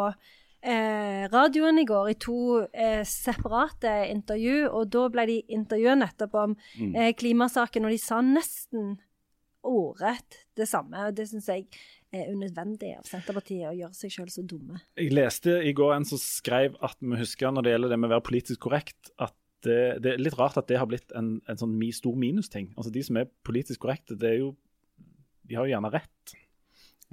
eh, 0.60 1.24
radioen 1.32 1.78
i 1.80 1.84
går 1.88 2.12
i 2.12 2.16
to 2.20 2.38
eh, 2.72 3.02
separate 3.08 3.96
intervju, 4.12 4.68
og 4.70 4.88
da 4.92 5.08
ble 5.12 5.26
de 5.32 5.36
intervjuet 5.58 6.00
nettopp 6.04 6.34
om 6.44 6.56
Mm. 6.78 6.94
eh, 6.96 7.12
klimasaken, 7.14 7.84
og 7.84 7.90
de 7.94 7.98
sa 7.98 8.20
nesten 8.22 8.98
ordrett 9.68 10.44
det 10.56 10.68
samme. 10.70 11.06
og 11.08 11.14
Det 11.14 11.28
syns 11.28 11.48
jeg 11.50 11.66
er 12.14 12.30
unødvendig 12.32 12.94
av 12.96 13.08
Senterpartiet 13.08 13.68
å 13.68 13.74
gjøre 13.76 13.96
seg 13.96 14.14
sjøl 14.14 14.30
så 14.32 14.44
dumme. 14.48 14.80
Jeg 14.96 15.12
leste 15.12 15.58
i 15.66 15.74
går 15.76 15.96
en 15.98 16.08
som 16.08 16.20
skrev 16.20 16.78
at 16.84 16.96
vi 17.02 17.20
husker 17.20 17.52
når 17.52 17.66
det 17.66 17.74
gjelder 17.74 17.92
det 17.92 17.98
med 18.00 18.08
å 18.08 18.14
være 18.16 18.26
politisk 18.28 18.62
korrekt, 18.64 19.12
at 19.20 19.34
det, 19.66 19.98
det 20.04 20.14
er 20.14 20.22
litt 20.22 20.38
rart 20.38 20.56
at 20.60 20.68
det 20.70 20.78
har 20.78 20.88
blitt 20.88 21.12
en, 21.18 21.36
en 21.50 21.60
sånn 21.60 21.74
mi, 21.76 21.90
stor 21.94 22.16
minusting. 22.18 22.70
Altså 22.78 22.92
De 22.94 23.02
som 23.04 23.18
er 23.20 23.28
politisk 23.46 23.82
korrekte, 23.84 24.16
det 24.18 24.30
er 24.30 24.38
jo 24.44 24.52
De 25.48 25.56
har 25.58 25.66
jo 25.66 25.74
gjerne 25.74 25.90
rett. 25.92 26.34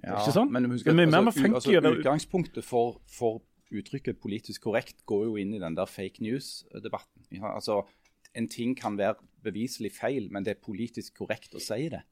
Ja, 0.03 0.19
Ikke 0.19 0.36
sånn? 0.36 0.51
Men 0.53 0.69
husker, 0.69 0.93
Men 0.93 1.08
er 1.08 1.12
mer 1.13 1.29
altså, 1.31 1.41
funky 1.41 1.77
altså, 1.77 1.93
utgangspunktet 1.95 2.67
for, 2.67 2.99
for 3.10 3.41
uttrykket 3.75 4.19
politisk 4.21 4.67
korrekt 4.67 5.05
går 5.10 5.25
jo 5.29 5.38
inn 5.41 5.55
i 5.55 5.62
den 5.62 5.77
der 5.77 5.89
fake 5.89 6.23
news-debatten. 6.23 7.25
Ja, 7.34 7.55
altså, 7.55 7.81
en 8.36 8.49
ting 8.51 8.75
kan 8.77 8.99
være 8.99 9.17
beviselig 9.45 9.93
feil, 9.95 10.27
men 10.34 10.45
det 10.45 10.55
er 10.55 10.65
politisk 10.65 11.15
korrekt 11.23 11.55
å 11.55 11.63
si 11.63 11.88
det. 11.93 12.03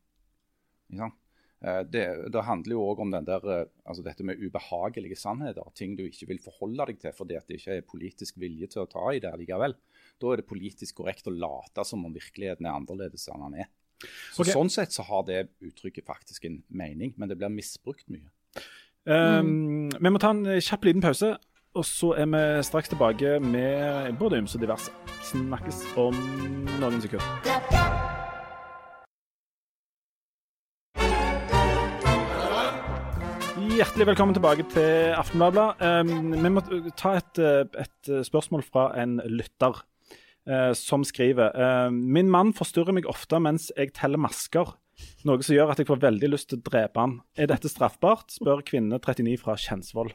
Ikke 0.89 1.03
sant? 1.03 1.19
Eh, 1.63 1.83
Det, 1.87 2.31
det 2.31 2.43
handler 2.43 2.75
jo 2.75 2.83
òg 2.91 2.99
om 3.05 3.11
den 3.11 3.25
der, 3.25 3.45
eh, 3.47 3.65
altså 3.87 4.03
dette 4.03 4.23
med 4.23 4.39
ubehagelige 4.41 5.15
sannheter. 5.15 5.63
Ting 5.75 5.95
du 5.97 6.03
ikke 6.03 6.27
vil 6.27 6.41
forholde 6.43 6.89
deg 6.89 6.99
til 6.99 7.15
fordi 7.15 7.37
at 7.39 7.47
det 7.47 7.59
ikke 7.61 7.77
er 7.77 7.87
politisk 7.87 8.39
vilje 8.41 8.67
til 8.73 8.83
å 8.83 8.89
ta 8.89 9.05
i 9.13 9.21
det 9.23 9.31
likevel. 9.39 9.75
Da 10.19 10.33
er 10.33 10.41
det 10.41 10.49
politisk 10.49 10.99
korrekt 10.99 11.27
å 11.27 11.35
late 11.35 11.85
som 11.87 12.03
om 12.05 12.13
virkeligheten 12.13 12.67
er 12.67 12.75
annerledes 12.75 13.29
enn 13.31 13.47
den 13.47 13.61
er. 13.63 13.71
Så 14.33 14.43
Ok. 14.43 14.51
Sånn 14.51 14.69
sett 14.69 14.91
så 14.91 15.03
har 15.07 15.23
det 15.23 15.49
uttrykket 15.63 16.05
faktisk 16.05 16.45
en 16.45 16.63
mening, 16.69 17.13
men 17.17 17.29
det 17.29 17.37
blir 17.37 17.49
misbrukt 17.49 18.09
mye. 18.09 18.27
Um, 19.05 19.89
Vi 19.89 20.09
må 20.09 20.19
ta 20.19 20.31
en 20.31 20.43
kjapp 20.59 20.83
liten 20.83 21.01
pause, 21.01 21.37
og 21.75 21.85
så 21.87 22.13
er 22.17 22.27
vi 22.27 22.63
straks 22.63 22.89
tilbake 22.89 23.39
med 23.39 24.19
både 24.19 24.39
ymse 24.43 24.55
og 24.59 24.61
diverse. 24.61 24.91
Snakkes 25.23 25.85
om 25.97 26.19
noen 26.79 27.01
sekunder. 27.01 28.22
Hjertelig 33.73 34.05
velkommen 34.05 34.35
tilbake 34.35 34.63
til 34.69 35.15
Aftenbladet. 35.17 35.79
Um, 35.81 36.33
vi 36.35 36.49
må 36.53 36.61
ta 36.99 37.15
et, 37.17 37.39
eh, 37.41 37.63
et 37.81 38.09
spørsmål 38.27 38.61
fra 38.67 38.83
en 39.01 39.15
lytter 39.25 39.79
eh, 40.45 40.73
som 40.77 41.01
skriver 41.07 41.55
eh, 41.57 41.89
Min 41.89 42.29
mann 42.29 42.51
forstyrrer 42.53 42.93
meg 42.93 43.07
ofte 43.09 43.39
mens 43.41 43.71
jeg 43.73 43.95
teller 43.97 44.21
masker. 44.21 44.75
Noe 45.25 45.41
som 45.41 45.55
gjør 45.57 45.73
at 45.73 45.81
jeg 45.81 45.89
får 45.89 46.03
veldig 46.03 46.29
lyst 46.29 46.51
til 46.51 46.61
å 46.61 46.65
drepe 46.69 47.01
han. 47.01 47.15
Er 47.33 47.49
dette 47.49 47.71
straffbart? 47.71 48.35
spør 48.35 48.61
kvinne 48.67 48.99
39 49.01 49.39
fra 49.41 49.57
Kjensvoll. 49.57 50.13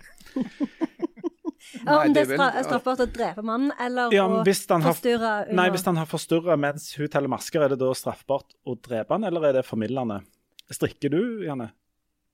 Ja, 1.82 1.98
om 1.98 2.14
det 2.14 2.22
er 2.30 2.62
straffbart 2.64 3.02
å 3.02 3.08
drepe 3.10 3.42
mannen, 3.44 3.72
eller 3.82 4.14
Ja, 4.14 4.24
å 4.24 4.38
har- 4.38 4.46
forstyrre 4.46 5.52
Nei, 5.52 5.66
Hvis 5.74 5.84
han 5.84 5.98
har 5.98 6.06
forstyrra 6.06 6.56
mens 6.56 6.94
hun 6.96 7.10
teller 7.10 7.28
masker, 7.28 7.64
er 7.64 7.74
det 7.74 7.80
da 7.82 7.90
straffbart 7.92 8.54
å 8.64 8.78
drepe 8.78 9.18
han, 9.18 9.24
eller 9.24 9.50
er 9.50 9.58
det 9.58 9.66
formildende? 9.66 10.22
Strikker 10.70 11.10
du, 11.10 11.20
Janne? 11.44 11.72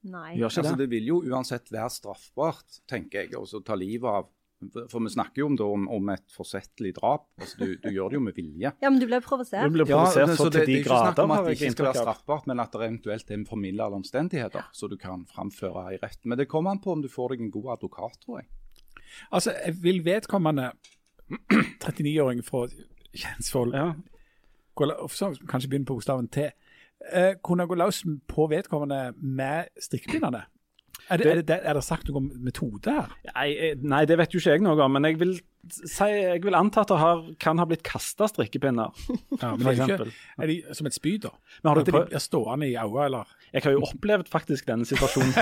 Nei. 0.04 0.34
Gjør 0.36 0.50
ikke 0.50 0.62
Altså, 0.62 0.76
det? 0.76 0.78
det 0.84 0.90
vil 0.92 1.06
jo 1.08 1.18
uansett 1.32 1.70
være 1.72 1.90
straffbart, 1.92 2.80
tenker 2.90 3.24
jeg, 3.24 3.36
å 3.36 3.60
ta 3.64 3.76
livet 3.78 4.08
av 4.10 4.30
For 4.88 5.02
vi 5.02 5.10
snakker 5.12 5.42
jo 5.42 5.46
om, 5.50 5.56
det, 5.58 5.64
om, 5.66 5.82
om 5.92 6.08
et 6.14 6.24
forsettlig 6.32 6.94
drap. 6.96 7.26
Altså, 7.36 7.58
du, 7.60 7.74
du 7.82 7.88
gjør 7.92 8.12
det 8.14 8.16
jo 8.16 8.20
med 8.24 8.36
vilje. 8.38 8.70
Ja, 8.80 8.88
men 8.88 8.96
du 9.02 9.04
ble 9.10 9.18
provosert. 9.20 9.66
Du 9.68 9.74
blir 9.74 9.84
provosert 9.88 10.24
ja, 10.30 10.36
så 10.38 10.46
så 10.46 10.52
det, 10.54 10.62
til 10.62 10.70
de 10.70 10.72
det 10.72 10.78
er 10.78 10.84
ikke 10.84 10.88
snakk 10.94 11.10
grader, 11.18 11.24
om 11.26 11.34
at 11.34 11.44
det 11.48 11.54
ikke 11.58 11.72
skal 11.74 11.88
være 11.90 12.00
straffbart, 12.04 12.46
men 12.48 12.62
at 12.64 12.72
det 12.72 12.80
eventuelt 12.86 13.32
er 13.34 13.44
formildende 13.50 13.98
omstendigheter 14.00 14.70
så 14.72 14.88
du 14.88 14.96
kan 15.00 15.26
framføre 15.28 15.84
i 15.96 15.98
retten. 16.00 16.30
Men 16.32 16.40
det 16.40 16.48
kommer 16.48 16.72
an 16.72 16.80
på 16.80 16.94
om 16.96 17.02
du 17.04 17.10
får 17.12 17.34
deg 17.34 17.44
en 17.44 17.52
god 17.58 17.74
advokat, 17.76 18.16
tror 18.24 18.40
jeg. 18.40 18.48
Altså, 19.36 19.52
jeg 19.66 19.76
vil 19.84 20.00
vedkommende 20.06 20.70
39-åring 21.84 22.40
fra 22.46 22.64
Kjensvoll 23.14 23.74
Ja. 23.76 23.92
kanskje 24.74 25.68
begynne 25.70 25.86
på 25.86 25.94
bokstaven 25.98 26.28
T, 26.28 26.48
eh, 27.12 27.34
kunne 27.44 27.66
gå 27.70 27.76
løs 27.78 28.02
på 28.30 28.48
vedkommende 28.52 29.12
med 29.20 29.70
strikkepinnene? 29.80 30.44
Er 31.12 31.20
det, 31.20 31.26
er, 31.28 31.40
det, 31.44 31.56
er 31.68 31.76
det 31.76 31.82
sagt 31.84 32.06
noe 32.08 32.16
om 32.22 32.30
metode 32.46 32.88
her? 32.88 33.10
Nei, 33.34 33.48
eh, 33.52 33.74
nei, 33.84 34.04
det 34.08 34.16
vet 34.16 34.32
jo 34.32 34.40
ikke 34.40 34.54
jeg 34.54 34.62
noe 34.64 34.78
om, 34.80 34.94
men 34.96 35.04
jeg 35.04 35.18
vil, 35.20 35.34
si, 35.68 36.06
jeg 36.08 36.40
vil 36.46 36.56
anta 36.56 36.80
at 36.80 36.88
det 36.94 36.96
har, 37.02 37.20
kan 37.44 37.60
ha 37.60 37.66
blitt 37.68 37.82
kasta 37.84 38.24
strikkepinner. 38.30 38.94
Ja, 39.42 39.50
men 39.58 39.66
er, 39.68 39.82
ikke, 39.84 40.06
er 40.40 40.48
de 40.48 40.56
som 40.78 40.88
et 40.88 40.96
spyd, 40.96 41.26
da? 41.26 41.34
Men 41.60 41.70
har 41.74 41.80
At 41.82 41.84
du 41.84 41.90
de 41.90 41.96
prøvd- 41.98 42.24
stående 42.24 42.70
i 42.70 42.76
øynene, 42.80 43.04
eller? 43.10 43.34
Jeg 43.52 43.66
har 43.66 43.74
jo 43.76 43.82
opplevd 43.84 44.30
faktisk 44.32 44.66
denne 44.70 44.88
situasjonen. 44.88 45.34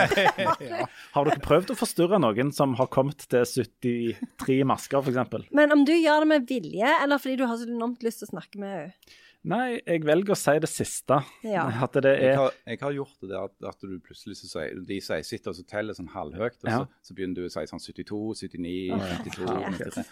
Har 1.14 1.28
dere 1.30 1.40
prøvd 1.46 1.70
å 1.72 1.78
forstyrre 1.78 2.18
noen 2.20 2.50
som 2.52 2.74
har 2.80 2.90
kommet 2.92 3.22
til 3.30 3.46
73 3.46 4.58
masker, 4.68 5.00
f.eks.? 5.06 5.46
Men 5.54 5.72
om 5.78 5.86
du 5.88 5.94
gjør 5.94 6.24
det 6.26 6.30
med 6.34 6.48
vilje, 6.50 6.90
eller 7.04 7.22
fordi 7.22 7.38
du 7.40 7.46
har 7.46 7.56
så 7.60 7.68
enormt 7.70 8.02
lyst 8.04 8.20
til 8.24 8.28
å 8.28 8.34
snakke 8.34 8.60
med 8.60 8.74
henne? 8.80 9.18
Nei, 9.44 9.80
jeg 9.82 10.04
velger 10.06 10.36
å 10.36 10.38
si 10.38 10.52
det 10.62 10.68
siste. 10.70 11.16
Ja. 11.42 11.64
At 11.82 11.96
det 11.98 12.12
Jeg 12.14 12.30
er 12.30 12.36
har, 12.38 12.52
jeg 12.70 12.78
har 12.84 12.92
gjort 12.94 13.16
det 13.24 13.30
der 13.32 13.48
at, 13.48 13.54
at 13.72 13.80
du 13.82 13.96
plutselig 13.98 14.36
så 14.38 14.46
sier, 14.52 14.76
de 14.86 15.00
sier, 15.02 15.24
sitter 15.26 15.50
og 15.50 15.56
så 15.58 15.64
teller 15.66 15.96
sånn 15.98 16.12
halvhøyt, 16.14 16.60
og 16.62 16.68
Ja. 16.70 16.76
så, 16.84 17.08
så 17.10 17.14
begynner 17.18 17.40
du 17.42 17.48
å 17.48 17.50
si 17.50 17.64
sånn 17.66 17.82
72, 17.82 18.20
79, 18.44 18.92
Åh, 18.94 19.08
52 19.24 19.48
herregud. 19.48 19.96
93. 19.98 20.04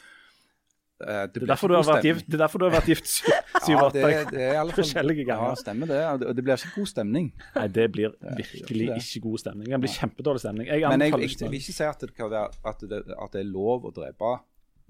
Eh, 1.01 1.23
det 1.33 1.41
er, 1.41 1.47
derfor 1.49 1.71
du 1.73 1.75
har 1.79 1.87
vært 1.89 2.05
gift, 2.05 2.27
det 2.29 2.37
er 2.37 2.43
derfor 2.43 2.61
du 2.61 2.65
har 2.67 2.75
vært 2.75 2.89
gift 2.91 3.07
Ja, 3.25 3.39
syv-åtte 3.65 4.03
det, 4.03 4.11
det 4.35 4.43
er 4.51 4.59
fall- 4.59 4.73
forskjellige 4.83 5.25
ganger. 5.31 5.47
Ja, 5.55 5.61
stemmer 5.63 5.89
det. 5.89 6.01
og 6.29 6.35
Det 6.37 6.45
blir 6.45 6.59
ikke 6.61 6.75
god 6.75 6.91
stemning. 6.91 7.31
Nei, 7.55 7.67
det 7.79 7.87
blir 7.95 8.13
virkelig 8.21 8.85
ikke 8.85 8.93
det. 8.99 8.99
ikke 9.07 9.23
god 9.31 9.39
stemning. 9.47 9.71
Det 9.73 9.81
blir 9.87 9.95
kjempedårlig 9.95 10.43
stemning. 10.45 10.67
Jeg 10.69 10.85
Men 10.91 11.01
jeg, 11.07 11.15
jeg, 11.23 11.31
jeg 11.41 11.51
vil 11.55 11.61
ikke 11.63 11.77
si 11.79 11.85
at 11.89 12.01
det, 12.05 12.11
kan 12.19 12.29
være, 12.35 12.51
at 12.75 12.85
det, 12.91 13.01
at 13.17 13.33
det 13.33 13.41
er 13.47 13.49
lov 13.49 13.87
å 13.89 13.95
drepe 13.97 14.35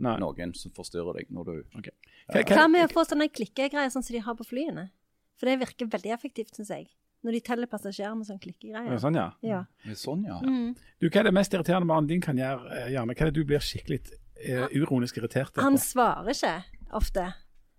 Nei. 0.00 0.16
noen 0.22 0.54
som 0.56 0.72
forstyrrer 0.72 1.18
deg 1.20 1.28
når 1.30 1.44
du 1.44 1.52
Hva- 1.76 1.92
Hva 2.32 2.56
hva- 2.56 2.70
med 2.70 2.88
å 2.88 2.92
få 2.92 3.04
sånne 3.04 3.28
klikkegreier 3.30 3.90
sånn 3.92 4.02
som 4.06 4.14
de 4.14 4.22
har 4.24 4.34
på 4.38 4.46
flyene? 4.48 4.90
For 5.36 5.46
det 5.46 5.58
virker 5.60 5.88
veldig 5.92 6.12
effektivt, 6.14 6.54
syns 6.56 6.68
jeg. 6.72 6.88
Når 7.24 7.32
de 7.36 7.40
teller 7.40 7.66
passasjerer 7.68 8.16
med 8.16 8.26
sånn 8.26 8.38
klikkegreier. 8.40 8.96
Sånn, 9.00 9.14
ja. 9.16 9.30
Ja. 9.44 9.64
Sånn, 9.94 10.24
ja. 10.24 10.38
Mm. 10.40 10.74
Du, 11.00 11.08
hva 11.10 11.20
er 11.20 11.24
det 11.28 11.34
mest 11.36 11.52
irriterende 11.52 11.86
mannen 11.88 12.08
din 12.08 12.20
kan 12.24 12.36
gjøre, 12.36 12.70
eh, 12.78 12.90
Janne? 12.94 13.14
Hva 13.14 13.26
er 13.26 13.30
det 13.30 13.34
du 13.34 13.44
blir 13.44 13.60
skikkelig 13.60 14.00
uh, 14.48 14.68
uronisk 14.72 15.18
irritert 15.20 15.56
Han 15.60 15.76
svarer 15.76 16.32
ikke 16.32 16.64
ofte 16.96 17.26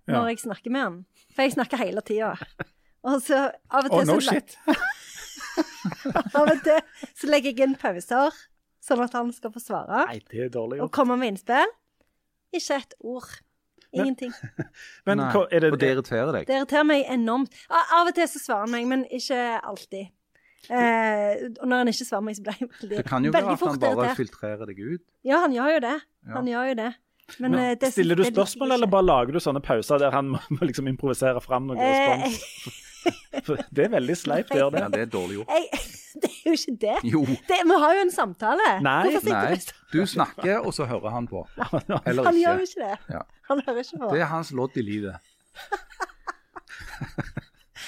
Ja. 0.08 0.14
når 0.14 0.30
jeg 0.30 0.40
snakker 0.46 0.70
med 0.72 0.82
han. 0.82 1.06
For 1.34 1.42
jeg 1.44 1.54
snakker 1.54 1.78
hele 1.78 2.02
tida. 2.06 2.36
Og 3.04 3.22
så 3.22 3.52
av 3.70 3.86
og 3.86 3.92
Å, 3.92 4.02
oh, 4.02 4.04
no 4.06 4.20
så, 4.20 4.30
shit! 4.30 4.58
av 6.36 6.48
og 6.50 6.62
til 6.64 6.80
så 7.18 7.30
legger 7.30 7.52
jeg 7.56 7.66
inn 7.66 7.76
pauser, 7.82 8.32
sånn 8.84 9.02
at 9.06 9.14
han 9.18 9.32
skal 9.34 9.54
få 9.54 9.62
svare. 9.64 10.06
Nei, 10.10 10.20
det 10.30 10.46
er 10.48 10.50
dårlig 10.54 10.80
Og 10.82 10.88
gjort. 10.88 10.96
komme 11.00 11.18
med 11.18 11.34
innspill. 11.34 11.72
Ikke 12.54 12.78
et 12.82 12.94
ord. 13.00 13.30
Ingenting. 13.92 14.32
Men 15.08 15.20
Nei, 15.20 15.28
hva, 15.36 15.44
er 15.52 15.66
det, 15.66 15.70
Og 15.76 15.80
det 15.82 15.90
irriterer 15.98 16.32
deg. 16.38 16.48
Det 16.48 16.56
irriterer 16.62 16.86
meg 16.88 17.06
enormt. 17.12 17.56
Av 17.70 18.08
og 18.08 18.14
til 18.16 18.28
så 18.32 18.40
svarer 18.40 18.66
han 18.68 18.72
meg, 18.72 18.86
men 18.88 19.06
ikke 19.12 19.40
alltid. 19.68 20.12
Eh, 20.72 21.48
og 21.60 21.66
når 21.68 21.82
han 21.82 21.90
ikke 21.92 22.06
svarer 22.08 22.24
meg, 22.28 22.38
så 22.38 22.44
blir 22.46 22.60
jeg 22.62 22.70
veldig, 22.72 22.98
Det 23.02 23.06
kan 23.10 23.26
jo 23.26 23.32
være 23.34 23.56
at 23.56 23.64
han 23.66 23.80
bare 23.82 23.96
irritert. 23.98 24.20
filtrerer 24.22 24.70
deg 24.70 24.80
ut. 24.94 25.04
Ja, 25.28 25.40
han 25.44 25.56
gjør 25.58 25.74
jo 25.76 25.80
det. 25.88 25.96
Ja. 26.28 26.34
Han 26.38 26.48
gjør 26.52 26.70
jo 26.72 26.76
det. 26.84 26.92
Men, 27.40 27.52
Men 27.56 27.60
eh, 27.64 27.74
det 27.82 27.90
Stiller 27.96 28.20
du 28.20 28.24
spørsmål, 28.28 28.72
eller 28.78 28.88
bare 28.92 29.08
lager 29.08 29.36
du 29.36 29.40
sånne 29.44 29.62
pauser 29.64 30.00
der 30.04 30.12
han 30.16 30.32
må 30.36 30.40
må 30.52 30.68
liksom 30.68 30.88
improvisere 30.92 31.42
fram 31.44 31.68
noe 31.72 31.80
Eh, 31.80 32.24
respons? 32.28 32.80
Det 33.72 33.84
er 33.86 33.92
veldig 33.94 34.16
sleipt 34.20 34.52
å 34.54 34.58
gjøre 34.60 34.82
Ja, 34.82 34.88
det. 34.90 34.98
det 34.98 35.02
er 35.06 35.12
dårlig 35.14 35.38
gjort. 35.40 35.52
jeg, 35.56 35.82
det 36.22 36.30
er 36.32 36.50
jo 36.50 36.54
ikke 36.58 36.76
det. 36.84 36.96
Jo. 37.12 37.22
det. 37.26 37.60
Vi 37.72 37.78
har 37.84 37.96
jo 37.98 38.02
en 38.06 38.14
samtale. 38.14 38.68
Nei, 38.86 38.98
Nei, 39.26 39.54
du 39.92 40.00
sånn? 40.02 40.12
snakker, 40.16 40.60
og 40.66 40.74
så 40.78 40.86
hører 40.90 41.16
han 41.16 41.28
på. 41.32 41.44
Eller 42.06 42.28
Han 42.30 42.38
gjør 42.42 42.62
jo 42.62 42.68
ikke. 42.68 42.78
ikke 42.78 42.90
det. 42.90 43.16
Ja. 43.18 43.24
Han 43.50 43.64
hører 43.68 43.84
ikke 43.86 44.02
på. 44.04 44.12
Det 44.14 44.22
er 44.26 44.32
hans 44.34 44.52
lodd 44.62 44.78
i 44.78 44.86
livet. 44.86 45.16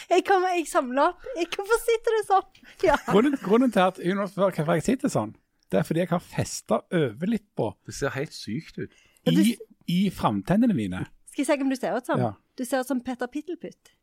Jeg, 0.10 0.24
kommer, 0.28 0.52
jeg 0.54 0.68
samler 0.70 1.08
opp. 1.14 1.24
Jeg, 1.38 1.48
hvorfor 1.56 1.80
sitter 1.82 2.16
du 2.16 2.20
sånn? 2.28 2.60
Ja. 2.86 2.96
Grunnen, 3.08 3.38
grunnen 3.42 3.72
til 3.74 3.82
at 3.86 3.98
hun 4.04 4.20
spør 4.30 4.52
hvorfor 4.54 4.78
jeg 4.78 4.86
sitter 4.86 5.10
sånn, 5.10 5.32
det 5.72 5.80
er 5.80 5.88
fordi 5.88 6.04
jeg 6.04 6.10
har 6.12 6.22
festa 6.22 6.82
på 6.90 7.68
Det 7.88 7.96
ser 7.98 8.14
helt 8.14 8.34
sykt 8.36 8.78
ut. 8.84 8.94
i, 9.32 9.56
i 9.90 10.00
framtennene 10.14 10.76
mine. 10.78 11.06
Skal 11.32 11.42
jeg 11.46 11.50
si 11.50 11.66
om 11.66 11.72
du 11.72 11.78
ser 11.80 11.98
ut 11.98 12.06
som? 12.10 12.22
Ja. 12.22 12.34
Du 12.58 12.66
ser 12.66 12.84
ut 12.84 12.90
som 12.92 13.02
Petter 13.02 13.28
Pittelputt 13.32 13.94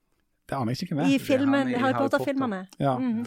Det 0.51 0.59
aner 0.59 0.75
jeg 0.75 0.89
ikke 0.89 0.99
hvem 0.99 1.07
i 1.07 1.17
er. 1.17 1.25
filmen, 1.25 1.69
i 1.71 1.79
Harry 1.79 1.95
Harry 1.95 1.99
Potter-filmene. 2.03 2.65
Ja. 2.83 2.97
Mhm. 2.99 3.25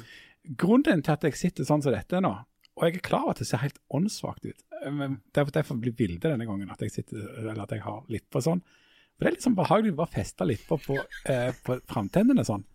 Grunnen 0.60 1.02
til 1.02 1.14
at 1.14 1.24
jeg 1.24 1.40
sitter 1.40 1.64
sånn 1.64 1.82
som 1.82 1.96
dette 1.96 2.20
nå, 2.20 2.34
og 2.76 2.84
jeg 2.84 2.98
er 2.98 3.06
klar 3.06 3.24
over 3.24 3.38
at 3.38 3.40
det 3.40 3.48
ser 3.48 3.62
helt 3.64 3.80
åndssvakt 3.96 4.44
ut 4.50 4.64
men 4.92 5.22
Derfor, 5.36 5.52
derfor 5.52 5.76
blir 5.80 5.94
bildet 5.96 6.32
denne 6.32 6.46
gangen 6.46 6.72
at 6.72 6.82
jeg 6.82 6.92
sitter, 6.92 7.24
eller 7.40 7.64
at 7.64 7.72
jeg 7.76 7.84
har 7.86 8.04
lipper 8.12 8.44
sånn. 8.44 8.62
For 9.14 9.26
Det 9.26 9.30
er 9.30 9.36
litt 9.38 9.46
sånn 9.46 9.58
behagelig 9.58 9.94
å 9.94 10.00
bare 10.02 10.16
feste 10.16 10.48
lipper 10.48 10.82
på, 10.82 10.98
eh, 11.30 11.52
på 11.66 11.80
framtennene 11.90 12.46
sånn. 12.48 12.66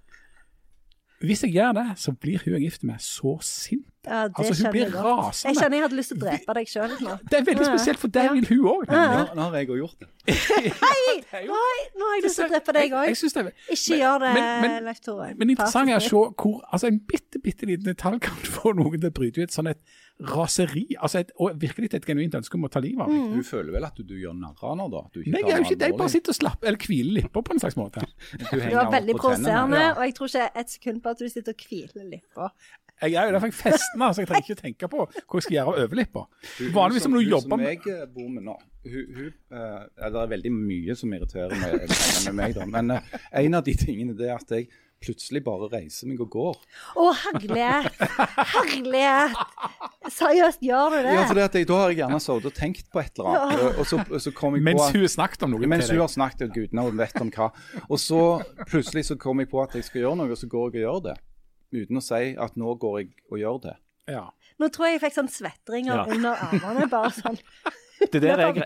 Hvis 1.20 1.42
jeg 1.42 1.56
gjør 1.56 1.74
det, 1.74 1.86
så 1.98 2.14
blir 2.14 2.38
hun 2.38 2.54
jeg 2.54 2.60
er 2.60 2.64
gift 2.68 2.84
med 2.84 3.02
så 3.02 3.36
sint 3.42 3.88
Ja, 4.08 4.22
det 4.28 4.38
Altså, 4.38 4.64
hun 4.64 4.72
blir 4.72 4.84
jeg 4.86 4.94
rasende. 4.94 5.48
Jeg 5.52 5.60
kjenner 5.62 5.76
jeg 5.78 5.84
hadde 5.86 5.98
lyst 5.98 6.12
til 6.12 6.18
å 6.18 6.22
drepe 6.24 6.54
deg 6.58 6.70
sjøl 6.72 6.94
nå. 7.04 7.16
Det 7.30 7.38
er 7.40 7.44
veldig 7.50 7.66
spesielt, 7.68 7.98
for 8.02 8.08
der 8.18 8.28
Ja. 8.28 8.32
vil 8.38 8.46
hun 8.48 8.64
òg. 8.72 8.86
Ja. 8.88 9.04
Nå, 9.12 9.34
nå 9.36 9.42
har 9.48 9.56
jeg 9.60 9.68
òg 9.74 9.78
gjort 9.82 9.98
det. 10.00 10.08
Hei! 10.84 11.14
Nå 11.48 11.54
har 11.56 11.70
jeg, 11.76 11.84
nå 11.98 12.08
har 12.08 12.16
jeg 12.18 12.24
lyst 12.24 12.36
til 12.40 12.44
å 12.46 12.50
drepe 12.54 12.72
deg 12.78 12.96
òg. 12.98 13.14
synes 13.16 13.36
det 13.38 13.44
Ikke 13.76 13.98
gjør 14.00 14.24
det, 14.24 14.34
Leif 14.88 15.00
Tore. 15.04 15.30
Men 15.38 15.50
interessant 15.54 15.92
er 15.92 16.00
å 16.00 16.04
se 16.04 16.24
hvor 16.42 16.60
altså 16.72 16.90
en 16.90 16.98
bitte, 17.08 17.40
bitte 17.44 17.68
liten 17.68 17.88
detalj 17.88 18.20
kan 18.26 18.36
få 18.58 18.72
noen 18.76 19.00
til 19.00 19.10
å 19.10 19.14
bryte 19.16 19.44
ut 19.44 19.54
sånn 19.54 19.70
et 19.72 19.80
raseri. 20.28 20.86
altså 20.98 21.20
et, 21.22 21.30
Og 21.38 21.54
virkelig 21.62 21.92
et 21.94 22.04
genuint 22.08 22.34
ønske 22.34 22.58
om 22.58 22.64
å 22.66 22.70
ta 22.72 22.80
livet 22.82 23.04
av 23.04 23.12
meg. 23.12 23.36
Du 23.38 23.44
føler 23.46 23.70
vel 23.76 23.84
at 23.86 23.94
du, 23.98 24.02
du 24.08 24.16
gjør 24.18 24.34
narr 24.34 24.56
av 24.58 24.72
henne, 24.74 24.88
da? 24.90 25.04
Du 25.14 25.20
ikke 25.22 25.30
Nei, 25.36 25.42
jeg 25.44 25.52
gjør 25.52 25.64
ikke 25.68 25.78
det. 25.84 25.90
Jeg 25.92 25.98
bare 26.00 26.14
sitter 26.16 26.34
og 26.34 26.38
slapper, 26.40 26.70
eller 26.72 26.88
hviler 26.88 27.12
lipper 27.20 27.44
på 27.46 27.54
en 27.54 27.62
slags 27.62 27.78
måte. 27.78 28.02
Du 28.34 28.44
Du 28.50 28.74
var 28.74 28.90
veldig 28.92 29.14
provoserende, 29.20 29.78
Ja. 29.84 29.92
og 29.94 30.02
jeg 30.08 30.14
tror 30.18 30.32
ikke 30.32 30.48
et 30.64 30.70
sekund 30.74 31.02
på 31.04 31.14
at 31.14 31.18
du 31.22 31.28
sitter 31.30 31.54
og 31.54 31.64
hviler 31.68 32.08
lippa. 32.10 32.50
Jeg 33.02 33.14
er 33.14 33.28
jo 33.28 33.34
derfor 33.36 33.46
jeg 33.46 33.54
festner, 33.54 34.12
så 34.12 34.22
jeg 34.24 34.28
trenger 34.30 34.48
ikke 34.48 34.62
tenke 34.62 34.88
på 34.90 35.04
hva 35.06 35.38
jeg 35.38 35.46
skal 35.46 35.56
gjøre 35.58 35.68
av 35.74 35.78
overlipper. 35.84 36.24
Vanligvis 36.74 37.06
Hun 37.06 37.12
når 37.14 37.18
du 37.18 37.24
hun 37.24 37.30
jobber 37.36 37.54
som 37.56 37.64
jeg 37.68 37.80
eh, 37.94 38.02
bor 38.16 38.28
med 38.34 38.42
nå 38.48 38.56
hun, 38.88 39.06
hun, 39.18 39.30
uh, 39.52 39.86
Det 40.08 40.20
er 40.22 40.28
veldig 40.34 40.52
mye 40.54 40.94
som 40.96 41.12
irriterer 41.12 41.54
meg 41.60 41.78
med, 41.82 41.96
med 42.24 42.36
meg, 42.40 42.54
da. 42.58 42.66
Men 42.66 42.90
uh, 42.96 43.16
en 43.42 43.58
av 43.58 43.64
de 43.66 43.74
tingene 43.78 44.16
det 44.18 44.30
er 44.30 44.36
at 44.38 44.54
jeg 44.56 44.68
plutselig 44.98 45.44
bare 45.46 45.68
reiser 45.70 46.08
meg 46.10 46.18
og 46.24 46.30
går. 46.32 46.56
Å, 46.98 47.04
herlighet! 47.22 48.00
Herlighet! 48.50 49.36
Seriøst, 50.10 50.62
gjør 50.64 50.96
du 50.96 50.96
det? 51.04 51.12
Ja, 51.14 51.22
for 51.28 51.38
da 51.38 51.44
har 51.78 51.92
jeg 51.92 52.00
gjerne 52.00 52.18
sittet 52.24 52.48
og 52.50 52.56
tenkt 52.56 52.88
på 52.90 53.02
et 53.02 53.20
eller 53.20 53.36
annet, 53.44 53.62
og- 53.62 53.78
og 53.78 53.86
så, 53.86 54.00
og 54.08 54.20
så 54.24 54.32
kom 54.34 54.56
jeg 54.56 54.64
på 54.64 54.70
Mens 54.72 54.82
at- 54.88 54.96
hun 54.96 55.04
har 55.04 55.12
snakket 55.14 55.42
om 55.46 55.50
noe 55.54 55.66
Mens 55.70 55.86
til 55.86 55.94
hun 55.94 56.02
har 56.02 56.12
snakket, 56.16 56.42
og 56.48 56.54
gudene 56.56 56.98
vet 56.98 57.20
om 57.22 57.30
hva. 57.30 57.50
Og 57.88 57.98
så 58.02 58.22
plutselig 58.66 59.04
så 59.12 59.18
kom 59.20 59.38
jeg 59.38 59.50
på 59.50 59.62
at 59.62 59.74
jeg 59.78 59.84
skal 59.84 60.02
gjøre 60.02 60.16
noe, 60.16 60.30
og 60.34 60.36
så 60.40 60.48
går 60.50 60.72
jeg 60.74 60.84
og 60.84 60.88
gjør 60.88 61.02
det. 61.12 61.16
Uten 61.72 61.96
å 62.00 62.02
si 62.02 62.34
at 62.40 62.56
nå 62.56 62.74
går 62.80 62.98
jeg 63.02 63.10
og 63.30 63.38
gjør 63.42 63.58
det. 63.66 63.76
Ja. 64.08 64.30
Nå 64.58 64.70
tror 64.72 64.86
jeg 64.88 64.96
jeg 64.98 65.02
fikk 65.06 65.18
sånn 65.18 65.28
svettringer 65.28 65.94
Ja. 66.00 66.04
under 66.08 66.32
armene. 66.48 66.88
bare 66.88 67.10
sånn. 67.10 67.38
Det 67.98 68.14
er 68.22 68.36
der 68.38 68.54
jeg, 68.54 68.62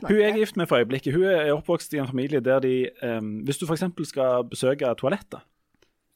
hun 0.00 0.16
jeg 0.16 0.30
er 0.32 0.36
gift 0.40 0.56
med 0.56 0.66
for 0.66 0.80
øyeblikket, 0.80 1.12
hun 1.12 1.24
er 1.28 1.50
oppvokst 1.52 1.92
i 1.92 1.98
en 2.00 2.06
familie 2.08 2.40
der 2.40 2.58
de 2.64 2.88
um, 3.04 3.42
Hvis 3.44 3.58
du 3.60 3.66
f.eks. 3.66 3.84
skal 4.08 4.44
besøke 4.48 4.88
toalettet, 4.96 5.44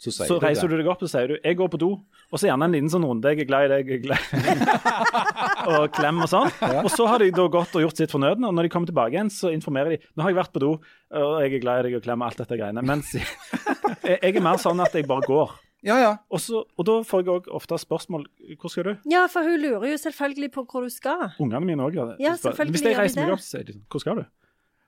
Så 0.01 0.11
så 0.11 0.25
du 0.41 0.41
reiser 0.41 0.63
det. 0.69 0.71
du 0.71 0.83
deg 0.83 0.89
opp 0.89 1.03
og 1.03 1.09
sier 1.09 1.29
du 1.29 1.37
'jeg 1.45 1.57
går 1.57 1.69
på 1.69 1.79
do', 1.79 2.01
og 2.33 2.39
så 2.41 2.49
gjerne 2.49 2.65
en 2.65 2.73
liten 2.73 2.89
sånn 2.89 3.05
runde 3.05 3.29
'jeg 3.29 3.41
er 3.41 3.45
glad 3.45 3.65
i 3.65 3.69
deg', 3.75 3.87
jeg 3.89 3.97
er 3.97 4.05
glad 4.09 4.21
og 5.81 5.93
klem 5.93 6.21
og 6.23 6.29
sånn. 6.29 6.51
Og 6.85 6.91
så 6.91 7.07
har 7.09 7.19
de 7.19 7.31
da 7.31 7.47
gått 7.49 7.77
og 7.77 7.83
gjort 7.85 7.97
sitt 7.97 8.11
fornødne, 8.11 8.49
og 8.49 8.55
når 8.55 8.63
de 8.63 8.69
kommer 8.69 8.87
tilbake 8.87 9.13
igjen, 9.13 9.31
så 9.31 9.53
informerer 9.53 9.91
de 9.91 9.99
'nå 10.17 10.23
har 10.23 10.31
jeg 10.31 10.37
vært 10.41 10.53
på 10.53 10.61
do, 10.61 10.73
og 11.13 11.43
jeg 11.43 11.55
er 11.55 11.61
glad 11.61 11.85
i 11.85 11.89
deg', 11.89 11.97
og 11.97 12.03
klemmer 12.05 12.27
alt 12.27 12.37
dette 12.39 12.57
greiene. 12.57 12.83
Mens 12.83 13.13
jeg, 14.05 14.19
jeg 14.23 14.37
er 14.37 14.41
mer 14.41 14.57
sånn 14.57 14.81
at 14.81 14.93
jeg 14.93 15.07
bare 15.07 15.25
går. 15.29 15.51
Ja, 15.87 15.97
ja. 16.03 16.13
Og, 16.35 16.41
så, 16.43 16.65
og 16.77 16.87
da 16.89 16.97
får 17.07 17.23
jeg 17.23 17.33
òg 17.37 17.49
ofte 17.55 17.79
spørsmål 17.79 18.27
'hvor 18.59 18.69
skal 18.73 18.85
du?' 18.85 18.97
Ja, 19.11 19.27
for 19.31 19.47
hun 19.47 19.61
lurer 19.63 19.87
jo 19.93 19.97
selvfølgelig 20.03 20.51
på 20.53 20.65
hvor 20.67 20.83
du 20.83 20.91
skal. 20.91 21.31
Ungene 21.39 21.65
mine 21.67 21.83
òg 21.87 21.95
gjør 21.95 22.09
det. 22.13 22.17
Ja, 22.21 22.35
selvfølgelig 22.35 22.75
Hvis 22.75 22.83
jeg 22.91 22.99
reiser 22.99 23.23
meg 23.23 23.33
opp, 23.37 23.45
så 23.45 23.51
sier 23.57 23.65
de 23.65 23.73
sånn 23.77 23.87
'hvor 23.91 24.01
skal 24.01 24.17
du?' 24.17 24.27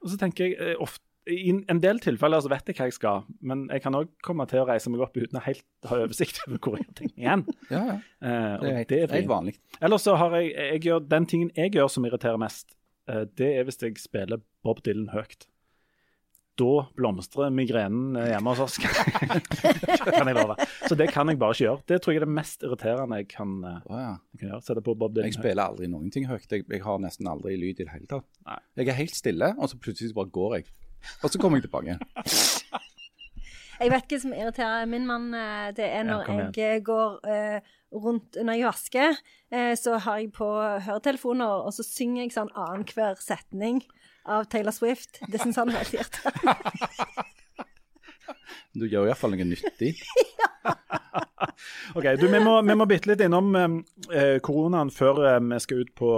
Og 0.02 0.10
så 0.10 0.16
tenker 0.18 0.44
jeg 0.44 0.56
eh, 0.58 0.74
ofte 0.78 1.04
i 1.28 1.50
en 1.68 1.80
del 1.80 1.98
tilfeller 2.00 2.40
så 2.40 2.48
vet 2.48 2.66
jeg 2.70 2.76
hva 2.78 2.86
jeg 2.88 2.92
skal, 2.96 3.24
men 3.44 3.66
jeg 3.68 3.82
kan 3.82 3.92
òg 3.94 4.08
komme 4.24 4.46
til 4.48 4.62
å 4.62 4.66
reise 4.66 4.88
meg 4.88 5.00
opp 5.04 5.16
uten 5.16 5.36
å 5.36 5.42
helt 5.44 5.64
ha 5.84 5.96
oversikt 6.00 6.38
over 6.48 6.58
hvor 6.58 6.78
jeg 6.78 6.86
har 6.86 6.94
ting 6.94 7.10
igjen. 7.16 7.44
ja, 7.70 7.82
ja. 7.84 7.96
Eh, 8.22 8.54
Det 8.60 8.70
er 8.70 8.76
helt, 8.78 8.88
det 8.88 9.02
er 9.02 9.14
helt 9.18 9.28
vanlig. 9.28 9.54
Eller 9.82 9.98
så 9.98 10.16
har 10.16 10.30
jeg, 10.40 10.54
jeg 10.56 10.80
gjør, 10.88 11.00
Den 11.08 11.26
tingen 11.26 11.50
jeg 11.54 11.72
gjør 11.76 11.88
som 11.92 12.04
irriterer 12.08 12.38
mest, 12.40 12.74
eh, 13.08 13.24
det 13.36 13.50
er 13.58 13.64
hvis 13.68 13.82
jeg 13.82 13.98
spiller 13.98 14.40
Bob 14.64 14.80
Dylan 14.82 15.10
høyt. 15.12 15.46
Da 16.58 16.72
blomstrer 16.98 17.52
migrenen 17.54 18.16
eh, 18.18 18.32
hjemme 18.32 18.54
hos 18.54 18.62
oss, 18.64 18.78
kan 18.82 20.30
jeg 20.30 20.34
love. 20.36 20.56
Så 20.88 20.98
det 20.98 21.10
kan 21.14 21.30
jeg 21.30 21.38
bare 21.38 21.54
ikke 21.54 21.66
gjøre. 21.68 21.84
Det 21.86 22.00
tror 22.02 22.14
jeg 22.14 22.22
er 22.22 22.26
det 22.26 22.36
mest 22.40 22.66
irriterende 22.66 23.20
jeg 23.20 23.28
kan, 23.30 23.54
oh, 23.62 23.94
ja. 23.94 24.16
jeg 24.32 24.42
kan 24.42 24.50
gjøre. 24.52 24.64
Sette 24.66 24.84
på 24.88 24.96
Bob 24.98 25.14
Dylan 25.14 25.30
Jeg 25.30 25.38
spiller 25.38 25.70
aldri 25.70 25.90
noen 25.92 26.10
ting 26.14 26.26
høyt. 26.30 26.48
Jeg, 26.50 26.66
jeg 26.66 26.82
har 26.82 26.98
nesten 27.04 27.30
aldri 27.30 27.54
lyd 27.60 27.78
i 27.78 27.86
det 27.86 27.92
hele 27.94 28.10
tatt. 28.10 28.26
Nei. 28.48 28.58
Jeg 28.80 28.90
er 28.90 29.00
helt 29.04 29.16
stille, 29.16 29.54
og 29.58 29.70
så 29.70 29.78
plutselig 29.78 30.16
bare 30.18 30.34
går 30.34 30.58
jeg. 30.58 30.68
Og 31.22 31.30
så 31.30 31.38
kommer 31.38 31.60
jeg 31.60 31.68
tilbake. 31.68 31.98
Jeg 33.78 33.92
vet 33.92 34.10
hva 34.10 34.18
som 34.18 34.32
irriterer 34.34 34.88
min 34.90 35.04
mann. 35.06 35.28
eh, 35.34 35.68
Det 35.70 35.86
er 35.86 36.02
når 36.02 36.24
ja, 36.26 36.46
jeg 36.50 36.82
går 36.82 37.20
uh, 37.22 37.60
rundt 37.94 38.34
når 38.34 38.56
jeg 38.58 38.66
vasker, 38.66 39.20
uh, 39.54 39.74
så 39.78 39.98
har 40.02 40.18
jeg 40.18 40.32
på 40.34 40.48
høretelefoner, 40.82 41.62
og 41.62 41.70
så 41.76 41.86
synger 41.86 42.24
jeg 42.24 42.34
sånn 42.34 42.50
annenhver 42.58 43.14
setning 43.22 43.84
av 44.26 44.48
Taylor 44.50 44.74
Swift. 44.74 45.20
Det 45.28 45.40
syns 45.42 45.58
han 45.60 45.70
er 45.72 45.82
helt 45.82 45.94
irriterende. 45.98 46.56
Du 48.78 48.84
gjør 48.86 49.08
iallfall 49.08 49.32
noe 49.34 49.46
nyttig. 49.48 49.94
Ok, 51.96 52.04
du, 52.20 52.26
Vi 52.30 52.38
må, 52.44 52.58
vi 52.62 52.74
må 52.76 52.84
bitte 52.86 53.08
litt 53.10 53.22
innom 53.24 53.54
eh, 53.56 54.36
koronaen 54.44 54.90
før 54.94 55.22
eh, 55.26 55.38
vi 55.42 55.58
skal 55.64 55.80
ut 55.82 55.94
på 55.98 56.10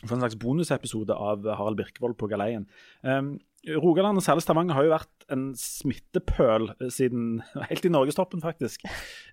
for 0.00 0.16
en 0.16 0.22
slags 0.22 0.36
bonusepisode 0.40 1.12
av 1.12 1.44
Harald 1.58 1.76
Birkevold 1.76 2.16
på 2.20 2.28
Galeien. 2.30 2.66
Um, 3.04 3.34
Rogaland 3.68 4.16
og 4.16 4.24
særlig 4.24 4.44
Stavanger 4.46 4.72
har 4.78 4.86
jo 4.86 4.92
vært 4.94 5.26
en 5.34 5.42
smittepøl 5.60 6.70
eh, 6.78 6.88
siden 6.92 7.42
helt 7.68 7.84
i 7.88 7.92
norgestoppen, 7.92 8.40
faktisk. 8.44 8.86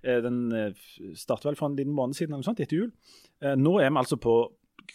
Eh, 0.03 0.19
Den 0.25 0.41
eh, 0.55 0.87
startet 1.15 1.51
vel 1.51 1.59
for 1.59 1.69
en 1.69 1.77
liten 1.79 1.95
måned 1.95 2.17
siden, 2.17 2.33
eller 2.33 2.43
noe 2.43 2.49
sånt, 2.49 2.63
etter 2.63 2.81
jul. 2.81 2.89
Eh, 3.43 3.55
Nå 3.59 3.77
er 3.79 3.93
vi 3.93 4.01
altså 4.01 4.19
på 4.19 4.35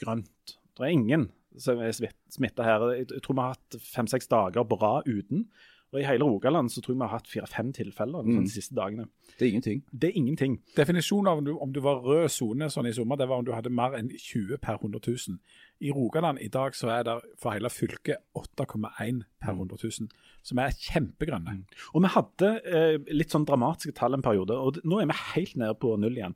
grønt. 0.01 0.57
Det 0.77 0.85
er 0.89 0.93
ingen 0.93 1.31
som 1.59 1.79
er 1.81 1.93
smitta 1.93 2.63
her. 2.65 2.87
Jeg 2.97 3.23
tror 3.23 3.35
vi 3.35 3.41
har 3.41 3.55
hatt 3.57 3.77
fem-seks 3.81 4.29
dager 4.29 4.65
på 4.65 4.79
rad 4.81 5.09
uten. 5.09 5.47
Og 5.93 6.01
I 6.01 6.07
hele 6.09 6.25
Rogaland 6.25 6.71
så 6.73 6.81
tror 6.81 6.95
jeg 6.95 7.01
vi 7.03 7.05
har 7.05 7.19
hatt 7.19 7.27
fire-fem 7.29 7.73
tilfeller 7.77 8.23
Mm. 8.25 8.45
de 8.47 8.49
siste 8.51 8.73
dagene. 8.75 9.05
Det 9.39 9.43
er 9.45 9.51
ingenting. 9.53 9.83
Det 9.93 10.09
er 10.09 10.17
ingenting. 10.17 10.55
Definisjonen 10.75 11.27
av 11.29 11.39
om 11.39 11.45
du, 11.45 11.51
om 11.59 11.73
du 11.73 11.81
var 11.85 12.01
rød 12.01 12.31
sone 12.33 12.65
sånn 12.73 12.89
i 12.89 12.93
sommer, 12.97 13.17
det 13.21 13.29
var 13.29 13.39
om 13.43 13.45
du 13.45 13.53
hadde 13.53 13.69
mer 13.69 13.93
enn 13.99 14.09
20 14.09 14.57
per 14.57 14.79
100 14.81 15.01
000. 15.07 15.37
I 15.83 15.91
Rogaland 15.93 16.39
i 16.41 16.49
dag 16.49 16.73
så 16.73 16.89
er 16.89 17.03
det 17.05 17.19
for 17.39 17.53
hele 17.53 17.69
fylket 17.69 18.17
8,1 18.35 19.23
per 19.43 19.53
100 19.53 19.77
000, 20.01 20.09
som 20.43 20.59
er 20.59 20.71
kjempegrønne. 20.71 21.59
Og 21.95 22.03
vi 22.07 22.09
hadde 22.15 22.51
eh, 22.65 22.97
litt 23.13 23.29
sånn 23.35 23.45
dramatiske 23.45 23.93
tall 23.99 24.15
en 24.17 24.23
periode, 24.25 24.57
og 24.57 24.81
nå 24.85 25.01
er 25.03 25.07
vi 25.13 25.19
helt 25.35 25.57
nede 25.61 25.75
på 25.77 25.93
null 26.01 26.17
igjen. 26.17 26.35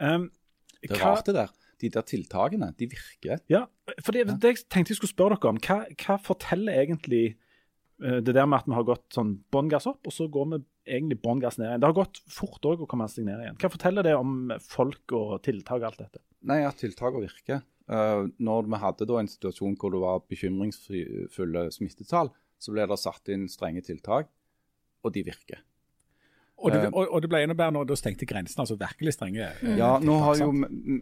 Um, 0.00 0.30
Det 0.82 0.96
er 0.96 1.04
rart, 1.04 1.26
det 1.26 1.34
der. 1.34 1.52
De 1.84 1.92
der 1.92 2.04
tiltakene, 2.08 2.70
de 2.78 2.88
virker. 2.90 3.40
Ja, 3.52 3.66
for 4.00 4.16
det, 4.16 4.26
det 4.40 4.54
jeg 4.54 4.66
tenkte 4.72 4.94
jeg 4.94 5.00
skulle 5.02 5.12
spørre 5.12 5.36
dere 5.36 5.52
om. 5.52 5.60
Hva, 5.64 5.82
hva 6.00 6.16
forteller 6.22 6.80
egentlig 6.80 7.24
eh, 7.34 8.20
det 8.24 8.32
der 8.32 8.48
med 8.48 8.62
at 8.62 8.70
vi 8.70 8.78
har 8.78 8.86
gått 8.88 9.04
sånn 9.12 9.36
bånn 9.52 9.68
gass 9.72 9.88
opp, 9.90 10.00
og 10.08 10.14
så 10.14 10.28
går 10.32 10.48
vi 10.54 10.60
egentlig 10.96 11.20
bånn 11.24 11.42
gass 11.42 11.58
ned 11.60 11.68
igjen? 11.68 11.82
Det 11.82 11.90
har 11.90 11.98
gått 11.98 12.22
fort 12.32 12.70
òg 12.70 12.86
å 12.86 12.88
komme 12.90 13.08
seg 13.12 13.28
ned 13.28 13.42
igjen. 13.44 13.60
Hva 13.60 13.72
forteller 13.74 14.06
det 14.06 14.16
om 14.16 14.54
folk 14.64 15.16
og 15.18 15.36
tiltak 15.44 15.82
og 15.82 15.90
alt 15.90 16.02
dette? 16.06 16.24
Nei, 16.48 16.62
at 16.64 16.80
tiltakene 16.80 17.26
virker. 17.26 17.62
Uh, 17.84 18.30
når 18.40 18.70
vi 18.72 18.80
hadde 18.80 19.06
da 19.08 19.18
en 19.20 19.28
situasjon 19.28 19.76
hvor 19.76 19.92
det 19.92 20.00
var 20.00 20.24
bekymringsfulle 20.32 21.66
smittetall, 21.74 22.32
så 22.56 22.72
ble 22.72 22.86
det 22.88 22.96
satt 23.00 23.28
inn 23.32 23.44
strenge 23.52 23.84
tiltak, 23.84 24.30
og 25.04 25.12
de 25.12 25.24
virker. 25.26 25.60
Og 26.58 26.70
det, 26.70 26.84
Eh. 26.84 26.90
og, 26.94 27.08
og 27.10 27.22
det 27.22 27.28
ble 27.28 27.40
enda 27.42 27.54
bedre 27.58 27.74
når 27.74 27.88
det 27.90 27.96
stengte 27.98 28.26
grensene, 28.30 28.62
altså 28.62 28.76
virkelig 28.78 29.12
strenge. 29.16 29.48
Mm. 29.62 29.74
Ja, 29.80 29.98
nå 29.98 30.18
har 30.22 30.38
jo, 30.38 30.50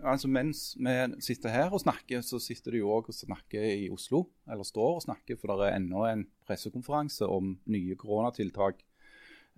altså 0.02 0.30
Mens 0.32 0.62
vi 0.80 0.94
sitter 1.20 1.52
her 1.52 1.74
og 1.74 1.82
snakker, 1.82 2.22
så 2.24 2.40
sitter 2.42 2.72
de 2.72 2.80
jo 2.80 2.88
òg 2.88 3.10
og 3.12 3.14
snakker 3.14 3.66
i 3.68 3.90
Oslo. 3.92 4.24
Eller 4.50 4.64
står 4.64 4.96
og 4.96 5.04
snakker, 5.04 5.36
for 5.38 5.52
det 5.60 5.68
er 5.68 5.76
enda 5.76 6.06
en 6.10 6.24
pressekonferanse 6.48 7.28
om 7.28 7.58
nye 7.70 7.94
koronatiltak. 8.00 8.80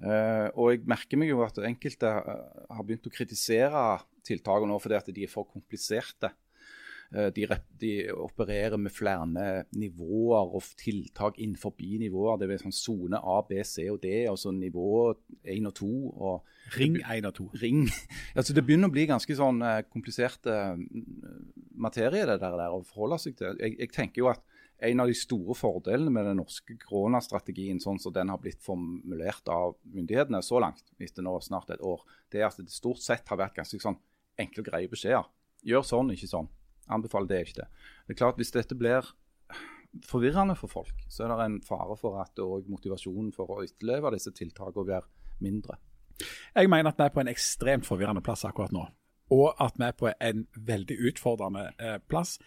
Eh, 0.03 0.49
og 0.59 0.73
jeg 0.73 0.83
merker 0.91 1.21
meg 1.21 1.31
jo 1.31 1.45
at 1.47 1.61
enkelte 1.63 2.11
eh, 2.11 2.63
har 2.75 2.83
begynt 2.85 3.07
å 3.07 3.15
kritisere 3.15 3.85
tiltakene 4.27 4.73
nå 4.73 4.81
fordi 4.83 4.99
at 4.99 5.13
de 5.15 5.23
er 5.23 5.31
for 5.31 5.47
kompliserte. 5.47 6.33
Eh, 7.13 7.29
de, 7.35 7.47
de 7.81 7.93
opererer 8.13 8.77
med 8.81 8.93
flere 8.95 9.27
nivåer 9.77 10.55
og 10.57 10.63
tiltak 10.81 11.39
innenfor 11.39 11.75
nivåer. 11.79 12.39
Det 12.41 12.49
er 12.49 12.65
sånn 12.65 12.75
sone 12.75 13.21
A, 13.21 13.41
B, 13.47 13.61
C 13.65 13.89
og 13.93 14.01
D, 14.03 14.25
altså 14.31 14.53
nivå 14.55 15.15
1 15.43 15.69
og 15.69 15.75
2. 15.81 15.93
og 16.15 16.79
Ring 16.79 16.97
1 17.03 17.29
og 17.29 17.35
2. 17.35 17.51
ring. 17.63 17.85
Altså, 18.37 18.55
det 18.57 18.65
begynner 18.67 18.91
å 18.91 18.95
bli 18.95 19.07
ganske 19.07 19.37
sånn 19.37 19.63
eh, 19.63 19.85
komplisert 19.91 20.47
eh, 20.51 20.75
materie 21.77 22.25
det 22.27 22.41
der, 22.41 22.59
der 22.59 22.75
å 22.75 22.83
forholde 22.87 23.21
seg 23.23 23.37
til. 23.39 23.55
Jeg, 23.61 23.77
jeg 23.79 23.95
tenker 23.95 24.25
jo 24.25 24.33
at 24.33 24.43
en 24.85 25.01
av 25.01 25.09
de 25.09 25.15
store 25.17 25.55
fordelene 25.57 26.11
med 26.13 26.27
den 26.27 26.41
norske 26.41 26.75
koronastrategien, 26.83 27.79
sånn 27.81 28.01
som 28.03 28.13
den 28.13 28.33
har 28.33 28.41
blitt 28.43 28.63
formulert 28.65 29.47
av 29.53 29.77
myndighetene 29.95 30.43
så 30.45 30.59
langt, 30.65 30.83
etter 30.99 31.25
nå 31.25 31.37
snart 31.45 31.71
et 31.71 31.85
år, 31.85 32.03
det 32.33 32.43
er 32.43 32.49
at 32.49 32.59
det 32.59 32.75
stort 32.75 33.03
sett 33.05 33.31
har 33.31 33.41
vært 33.41 33.57
ganske 33.61 33.79
sånn 33.81 34.01
enkle 34.41 34.65
og 34.65 34.69
greie 34.73 34.91
beskjeder. 34.91 35.31
Gjør 35.65 35.87
sånn, 35.87 36.11
ikke 36.13 36.29
sånn. 36.29 36.51
Anbefaler 36.93 37.31
det 37.31 37.41
ikke 37.45 37.61
det. 37.63 37.69
Det 38.07 38.15
er 38.15 38.21
klart, 38.21 38.37
Hvis 38.37 38.53
dette 38.55 38.75
blir 38.75 39.07
forvirrende 40.07 40.57
for 40.59 40.69
folk, 40.69 40.95
så 41.09 41.25
er 41.25 41.33
det 41.33 41.45
en 41.45 41.61
fare 41.63 41.97
for 41.97 42.19
at 42.23 42.41
motivasjonen 42.69 43.33
for 43.33 43.51
å 43.51 43.63
etterleve 43.63 44.11
disse 44.17 44.33
tiltakene 44.35 44.89
blir 44.89 45.07
mindre. 45.45 45.79
Jeg 46.55 46.71
mener 46.71 46.91
at 46.91 46.99
vi 46.99 47.07
er 47.07 47.15
på 47.15 47.23
en 47.23 47.31
ekstremt 47.31 47.87
forvirrende 47.87 48.23
plass 48.23 48.45
akkurat 48.45 48.75
nå. 48.75 48.87
Og 49.35 49.55
at 49.63 49.79
vi 49.79 49.87
er 49.87 49.97
på 49.99 50.11
en 50.13 50.47
veldig 50.55 50.99
utfordrende 51.11 51.71
eh, 51.79 51.99
plass. 52.09 52.39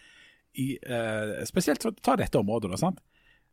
I, 0.54 0.78
eh, 0.78 1.44
spesielt 1.48 1.84
ta 2.02 2.16
dette 2.16 2.38
området. 2.38 2.70
da, 2.70 2.80
sant? 2.80 3.00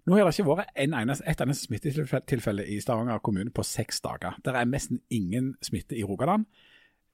Nå 0.05 0.13
har 0.15 0.27
det 0.27 0.35
ikke 0.35 0.51
vært 0.51 0.75
en 0.77 0.93
eneste, 0.93 1.25
et 1.25 1.41
eneste 1.41 1.65
smittetilfelle 1.65 2.65
i 2.69 2.77
Stavanger 2.81 3.23
kommune 3.25 3.51
på 3.51 3.65
seks 3.65 4.03
dager. 4.05 4.37
Det 4.45 4.53
er 4.53 4.67
nesten 4.69 5.01
ingen 5.09 5.55
smitte 5.65 5.97
i 5.97 6.03
Rogaland. 6.05 6.45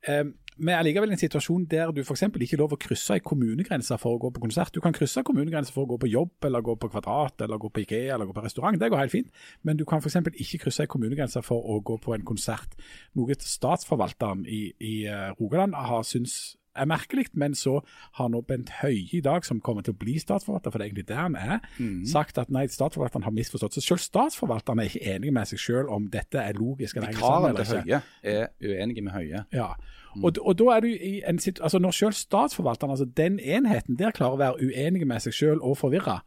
Eh, 0.07 0.23
vi 0.61 0.73
er 0.75 0.83
likevel 0.85 1.09
i 1.09 1.15
en 1.15 1.21
situasjon 1.21 1.63
der 1.71 1.91
du 1.95 2.01
f.eks. 2.03 2.25
ikke 2.27 2.57
er 2.57 2.61
lov 2.61 2.75
å 2.75 2.79
krysse 2.81 3.15
ei 3.15 3.23
kommunegrense 3.25 3.95
for 4.01 4.17
å 4.17 4.19
gå 4.21 4.29
på 4.35 4.43
konsert. 4.43 4.73
Du 4.75 4.81
kan 4.83 4.93
krysse 4.93 5.23
kommunegrenser 5.25 5.73
for 5.73 5.87
å 5.87 5.91
gå 5.93 5.97
på 6.03 6.11
jobb, 6.11 6.33
eller 6.45 6.61
gå 6.65 6.75
på 6.77 6.89
Kvadrat, 6.91 7.41
eller 7.41 7.61
gå 7.61 7.71
på 7.73 7.81
Ikea, 7.81 8.13
eller 8.13 8.29
gå 8.29 8.35
på 8.35 8.43
restaurant. 8.45 8.77
Det 8.77 8.91
går 8.91 9.01
helt 9.01 9.15
fint. 9.15 9.31
Men 9.65 9.79
du 9.79 9.85
kan 9.89 10.03
f.eks. 10.03 10.19
ikke 10.31 10.65
krysse 10.65 10.85
ei 10.85 10.91
kommunegrense 10.91 11.41
for 11.45 11.65
å 11.65 11.79
gå 11.81 11.97
på 12.03 12.13
en 12.13 12.27
konsert. 12.27 12.75
Noe 13.17 13.37
statsforvalteren 13.41 14.45
i, 14.45 14.63
i 14.77 14.95
eh, 15.09 15.31
Rogaland 15.39 15.77
har 15.77 16.05
syntes 16.05 16.59
er 16.75 16.87
merkelig, 16.89 17.25
men 17.33 17.55
så 17.55 17.79
har 18.17 18.29
nå 18.31 18.41
Bent 18.47 18.69
Høie 18.81 19.07
i 19.17 19.21
dag, 19.23 19.45
som 19.45 19.61
kommer 19.63 19.85
til 19.85 19.95
å 19.95 19.99
bli 20.01 20.17
statsforvalter, 20.21 20.71
for 20.71 20.79
det 20.79 20.85
er 20.85 20.91
egentlig 20.91 21.07
det 21.09 21.17
han 21.19 21.35
er, 21.35 21.59
sagt 22.07 22.37
at 22.41 22.51
nei, 22.53 22.67
statsforvalteren 22.71 23.25
har 23.27 23.35
misforstått. 23.35 23.75
Så 23.75 23.83
selv 23.85 24.03
statsforvalteren 24.03 24.79
er 24.79 24.91
ikke 24.91 25.15
enig 25.15 25.33
med 25.35 25.49
seg 25.51 25.59
selv 25.59 25.91
om 25.91 26.07
dette 26.11 26.39
er 26.39 26.59
logisk. 26.59 26.97
eller 26.97 27.15
Vikarene 27.15 27.49
eller 27.49 27.67
til. 27.67 27.81
Høie 27.81 28.01
er 28.23 28.47
uenige 28.63 29.03
med 29.03 29.11
Høie. 29.17 29.43
Ja, 29.51 29.73
og, 30.19 30.37
og 30.41 30.57
da 30.59 30.71
er 30.75 30.83
du 30.83 30.89
i 30.91 31.21
en 31.27 31.39
situasjon, 31.39 31.63
altså 31.63 31.79
Når 31.79 31.91
selv 31.95 32.17
statsforvalteren, 32.19 32.91
altså 32.91 33.05
den 33.05 33.39
enheten, 33.39 33.99
der 33.99 34.11
klarer 34.15 34.35
å 34.35 34.41
være 34.41 34.67
uenige 34.67 35.07
med 35.07 35.23
seg 35.23 35.35
selv 35.35 35.63
og 35.63 35.77
forvirra, 35.79 36.19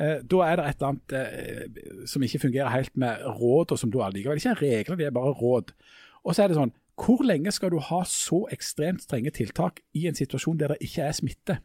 eh, 0.00 0.22
da 0.24 0.40
er 0.46 0.56
det 0.56 0.64
et 0.70 0.80
eller 0.80 0.94
annet 0.94 1.16
eh, 1.20 2.06
som 2.08 2.24
ikke 2.24 2.40
fungerer 2.46 2.72
helt 2.72 2.96
med 2.96 3.24
råd, 3.26 3.72
og 3.72 3.78
som 3.78 3.92
du 3.92 4.00
allikevel 4.02 4.40
ikke 4.40 4.54
er 4.54 4.62
regler, 4.62 4.96
det 4.96 5.08
er 5.10 5.16
bare 5.16 5.36
råd. 5.36 5.74
Og 6.24 6.34
så 6.34 6.44
er 6.44 6.50
det 6.50 6.58
sånn, 6.58 6.72
hvor 6.96 7.22
lenge 7.24 7.52
skal 7.52 7.70
du 7.70 7.78
ha 7.78 8.02
så 8.08 8.46
ekstremt 8.52 9.02
strenge 9.04 9.30
tiltak 9.30 9.80
i 9.94 10.06
en 10.08 10.16
situasjon 10.16 10.58
der 10.60 10.74
det 10.74 10.76
ikke 10.80 11.02
er 11.02 11.12
smitte? 11.12 11.58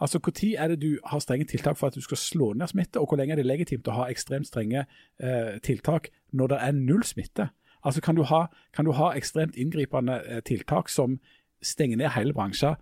Altså, 0.00 0.18
Når 0.18 0.56
er 0.58 0.68
det 0.68 0.82
du 0.82 0.98
har 1.04 1.18
strenge 1.18 1.44
tiltak 1.44 1.76
for 1.76 1.86
at 1.86 1.94
du 1.94 2.00
skal 2.00 2.16
slå 2.16 2.52
ned 2.52 2.68
smitte, 2.68 3.00
og 3.00 3.08
hvor 3.08 3.16
lenge 3.16 3.32
er 3.32 3.36
det 3.36 3.46
legitimt 3.46 3.88
å 3.88 3.96
ha 3.96 4.10
ekstremt 4.12 4.46
strenge 4.46 4.84
eh, 5.20 5.56
tiltak 5.64 6.10
når 6.32 6.46
det 6.52 6.58
er 6.60 6.72
null 6.72 7.02
smitte? 7.02 7.48
Altså, 7.84 8.00
Kan 8.00 8.16
du 8.16 8.22
ha, 8.22 8.46
kan 8.72 8.84
du 8.84 8.92
ha 8.92 9.14
ekstremt 9.16 9.56
inngripende 9.56 10.20
eh, 10.26 10.42
tiltak 10.44 10.88
som 10.88 11.20
stenger 11.62 11.96
ned 11.96 12.12
hele 12.12 12.34
bransjer 12.34 12.76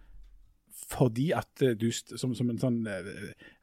fordi 0.91 1.31
at 1.31 1.63
eh, 1.63 1.77
du, 1.79 1.93
som, 1.93 2.35
som 2.35 2.51
en 2.51 2.59
sånn 2.61 2.83
eh, 2.91 3.07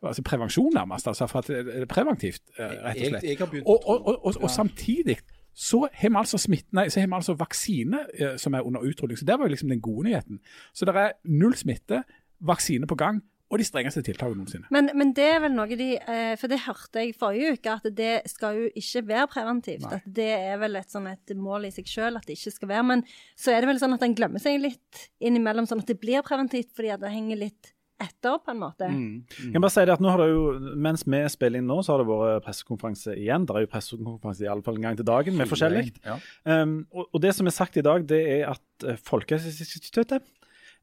altså 0.01 0.23
prevensjon 0.25 0.71
nærmest, 0.73 1.07
altså 1.07 1.27
for 1.29 1.43
at 1.43 1.51
det 1.51 1.83
er 1.83 1.85
preventivt, 1.89 2.41
eh, 2.57 2.77
rett 2.87 3.03
og 3.03 3.11
slett. 3.11 3.27
jeg 3.27 3.37
Og, 3.65 3.77
og, 3.85 4.07
og, 4.07 4.25
og, 4.25 4.39
og 4.41 4.49
samtidig 4.49 5.19
så 5.53 5.83
har 5.91 6.09
vi 6.09 6.15
altså 6.15 6.39
nei, 6.71 6.87
altså 6.87 7.35
vaksine 7.39 8.05
eh, 8.13 8.37
som 8.39 8.55
er 8.55 8.67
under 8.67 8.85
utrulling. 8.87 9.17
Så 9.19 9.25
Det 9.25 9.37
var 9.37 9.47
jo 9.47 9.55
liksom 9.55 9.69
den 9.69 9.81
gode 9.83 10.07
nyheten. 10.07 10.39
Så 10.73 10.85
det 10.87 10.95
er 10.95 11.17
null 11.25 11.55
smitte, 11.59 12.03
vaksine 12.39 12.87
på 12.87 12.95
gang, 12.95 13.21
og 13.51 13.59
de 13.59 13.65
strengeste 13.67 14.01
tiltakene 14.07 14.39
noensinne. 14.39 14.69
Men, 14.71 14.89
men 14.95 15.11
det 15.15 15.25
er 15.27 15.41
vel 15.43 15.51
noe 15.51 15.75
de 15.75 15.89
eh, 15.99 16.35
For 16.39 16.51
det 16.51 16.61
hørte 16.63 17.03
jeg 17.03 17.17
forrige 17.19 17.57
uke, 17.57 17.73
at 17.81 17.89
det 17.97 18.13
skal 18.31 18.61
jo 18.61 18.69
ikke 18.79 19.03
være 19.09 19.27
preventivt. 19.33 19.87
At 19.91 20.07
det 20.07 20.29
er 20.37 20.55
vel 20.61 20.79
et, 20.79 20.87
sånn 20.91 21.09
et 21.11 21.35
mål 21.35 21.67
i 21.67 21.73
seg 21.75 21.89
sjøl 21.91 22.19
at 22.19 22.27
det 22.29 22.37
ikke 22.39 22.55
skal 22.55 22.71
være. 22.71 22.87
Men 22.93 23.03
så 23.35 23.51
er 23.51 23.59
det 23.61 23.73
vel 23.73 23.81
sånn 23.83 23.97
at 23.97 24.07
en 24.07 24.15
glemmer 24.15 24.43
seg 24.43 24.61
litt 24.63 25.05
innimellom, 25.19 25.67
sånn 25.67 25.83
at 25.83 25.91
det 25.91 25.99
blir 25.99 26.23
preventivt 26.25 26.71
fordi 26.77 26.95
det 27.01 27.11
henger 27.11 27.43
litt 27.43 27.73
etter, 28.01 28.37
på 28.41 28.53
en 28.53 28.59
måte. 28.61 28.89
Jeg 28.89 29.53
kan 29.53 29.63
bare 29.63 29.73
si 29.73 29.85
det 29.87 29.95
at 29.95 30.03
nå 30.03 30.11
har 30.11 30.21
det 30.23 30.27
jo, 30.31 30.43
Mens 30.81 31.05
vi 31.05 31.21
spiller 31.31 31.61
inn 31.61 31.69
nå, 31.69 31.79
så 31.85 31.93
har 31.93 32.01
det 32.01 32.09
vært 32.09 32.45
pressekonferanse 32.47 33.15
igjen. 33.19 33.45
Det 33.47 33.55
er 33.55 33.65
jo 33.65 33.71
pressekonferanse 33.71 34.45
i 34.45 34.51
alle 34.51 34.65
fall 34.65 34.79
en 34.79 34.89
gang 34.89 34.99
til 34.99 35.07
dagen 35.07 35.37
med 35.39 35.49
forskjellig. 35.51 35.87
Ja. 36.07 36.17
Um, 36.49 36.81
og, 36.91 37.07
og 37.11 37.23
det 37.23 37.33
som 37.37 37.49
er 37.49 37.55
sagt 37.55 37.79
i 37.79 37.85
dag, 37.85 38.05
det 38.09 38.21
er 38.39 38.51
at 38.55 38.87
uh, 38.87 38.99
Folkehelseinstituttet 39.07 40.25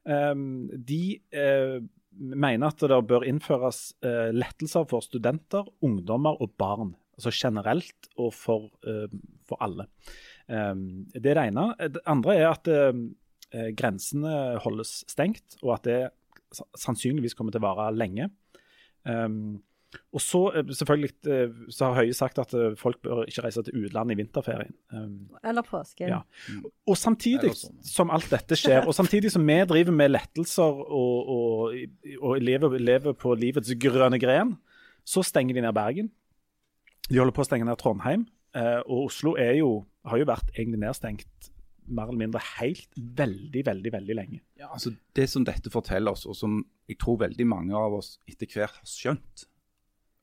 um, 0.07 0.67
de 0.89 1.03
uh, 1.35 1.77
mener 2.19 2.71
at 2.71 2.81
det 2.81 2.99
bør 3.09 3.27
innføres 3.27 3.93
uh, 4.05 4.29
lettelser 4.35 4.87
for 4.89 5.05
studenter, 5.05 5.67
ungdommer 5.85 6.39
og 6.41 6.55
barn. 6.59 6.95
Altså 7.19 7.33
generelt 7.35 8.11
og 8.17 8.33
for, 8.35 8.69
uh, 8.87 9.07
for 9.47 9.59
alle. 9.63 9.89
Um, 10.47 11.05
det 11.13 11.33
er 11.33 11.41
det 11.41 11.49
ene. 11.51 11.71
Det 11.95 12.05
andre 12.09 12.37
er 12.37 12.47
at 12.53 12.69
uh, 12.71 13.01
grensene 13.77 14.59
holdes 14.63 15.03
stengt, 15.09 15.57
og 15.63 15.79
at 15.79 15.87
det 15.87 15.99
sannsynligvis 16.51 17.35
kommer 17.37 17.53
til 17.55 17.61
å 17.63 17.67
vare 17.69 17.89
lenge. 17.95 18.29
Um, 19.07 19.59
og 20.13 20.21
så 20.21 20.39
eh, 20.53 20.67
selvfølgelig 20.77 21.09
eh, 21.33 21.53
så 21.73 21.87
har 21.87 22.03
Høie 22.03 22.13
sagt 22.13 22.37
at 22.41 22.53
eh, 22.53 22.75
folk 22.77 22.99
bør 23.01 23.23
ikke 23.29 23.41
reise 23.45 23.63
til 23.65 23.85
utlandet 23.85 24.13
i 24.13 24.19
vinterferien. 24.19 24.75
Um, 24.93 25.31
Eller 25.43 25.65
påsken. 25.65 26.11
Ja. 26.13 26.19
og 26.85 26.97
samtidig 26.97 27.55
sånn. 27.57 27.79
som 27.85 28.13
alt 28.13 28.29
dette 28.29 28.57
skjer, 28.59 28.85
og 28.85 28.93
samtidig 28.97 29.31
som 29.33 29.45
vi 29.47 29.57
driver 29.69 29.95
med 29.95 30.13
lettelser 30.13 30.83
og, 30.85 31.33
og, 31.33 31.77
og 32.21 32.45
lever, 32.45 32.77
lever 32.77 33.17
på 33.17 33.33
livets 33.37 33.73
grønne 33.81 34.21
gren, 34.21 34.55
så 35.05 35.25
stenger 35.25 35.57
de 35.57 35.65
ned 35.65 35.77
Bergen. 35.77 36.11
De 37.09 37.17
holder 37.17 37.33
på 37.33 37.45
å 37.45 37.49
stenge 37.49 37.65
ned 37.65 37.81
Trondheim. 37.81 38.27
eh, 38.53 38.81
og 38.85 39.09
Oslo 39.09 39.33
er 39.41 39.57
jo, 39.57 39.71
har 40.05 40.21
jo 40.21 40.29
vært 40.29 40.53
egentlig 40.53 40.83
nedstengt 40.85 41.49
mer 41.89 42.09
eller 42.09 42.21
mindre 42.21 42.41
helt 42.59 42.89
veldig, 42.95 43.63
veldig, 43.65 43.91
veldig 43.93 44.15
lenge. 44.15 44.41
Ja, 44.59 44.71
altså 44.73 44.93
Det 45.15 45.27
som 45.29 45.45
dette 45.45 45.71
forteller 45.73 46.15
oss, 46.15 46.25
og 46.29 46.35
som 46.37 46.61
jeg 46.89 46.99
tror 47.01 47.19
veldig 47.25 47.47
mange 47.47 47.77
av 47.77 47.97
oss 47.99 48.17
etter 48.29 48.49
hvert 48.49 48.79
har 48.79 48.89
skjønt 48.89 49.45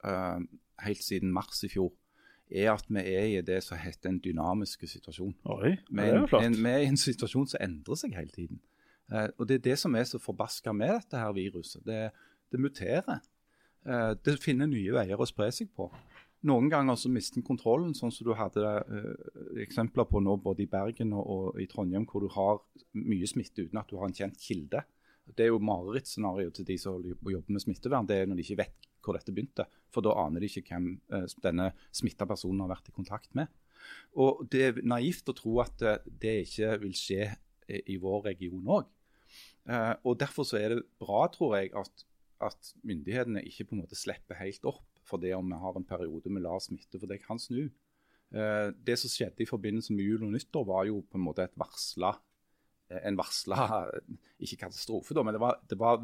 uh, 0.06 0.40
helt 0.84 1.04
siden 1.04 1.32
mars 1.34 1.62
i 1.66 1.70
fjor, 1.72 1.92
er 2.50 2.70
at 2.72 2.86
vi 2.88 3.02
er 3.02 3.26
i 3.26 3.42
det 3.42 3.58
som 3.66 3.78
heter 3.78 4.12
en 4.12 4.20
dynamisk 4.22 4.86
situasjon. 4.86 5.34
Oi, 5.50 5.76
det 5.90 6.04
er, 6.04 6.18
jo 6.20 6.26
flott. 6.30 6.58
vi 6.58 6.70
er 6.70 6.84
i 6.84 6.90
en 6.90 7.00
situasjon 7.00 7.48
som 7.50 7.62
endrer 7.64 7.98
seg 7.98 8.14
hele 8.18 8.34
tiden. 8.34 8.60
Uh, 9.12 9.28
og 9.38 9.48
Det 9.48 9.60
er 9.60 9.64
det 9.70 9.78
som 9.78 9.94
er 9.94 10.06
så 10.06 10.18
forbaska 10.22 10.74
med 10.74 10.94
dette 11.00 11.22
her 11.22 11.32
viruset. 11.34 11.82
Det, 11.86 12.10
det 12.52 12.60
muterer. 12.60 13.22
Uh, 13.86 14.14
det 14.18 14.38
finner 14.42 14.70
nye 14.70 14.94
veier 14.94 15.18
å 15.18 15.28
spre 15.28 15.50
seg 15.54 15.70
på. 15.74 15.90
Noen 16.44 16.68
ganger 16.68 16.98
så 17.00 17.08
mister 17.08 17.40
en 17.40 17.46
kontrollen, 17.46 17.94
sånn 17.96 18.12
som 18.12 18.26
du 18.26 18.34
hadde 18.36 18.60
uh, 18.60 19.14
eksempler 19.62 20.04
på 20.08 20.20
nå 20.20 20.36
både 20.44 20.66
i 20.66 20.70
Bergen 20.70 21.14
og, 21.16 21.24
og 21.32 21.60
i 21.62 21.66
Trondheim, 21.70 22.04
hvor 22.08 22.22
du 22.22 22.28
har 22.34 22.60
mye 22.98 23.28
smitte 23.28 23.64
uten 23.64 23.80
at 23.80 23.88
du 23.88 23.96
har 23.96 24.10
en 24.10 24.16
kjent 24.16 24.36
kilde. 24.42 24.82
Det 25.26 25.46
er 25.46 25.50
jo 25.50 25.62
marerittscenarioet 25.64 26.58
til 26.58 26.66
de 26.68 26.76
som 26.78 27.00
jobber 27.00 27.56
med 27.56 27.64
smittevern. 27.64 28.06
Det 28.06 28.20
er 28.20 28.28
når 28.28 28.38
de 28.38 28.44
ikke 28.44 28.60
vet 28.60 28.90
hvor 29.02 29.16
dette 29.16 29.32
begynte. 29.32 29.64
For 29.94 30.04
da 30.04 30.12
aner 30.20 30.42
de 30.42 30.50
ikke 30.50 30.66
hvem 30.68 30.90
uh, 31.14 31.24
denne 31.42 31.70
smitta 31.94 32.28
personen 32.28 32.66
har 32.66 32.74
vært 32.76 32.92
i 32.92 32.94
kontakt 32.94 33.32
med. 33.38 33.48
Og 34.20 34.44
Det 34.52 34.62
er 34.68 34.82
naivt 34.84 35.32
å 35.32 35.36
tro 35.36 35.56
at 35.64 35.86
uh, 35.86 35.96
det 36.06 36.42
ikke 36.44 36.76
vil 36.84 36.94
skje 36.98 37.30
i, 37.66 37.96
vår 37.98 38.28
region 38.28 38.68
òg. 38.76 38.92
Og 40.06 40.12
Derfor 40.20 40.46
så 40.46 40.60
er 40.60 40.76
det 40.76 40.84
bra, 41.02 41.24
tror 41.34 41.56
jeg, 41.56 41.72
at, 41.74 42.04
at 42.46 42.68
myndighetene 42.86 43.42
ikke 43.48 43.64
på 43.66 43.74
en 43.74 43.80
måte 43.82 43.98
slipper 43.98 44.38
helt 44.38 44.62
opp 44.70 44.84
for 45.06 45.22
det 45.22 45.34
om 45.36 45.48
vi 45.50 45.58
har 45.62 45.78
en 45.78 45.86
periode 45.86 46.32
med 46.32 46.44
lav 46.44 46.60
smitte, 46.64 46.98
for 46.98 47.10
det 47.10 47.22
kan 47.22 47.40
snu. 47.40 47.66
Eh, 48.34 48.68
det 48.86 48.98
som 49.00 49.12
skjedde 49.12 49.44
i 49.44 49.48
forbindelse 49.48 49.94
med 49.94 50.06
jul 50.08 50.26
og 50.26 50.34
nyttår, 50.34 50.66
var 50.68 50.86
jo 50.88 51.02
på 51.06 51.18
en 51.18 51.26
måte 51.26 51.46
et 51.46 51.58
varsla, 51.58 52.16
eh, 52.90 53.02
en 53.06 53.18
varsla 53.18 53.86
Ikke 54.44 54.66
katastrofe, 54.66 55.14
da, 55.16 55.22
men 55.24 55.36
det 55.36 55.40
var, 55.40 55.60
det 55.70 55.78
var 55.80 56.02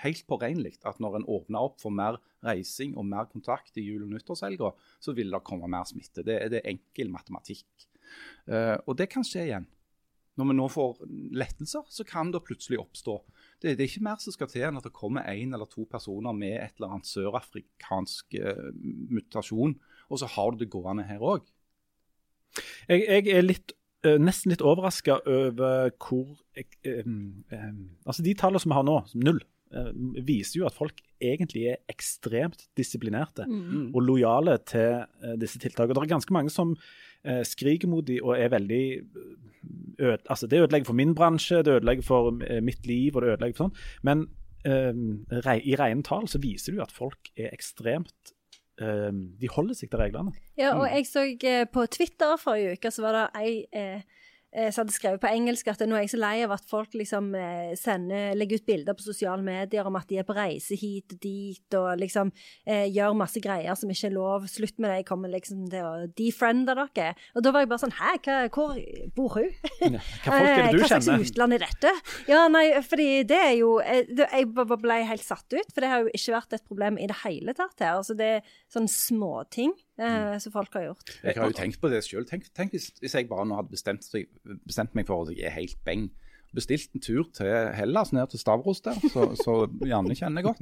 helt 0.00 0.24
påregnelig 0.28 0.78
at 0.88 1.00
når 1.02 1.18
en 1.18 1.28
åpna 1.28 1.60
opp 1.66 1.80
for 1.82 1.92
mer 1.94 2.18
reising 2.44 2.94
og 2.96 3.08
mer 3.08 3.26
kontakt 3.32 3.76
i 3.76 3.84
jul- 3.84 4.04
og 4.06 4.12
nyttårshelga, 4.14 4.72
så 5.02 5.14
ville 5.16 5.34
det 5.34 5.46
komme 5.48 5.68
mer 5.70 5.84
smitte. 5.88 6.24
Det, 6.24 6.38
det 6.52 6.62
er 6.62 6.72
enkel 6.72 7.10
matematikk. 7.12 7.88
Eh, 8.46 8.76
og 8.86 8.96
det 9.00 9.10
kan 9.12 9.26
skje 9.26 9.48
igjen. 9.48 9.68
Når 10.40 10.48
vi 10.48 10.56
nå 10.56 10.66
får 10.72 11.02
lettelser, 11.36 11.88
så 11.92 12.06
kan 12.08 12.30
det 12.32 12.44
plutselig 12.46 12.80
oppstå. 12.80 13.18
Det, 13.62 13.76
det 13.78 13.84
er 13.84 13.90
ikke 13.90 14.06
mer 14.08 14.18
som 14.22 14.34
skal 14.34 14.50
til 14.50 14.64
enn 14.66 14.78
at 14.80 14.86
det 14.86 14.94
kommer 14.96 15.28
én 15.30 15.54
eller 15.54 15.68
to 15.70 15.84
personer 15.90 16.34
med 16.34 16.56
et 16.58 16.74
eller 16.76 16.96
annet 16.96 17.10
sørafrikansk 17.10 18.34
uh, 18.42 18.70
mutasjon, 19.14 19.76
og 20.10 20.20
så 20.20 20.28
har 20.34 20.50
du 20.50 20.64
det 20.64 20.72
gående 20.72 21.06
her 21.06 21.22
òg. 21.22 21.46
Jeg, 22.88 23.04
jeg 23.06 23.30
er 23.36 23.46
litt, 23.46 23.74
uh, 24.06 24.18
nesten 24.20 24.52
litt 24.52 24.64
overraska 24.66 25.20
over 25.22 25.94
hvor 26.02 26.34
eh, 26.58 26.66
eh, 26.82 27.70
Altså, 28.04 28.24
de 28.24 28.34
tallene 28.34 28.62
som 28.62 28.74
vi 28.74 28.78
har 28.80 28.88
nå, 28.88 28.98
som 29.12 29.24
null, 29.24 29.40
uh, 29.76 29.92
viser 30.26 30.60
jo 30.60 30.68
at 30.68 30.76
folk 30.76 30.98
egentlig 31.22 31.68
er 31.70 31.80
ekstremt 31.92 32.66
disiplinerte 32.78 33.46
og 33.46 34.00
lojale 34.02 34.56
til 34.66 35.04
disse 35.38 35.60
tiltakene. 35.62 35.94
Det 35.94 36.02
er 36.02 36.14
ganske 36.16 36.34
mange 36.34 36.50
som 36.50 36.72
skriker 37.46 37.86
mot 37.86 38.02
dem 38.02 38.24
og 38.26 38.34
er 38.34 38.50
veldig 38.50 38.80
øde, 39.98 40.18
altså 40.28 40.46
Det 40.46 40.60
ødelegger 40.60 40.86
for 40.86 40.98
min 40.98 41.14
bransje, 41.14 41.62
det 41.62 41.78
ødelegger 41.78 42.02
for 42.06 42.38
eh, 42.46 42.62
mitt 42.62 42.86
liv, 42.86 43.16
og 43.16 43.22
det 43.22 43.34
ødelegger 43.34 43.56
for 43.56 43.64
sånn. 43.64 43.76
Men 44.02 44.26
eh, 44.64 45.58
i 45.64 45.76
rene 45.78 46.02
tall 46.06 46.28
så 46.28 46.40
viser 46.42 46.72
det 46.72 46.80
jo 46.80 46.86
at 46.86 46.94
folk 46.94 47.32
er 47.36 47.52
ekstremt 47.52 48.34
eh, 48.80 49.10
De 49.12 49.52
holder 49.52 49.78
seg 49.78 49.92
til 49.92 50.02
reglene. 50.02 50.34
Ja, 50.58 50.74
og 50.78 50.86
jeg 50.88 51.08
så 51.10 51.26
eh, 51.28 51.64
på 51.66 51.86
Twitter 51.86 52.36
forrige 52.40 52.78
uke, 52.78 52.92
så 52.94 53.06
var 53.06 53.18
det 53.18 53.26
ei 53.42 53.54
eh, 53.72 54.28
som 54.52 54.82
hadde 54.82 54.92
skrevet 54.92 55.20
på 55.22 55.30
engelsk 55.32 55.68
at 55.72 55.82
nå 55.88 55.96
er 55.96 56.04
jeg 56.04 56.12
så 56.12 56.20
lei 56.20 56.34
av 56.44 56.52
at 56.52 56.66
folk 56.68 56.92
liksom 56.98 57.30
eh, 57.38 57.72
sender, 57.78 58.34
legger 58.36 58.60
ut 58.60 58.66
bilder 58.68 58.96
på 58.96 59.04
sosiale 59.04 59.40
medier 59.44 59.86
om 59.88 59.96
at 59.96 60.08
de 60.10 60.18
er 60.20 60.26
på 60.28 60.36
reise 60.36 60.76
hit 60.76 61.14
og 61.14 61.20
dit, 61.22 61.76
og 61.78 61.88
liksom 62.00 62.32
eh, 62.66 62.84
gjør 62.92 63.16
masse 63.16 63.40
greier 63.42 63.78
som 63.78 63.92
ikke 63.92 64.10
er 64.10 64.16
lov. 64.16 64.48
Slutt 64.50 64.76
med 64.76 64.90
det, 64.90 64.98
jeg 65.00 65.08
kommer 65.08 65.32
liksom 65.32 65.64
til 65.72 65.88
å 65.88 65.94
defriende 66.18 66.76
dere. 66.76 67.14
Og 67.36 67.46
da 67.46 67.54
var 67.54 67.64
jeg 67.64 67.72
bare 67.72 67.84
sånn 67.86 67.96
Hæ, 67.96 68.12
hva, 68.24 68.36
hvor 68.52 68.76
bor 69.16 69.38
hun? 69.38 69.48
Hva 69.80 70.00
folk 70.26 70.48
er 70.48 70.62
det 70.62 70.68
du 70.72 70.76
du 70.78 70.82
Hva 70.82 70.90
slags 70.90 71.10
utland 71.12 71.56
er 71.56 71.64
dette? 71.66 71.94
Ja, 72.30 72.44
nei, 72.52 72.66
fordi 72.86 73.08
det 73.28 73.38
er 73.38 73.54
jo 73.60 73.76
eh, 73.80 74.04
Jeg 74.08 74.50
ble 74.52 74.98
helt 75.08 75.24
satt 75.24 75.48
ut, 75.48 75.72
for 75.72 75.84
det 75.84 75.92
har 75.92 76.04
jo 76.04 76.12
ikke 76.12 76.36
vært 76.36 76.58
et 76.58 76.66
problem 76.68 77.00
i 77.00 77.08
det 77.10 77.18
hele 77.22 77.56
tatt 77.56 77.80
her. 77.80 77.96
Altså 78.00 78.16
det 78.18 78.28
er 78.38 78.52
sånne 78.72 78.92
småting 78.92 79.72
eh, 79.98 80.38
som 80.42 80.52
folk 80.54 80.72
har 80.78 80.88
gjort. 80.90 81.14
Jeg 81.22 81.36
har 81.38 81.50
jo 81.50 81.56
tenkt 81.58 81.80
på 81.82 81.90
det 81.92 82.02
sjøl. 82.06 82.24
Tenk, 82.28 82.48
tenk 82.56 82.72
hvis, 82.76 82.90
hvis 83.02 83.14
jeg 83.18 83.28
bare 83.30 83.44
nå 83.48 83.58
hadde 83.60 83.72
bestemt, 83.74 84.06
bestemt 84.64 84.94
meg 84.98 85.06
for 85.08 85.26
at 85.26 85.36
jeg 85.36 85.48
er 85.50 85.56
helt 85.58 85.78
beng, 85.84 86.10
bestilt 86.52 86.92
en 86.92 87.00
tur 87.00 87.30
til 87.32 87.48
Hellas, 87.72 88.10
ned 88.12 88.28
til 88.28 88.40
Stavros 88.42 88.82
der, 88.84 88.98
så, 89.08 89.22
så 89.40 89.54
Janne 89.88 90.12
kjenner 90.18 90.44
godt. 90.44 90.60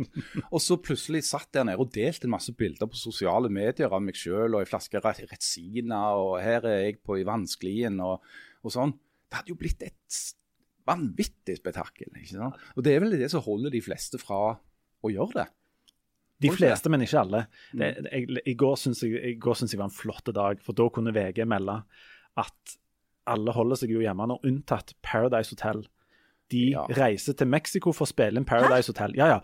Og 0.55 0.61
så 0.63 0.77
plutselig 0.79 1.25
satt 1.27 1.49
der 1.57 1.65
nede 1.67 1.83
og 1.83 1.91
delte 1.97 2.29
en 2.29 2.35
masse 2.37 2.55
bilder 2.55 2.87
på 2.87 2.95
sosiale 3.01 3.51
medier 3.51 3.91
av 3.91 3.99
meg 4.05 4.15
sjøl 4.15 4.55
og 4.55 4.63
ei 4.63 4.69
flaske 4.71 5.03
Re- 5.03 5.27
Retsina, 5.33 6.05
og 6.15 6.37
her 6.45 6.63
er 6.71 6.85
jeg 6.85 7.01
på 7.03 7.19
i 7.19 7.27
vanskelien 7.27 7.99
og, 8.07 8.23
og 8.63 8.71
sånn. 8.77 8.95
Det 9.27 9.41
hadde 9.41 9.51
jo 9.51 9.59
blitt 9.59 9.83
et 9.87 10.21
vanvittig 10.87 11.59
spetakkel. 11.59 12.09
ikke 12.19 12.37
sant? 12.37 12.63
Og 12.77 12.87
det 12.87 12.95
er 12.95 13.03
vel 13.03 13.19
det 13.19 13.29
som 13.35 13.43
holder 13.45 13.75
de 13.75 13.83
fleste 13.85 14.19
fra 14.23 14.41
å 15.03 15.11
gjøre 15.11 15.41
det. 15.43 15.49
De 16.41 16.51
fleste, 16.55 16.89
men 16.93 17.03
ikke 17.05 17.21
alle. 17.21 17.45
Mm. 17.75 17.81
Det, 17.83 17.89
jeg, 18.13 18.43
I 18.49 18.55
går 18.59 18.77
syns 18.81 19.03
jeg, 19.05 19.13
jeg 19.21 19.79
var 19.79 19.85
en 19.89 19.95
flott 19.95 20.31
dag, 20.35 20.61
for 20.65 20.73
da 20.77 20.89
kunne 20.93 21.13
VG 21.15 21.45
melde 21.49 21.83
at 22.41 22.77
alle 23.31 23.53
holder 23.53 23.77
seg 23.83 23.93
jo 23.93 24.01
hjemme 24.03 24.27
nå, 24.27 24.39
unntatt 24.49 24.95
Paradise 25.05 25.53
Hotel. 25.55 25.85
De 26.51 26.71
Ja. 26.73 26.87
reiser 26.97 27.37
til 27.39 27.47
Mexico 27.47 27.93
for 27.93 28.07
å 28.07 28.11
spille 28.11 28.41
inn 28.41 28.45
Paradise 28.49 28.91
Hotel. 28.91 29.13
Ja, 29.19 29.27
ja. 29.37 29.41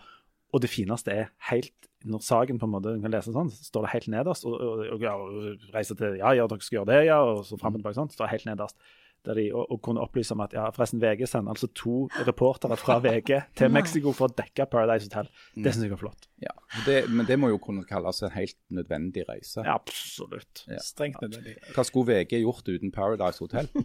Og 0.53 0.61
det 0.63 0.69
fineste 0.71 1.11
er 1.13 1.29
helt 1.51 1.73
Når 2.07 2.21
saken 2.21 2.59
på 2.59 2.67
en 2.67 2.71
måte, 2.71 2.91
du 2.93 3.01
kan 3.01 3.11
lese 3.11 3.31
sånn, 3.33 3.49
så 3.51 3.63
står 3.65 3.81
det 3.87 3.89
helt 3.95 4.07
nederst. 4.13 4.45
Og, 4.45 4.53
og, 4.61 4.83
og, 4.93 5.01
og 5.03 5.73
reiser 5.73 5.97
til 5.97 6.13
Ja, 6.19 6.29
ja, 6.37 6.45
dere 6.47 6.61
skal 6.61 6.77
gjøre 6.77 6.91
det, 6.91 6.99
ja. 7.07 7.17
Og 7.25 7.41
så 7.43 7.57
fram 7.57 7.73
og 7.73 7.81
tilbake 7.81 7.97
sånn. 7.97 8.11
Står 8.13 8.27
det 8.27 8.33
helt 8.35 8.45
nederst. 8.45 8.77
Der 9.27 9.35
de, 9.35 9.47
og, 9.51 9.65
og 9.73 9.81
kunne 9.83 10.03
opplyse 10.03 10.35
om 10.35 10.43
at 10.45 10.53
ja, 10.55 10.69
forresten 10.75 11.01
VG 11.01 11.25
sender 11.27 11.51
altså 11.51 11.67
to 11.75 12.05
reportere 12.27 12.77
fra 12.79 12.99
VG 13.03 13.33
til 13.59 13.73
Mexico 13.73 14.13
for 14.15 14.29
å 14.29 14.37
dekke 14.37 14.69
Paradise 14.71 15.09
Hotel. 15.09 15.27
Det 15.55 15.73
syns 15.73 15.87
jeg 15.87 15.93
var 15.95 16.03
flott. 16.05 16.29
Ja, 16.43 16.53
det, 16.85 17.01
Men 17.09 17.27
det 17.27 17.39
må 17.41 17.51
jo 17.51 17.59
kunne 17.61 17.83
kalles 17.87 18.21
en 18.23 18.33
helt 18.35 18.57
nødvendig 18.73 19.25
reise. 19.27 19.65
Ja, 19.65 19.75
absolutt. 19.75 20.63
Ja. 20.69 20.79
Strengt 20.85 21.19
nødvendig. 21.23 21.57
Hva 21.75 21.85
skulle 21.87 22.21
VG 22.21 22.39
gjort 22.43 22.69
uten 22.69 22.93
Paradise 22.95 23.43
Hotel? 23.43 23.69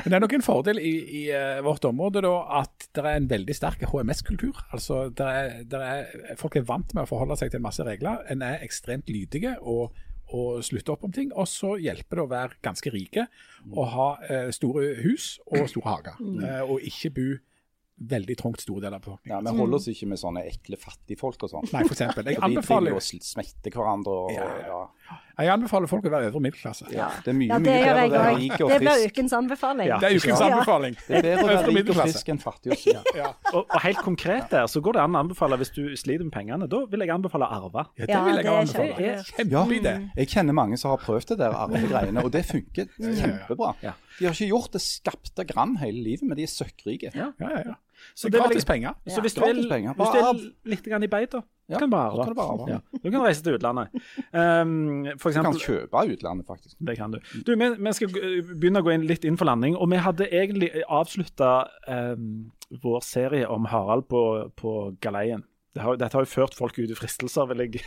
Men 0.00 0.10
det 0.10 0.16
er 0.16 0.22
nok 0.24 0.34
en 0.36 0.44
fordel 0.44 0.80
i, 0.82 0.92
i 1.20 1.22
eh, 1.34 1.60
vårt 1.64 1.84
område 1.88 2.22
da, 2.24 2.32
at 2.60 2.88
det 2.96 3.04
er 3.04 3.20
en 3.20 3.28
veldig 3.30 3.54
sterk 3.56 3.84
HMS-kultur. 3.92 4.58
Altså, 4.74 5.08
der 5.16 5.30
er, 5.30 5.58
det 5.70 5.80
er, 5.86 6.34
folk 6.40 6.56
er 6.58 6.66
vant 6.68 6.94
med 6.96 7.04
å 7.04 7.10
forholde 7.10 7.38
seg 7.40 7.52
til 7.52 7.60
en 7.60 7.68
masse 7.68 7.84
regler. 7.86 8.24
En 8.32 8.44
er 8.46 8.64
ekstremt 8.66 9.10
lydige 9.12 9.56
og, 9.60 9.96
og 10.36 10.62
slutte 10.64 10.92
opp 10.94 11.04
om 11.08 11.12
ting. 11.12 11.32
Og 11.34 11.48
så 11.50 11.74
hjelper 11.82 12.20
det 12.20 12.24
å 12.24 12.30
være 12.30 12.58
ganske 12.62 12.90
rike 12.94 13.26
og 13.74 13.86
ha 13.94 14.08
eh, 14.28 14.50
store 14.54 14.94
hus 15.04 15.38
og 15.46 15.68
store 15.70 15.88
hager. 15.96 16.20
Eh, 16.46 16.62
og 16.70 16.80
ikke 16.86 17.10
bo 17.16 17.28
veldig 18.00 18.36
trangt 18.40 18.62
store 18.64 18.80
deler 18.86 18.96
av 18.96 19.02
befolkningen. 19.04 19.44
Ja. 19.44 19.52
Vi 19.52 19.58
holder 19.60 19.76
oss 19.76 19.88
ikke 19.92 20.06
med 20.08 20.20
sånne 20.22 20.46
ekle 20.48 20.78
fattigfolk 20.80 21.42
og 21.44 21.50
sånn. 21.52 21.66
Nei, 21.74 21.82
for 21.84 21.92
eksempel. 21.92 22.30
Jeg 22.30 22.38
For 22.40 22.48
de 22.48 22.54
trenger 22.56 22.62
anbefaler, 22.62 22.94
jo 22.94 22.96
og 22.96 23.04
sl- 23.04 23.74
hverandre 23.74 24.14
og 24.22 24.30
Ja. 24.32 24.46
ja. 24.70 24.78
Jeg 25.40 25.48
anbefaler 25.54 25.88
folk 25.88 26.04
å 26.04 26.10
være 26.12 26.26
øvre 26.28 26.40
middelklasse. 26.44 26.84
ja. 26.92 27.06
Det 27.24 27.32
er 27.32 27.36
mye, 27.38 27.48
Ja, 27.48 27.58
det 27.58 27.64
mye 27.64 27.80
bedre 27.80 27.92
å 28.04 28.10
være 28.10 28.36
rik 28.36 28.52
og 28.60 28.68
Det 28.70 28.78
blir 28.82 28.90
frisk. 28.90 29.14
ukens 29.16 29.32
anbefaling. 29.32 29.86
Ja. 29.88 29.98
Det 29.98 30.08
er 30.10 30.16
ukens 30.18 30.40
Ja. 30.40 30.48
anbefaling. 30.50 30.96
Det 31.08 31.16
er 31.16 31.22
bedre 31.22 31.44
å 31.44 31.48
være 31.48 31.72
rik 31.76 31.88
og 31.90 31.96
frisk 31.96 32.28
enn 32.28 32.38
fattig 32.42 32.72
og 32.72 32.78
syk. 32.78 33.10
Ja. 33.16 33.32
Og, 33.54 33.64
og 33.70 33.80
helt 33.80 33.98
konkret 34.04 34.50
der, 34.50 34.66
så 34.68 34.82
går 34.84 34.92
det 34.92 35.00
an 35.02 35.16
å 35.16 35.22
anbefale 35.24 35.56
hvis 35.56 35.72
du 35.74 35.82
sliter 35.96 36.24
med 36.24 36.32
pengene. 36.32 36.68
Da 36.68 36.84
vil 36.86 37.00
jeg 37.00 37.08
anbefale 37.10 37.48
å 37.48 37.56
arve. 37.56 37.86
Ja, 37.96 38.06
det 38.06 38.20
vil 38.26 38.34
jeg 38.36 38.44
det 38.44 38.52
anbefale. 38.52 38.94
kjempelurt. 39.32 39.82
Ja, 39.84 39.98
Jeg 40.16 40.28
kjenner 40.28 40.52
mange 40.52 40.76
som 40.78 40.90
har 40.90 40.98
prøvd 40.98 41.26
det 41.32 41.38
der 41.38 41.52
arvegreiene, 41.56 42.22
og 42.24 42.30
det 42.32 42.44
funker 42.46 42.86
kjempebra. 43.00 43.74
De 44.20 44.26
har 44.26 44.34
ikke 44.34 44.50
gjort 44.52 44.72
det 44.72 44.82
skapte 44.84 45.46
grann 45.48 45.76
hele 45.80 46.02
livet, 46.04 46.22
men 46.28 46.36
de 46.36 46.42
er 46.44 46.52
søkkrike. 46.52 47.14
Ja, 47.14 47.32
ja, 47.40 47.48
ja. 47.64 47.74
Så 48.14 48.28
det 48.28 48.38
er 48.40 48.44
gratis 48.46 48.66
penger. 48.68 48.94
Så 49.08 49.22
hvis 49.24 49.34
du 49.36 49.40
vil, 49.44 49.62
hvis 49.64 50.12
du 50.14 50.18
er 50.20 50.44
litt 50.72 50.86
i 50.90 51.10
beit, 51.10 51.32
da, 51.32 51.42
Ja, 51.70 51.78
kan 51.78 51.90
du 51.90 51.94
bare 51.94 52.10
kan 52.10 52.20
arve. 52.20 52.28
du 52.30 52.34
bare 52.34 52.54
arve. 52.54 52.68
Ja. 52.70 52.78
Du 53.04 53.10
kan 53.10 53.22
reise 53.22 53.42
til 53.46 53.54
utlandet. 53.58 53.92
Um, 54.32 55.06
for 55.22 55.30
Du 55.30 55.42
kan 55.42 55.54
kjøpe 55.54 56.02
utlandet, 56.14 56.46
faktisk. 56.46 56.76
det 56.80 56.96
kan 56.98 57.12
du. 57.14 57.20
Du, 57.46 57.52
vi, 57.54 57.68
vi 57.78 57.92
skal 57.92 58.08
begynne 58.56 58.82
å 58.82 58.86
gå 58.86 58.94
inn 58.96 59.06
litt 59.06 59.24
inn 59.24 59.38
for 59.38 59.46
landing. 59.46 59.76
Og 59.76 59.90
vi 59.92 60.00
hadde 60.02 60.26
egentlig 60.30 60.72
avslutta 60.88 61.68
um, 61.86 62.50
vår 62.82 63.00
serie 63.06 63.46
om 63.48 63.68
Harald 63.70 64.08
på, 64.10 64.50
på 64.56 64.74
galeien. 65.00 65.44
Det 65.74 65.84
har, 65.84 65.96
dette 66.00 66.18
har 66.18 66.26
jo 66.26 66.32
ført 66.32 66.56
folk 66.58 66.78
ut 66.80 66.90
i 66.90 66.98
fristelser, 66.98 67.46
vil 67.52 67.62
jeg 67.62 67.84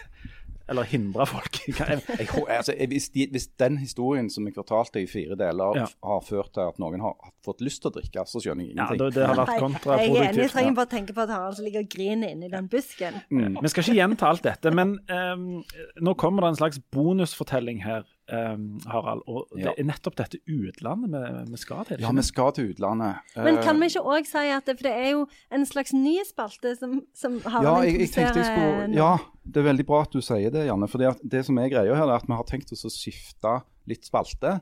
Eller 0.69 0.83
hindre 0.87 1.25
folk. 1.27 1.57
Jeg- 1.67 2.01
altså, 2.47 2.73
hvis, 2.87 3.09
de, 3.09 3.27
hvis 3.31 3.47
den 3.59 3.77
historien 3.81 4.29
som 4.31 4.45
jeg 4.47 4.53
fortalte 4.55 5.01
i 5.03 5.07
fire 5.11 5.35
deler, 5.35 5.75
Ja. 5.75 5.85
har 6.03 6.21
ført 6.23 6.53
til 6.55 6.61
at 6.69 6.79
noen 6.79 7.01
har 7.03 7.17
fått 7.43 7.59
lyst 7.61 7.81
til 7.83 7.91
å 7.91 7.93
drikke, 7.97 8.23
så 8.25 8.39
skjønner 8.39 8.63
jeg 8.69 8.75
Ja, 8.77 8.85
ingenting. 8.87 9.01
det, 9.03 9.13
det 9.17 9.27
har 9.27 9.35
vært 9.41 9.59
kontraproduktivt. 9.59 10.13
jeg 10.15 10.23
er 10.23 10.29
enig. 10.29 10.41
Jeg 10.45 10.51
trenger 10.55 10.73
bare 10.79 10.91
tenke 10.93 11.13
på 11.17 11.21
at 11.25 11.29
Harald 11.35 11.59
ligger 11.65 11.83
og 11.83 11.89
griner 11.89 12.31
inni 12.31 12.49
den 12.53 12.67
busken. 12.71 13.19
Mm. 13.29 13.57
Vi 13.61 13.67
skal 13.73 13.83
ikke 13.83 13.97
gjenta 13.99 14.29
alt 14.31 14.43
dette, 14.47 14.71
men 14.71 14.95
um, 15.11 15.63
nå 16.01 16.13
kommer 16.15 16.41
det 16.47 16.53
en 16.53 16.61
slags 16.63 16.79
bonusfortelling 16.95 17.83
her, 17.83 18.03
ehm, 18.31 18.79
Harald. 18.87 19.23
Og 19.27 19.51
det 19.55 19.73
er 19.73 19.87
nettopp 19.87 20.15
dette 20.19 20.39
utlandet 20.47 21.11
vi, 21.11 21.51
vi 21.51 21.59
skal 21.61 21.85
til. 21.89 22.01
Ja, 22.03 22.11
vi 22.15 22.23
skal 22.25 22.51
til 22.55 22.71
utlandet. 22.73 23.35
Men 23.35 23.59
kan 23.61 23.75
Eh, 23.75 23.79
vi 23.81 23.91
ikke 23.91 24.05
òg 24.15 24.29
si 24.29 24.45
at 24.53 24.65
det, 24.65 24.77
For 24.79 24.87
det 24.87 24.93
er 24.93 25.09
jo 25.11 25.27
en 25.51 25.65
slags 25.65 25.93
ny 25.93 26.17
spalte 26.27 26.75
som, 26.79 27.01
som 27.13 27.39
Ja, 27.43 27.81
jeg, 27.83 27.99
jeg 27.99 28.11
tenkte 28.15 28.39
jeg 28.39 28.49
skulle, 28.51 28.89
ja, 28.95 29.17
det 29.43 29.63
er 29.63 29.69
veldig 29.71 29.85
bra 29.85 30.01
at 30.07 30.11
du 30.13 30.21
sier 30.21 30.51
det, 30.53 30.67
Janne. 30.67 30.87
For 30.87 30.97
det 31.23 31.45
som 31.45 31.57
er 31.57 31.69
greia 31.69 31.95
her, 31.95 32.07
er 32.07 32.15
at 32.21 32.27
vi 32.27 32.37
har 32.37 32.47
tenkt 32.47 32.71
oss 32.71 32.85
å 32.85 32.91
skifte 32.93 33.61
litt 33.89 34.05
spalte. 34.07 34.61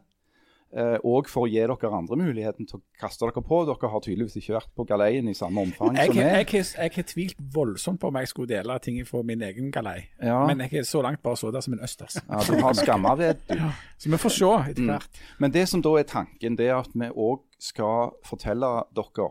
Eh, 0.72 0.98
og 1.04 1.28
for 1.28 1.44
å 1.44 1.50
gi 1.52 1.60
dere 1.60 1.90
andre 1.92 2.16
muligheten 2.16 2.64
til 2.66 2.78
å 2.80 2.82
kaste 3.02 3.26
dere 3.28 3.42
på. 3.44 3.58
Dere 3.68 3.90
har 3.92 4.00
tydeligvis 4.06 4.38
ikke 4.40 4.54
vært 4.56 4.70
på 4.78 4.86
galeien 4.88 5.28
i 5.28 5.34
samme 5.36 5.66
omfang 5.66 5.98
Jeg, 6.00 6.08
som 6.08 6.16
meg. 6.16 6.54
jeg, 6.54 6.92
har 6.96 7.08
tvilt 7.12 7.42
voldsomt 7.54 8.00
på 8.00 8.08
om 8.08 8.16
jeg 8.22 8.30
skulle 8.32 8.48
dele 8.54 8.78
ting 8.80 9.02
fra 9.06 9.20
min 9.28 9.42
egen 9.44 9.68
galei. 9.76 10.06
Ja. 10.24 10.46
Men 10.48 10.64
jeg 10.64 10.74
er 10.80 10.88
så 10.88 11.02
langt 11.04 11.20
bare 11.22 11.36
så 11.36 11.52
det 11.52 11.64
som 11.66 11.74
en 11.76 11.84
østers. 11.84 12.16
Ja, 12.24 12.40
du 12.48 12.56
har 12.64 12.74
skamma 12.80 13.16
ved 13.20 13.42
du. 13.50 13.58
Så 14.00 14.10
vi 14.14 14.18
får 14.24 14.30
se 14.38 14.52
etter 14.72 14.82
Mm. 14.82 14.94
hvert. 14.96 15.20
Men 15.40 15.52
det 15.52 15.68
som 15.68 15.82
da 15.82 15.90
er 16.00 16.04
tanken, 16.08 16.56
det 16.56 16.68
er 16.70 16.78
at 16.80 16.90
vi 16.96 17.10
òg 17.10 17.42
skal 17.60 18.12
fortelle 18.24 18.70
dere, 18.96 19.28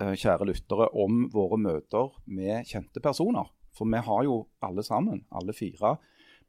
eh, 0.00 0.14
kjære 0.14 0.46
lyttere, 0.46 0.88
om 0.94 1.28
våre 1.34 1.58
møter 1.58 2.12
med 2.26 2.64
kjente 2.66 3.02
personer. 3.02 3.50
For 3.74 3.84
vi 3.84 3.98
har 3.98 4.22
jo 4.24 4.46
alle 4.62 4.82
sammen, 4.82 5.24
alle 5.32 5.52
fire, 5.52 5.96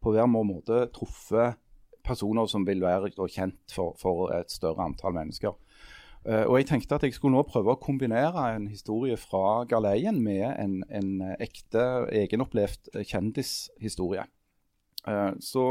på 0.01 0.13
hver 0.13 0.27
måte 0.29 0.85
truffet 0.93 1.57
personer 2.09 2.49
som 2.49 2.65
vil 2.67 2.81
være 2.83 3.13
kjent 3.29 3.73
for, 3.75 3.93
for 4.01 4.33
et 4.35 4.49
større 4.51 4.83
antall 4.89 5.13
mennesker. 5.15 5.53
Eh, 6.27 6.43
og 6.43 6.57
jeg 6.59 6.67
tenkte 6.67 6.97
at 6.97 7.05
jeg 7.07 7.13
skulle 7.15 7.37
nå 7.37 7.45
prøve 7.47 7.71
å 7.71 7.79
kombinere 7.79 8.49
en 8.57 8.65
historie 8.67 9.15
fra 9.21 9.61
galeien 9.69 10.17
med 10.25 10.43
en, 10.59 10.73
en 10.89 11.13
ekte, 11.39 11.85
egenopplevd 12.11 12.89
kjendishistorie. 13.07 14.25
Eh, 15.07 15.31
så 15.39 15.69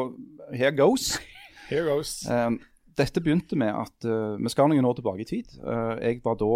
here 0.55 0.73
goes. 0.79 1.19
Here 1.69 1.85
goes. 1.85 2.23
Eh, 2.33 2.55
dette 2.97 3.21
begynte 3.21 3.55
med 3.61 3.69
at 3.77 4.03
vi 4.41 4.51
skal 4.51 4.71
noen 4.73 4.87
år 4.89 4.97
tilbake 4.99 5.23
i 5.23 5.27
tid. 5.29 5.53
Jeg 6.03 6.17
var 6.25 6.35
da 6.41 6.49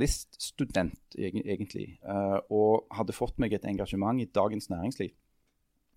journaliststudent, 0.00 1.16
eg- 1.18 1.42
egentlig, 1.42 1.98
og 2.48 2.86
hadde 2.96 3.12
fått 3.12 3.36
meg 3.42 3.52
et 3.52 3.66
engasjement 3.68 4.22
i 4.22 4.28
Dagens 4.32 4.70
Næringsliv. 4.70 5.10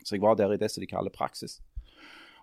Så 0.04 0.16
jeg 0.18 0.24
var 0.26 0.36
der 0.36 0.52
i 0.52 0.60
det 0.60 0.68
som 0.74 0.82
de 0.84 0.90
kaller 0.90 1.14
praksis. 1.16 1.60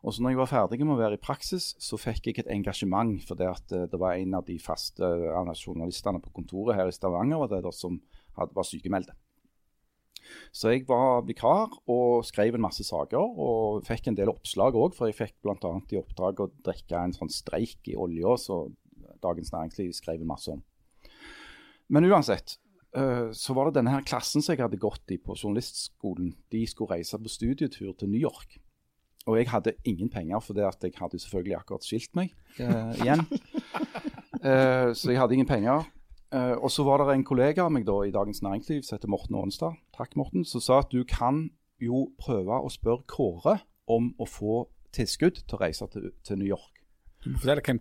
Og 0.06 0.14
så 0.14 0.22
når 0.22 0.32
jeg 0.32 0.38
var 0.38 0.50
ferdig 0.52 0.84
med 0.84 0.94
å 0.94 1.00
være 1.00 1.18
i 1.18 1.22
praksis, 1.22 1.72
så 1.82 1.98
fikk 1.98 2.28
jeg 2.28 2.44
et 2.44 2.50
engasjement 2.54 3.16
For 3.26 3.38
det, 3.38 3.48
at 3.50 3.74
eh, 3.74 3.88
det 3.90 3.98
var 3.98 4.14
en 4.14 4.36
av 4.38 4.46
de 4.46 4.58
faste 4.62 5.02
eh, 5.02 5.54
journalistene 5.58 6.22
på 6.22 6.30
kontoret 6.36 6.78
her 6.78 6.90
i 6.90 6.94
Stavanger 6.94 7.42
var 7.42 7.50
det 7.50 7.64
der, 7.64 7.74
som 7.74 7.98
var 8.36 8.68
sykemeldte. 8.68 9.16
Så 10.54 10.72
jeg 10.72 10.84
var 10.88 11.24
vikar 11.26 11.74
og 11.90 12.24
skrev 12.26 12.56
en 12.56 12.64
masse 12.66 12.84
saker, 12.86 13.18
og 13.18 13.86
fikk 13.86 14.10
en 14.10 14.18
del 14.18 14.30
oppslag 14.32 14.76
òg. 14.78 14.94
For 14.96 15.10
jeg 15.10 15.18
fikk 15.18 15.36
bl.a. 15.44 15.72
i 15.90 16.00
oppdrag 16.00 16.42
å 16.42 16.50
drikke 16.66 17.00
en 17.00 17.14
sånn 17.16 17.32
streik 17.32 17.90
i 17.90 17.96
olja, 17.98 18.36
så 18.40 18.64
Dagens 19.22 19.52
Næringsliv 19.54 19.94
skrev 19.96 20.22
masse 20.28 20.52
om. 20.52 20.62
Men 21.90 22.06
uansett, 22.10 22.58
eh, 22.98 23.30
så 23.32 23.54
var 23.56 23.68
det 23.68 23.80
denne 23.80 23.94
her 23.94 24.06
klassen 24.06 24.42
som 24.42 24.54
jeg 24.54 24.64
hadde 24.64 24.82
gått 24.82 25.14
i 25.14 25.18
på 25.22 25.34
journalistskolen. 25.38 26.34
De 26.52 26.62
skulle 26.66 26.98
reise 26.98 27.18
på 27.18 27.32
studietur 27.32 27.94
til 27.94 28.10
New 28.10 28.22
York. 28.22 28.58
Og 29.26 29.38
jeg 29.40 29.50
hadde 29.50 29.74
ingen 29.84 30.10
penger, 30.12 30.40
for 30.40 30.54
det 30.54 30.66
at 30.68 30.82
jeg 30.86 30.94
hadde 31.00 31.18
selvfølgelig 31.18 31.56
akkurat 31.58 31.84
skilt 31.86 32.12
meg 32.18 32.32
eh, 32.62 32.92
igjen. 33.02 33.24
Eh, 34.38 34.92
så 34.94 35.10
jeg 35.10 35.18
hadde 35.18 35.34
ingen 35.34 35.48
penger. 35.50 35.88
Eh, 36.34 36.54
og 36.54 36.70
så 36.70 36.84
var 36.86 37.02
det 37.02 37.16
en 37.16 37.26
kollega 37.26 37.66
av 37.66 37.74
meg 37.74 37.86
da 37.88 38.00
i 38.06 38.14
Dagens 38.14 38.42
Næringsliv 38.42 38.84
som 38.86 38.96
heter 38.98 39.10
Morten 39.10 39.38
Aanestad, 39.38 39.78
takk 39.96 40.14
Morten, 40.18 40.46
som 40.46 40.62
sa 40.62 40.80
at 40.82 40.94
du 40.94 41.02
kan 41.08 41.48
jo 41.82 42.06
prøve 42.22 42.60
å 42.62 42.70
spørre 42.72 43.06
Kåre 43.10 43.58
om 43.90 44.12
å 44.18 44.26
få 44.26 44.64
tilskudd 44.96 45.42
til 45.42 45.58
å 45.58 45.60
reise 45.60 45.86
til, 45.92 46.10
til 46.26 46.40
New 46.40 46.48
York. 46.48 46.72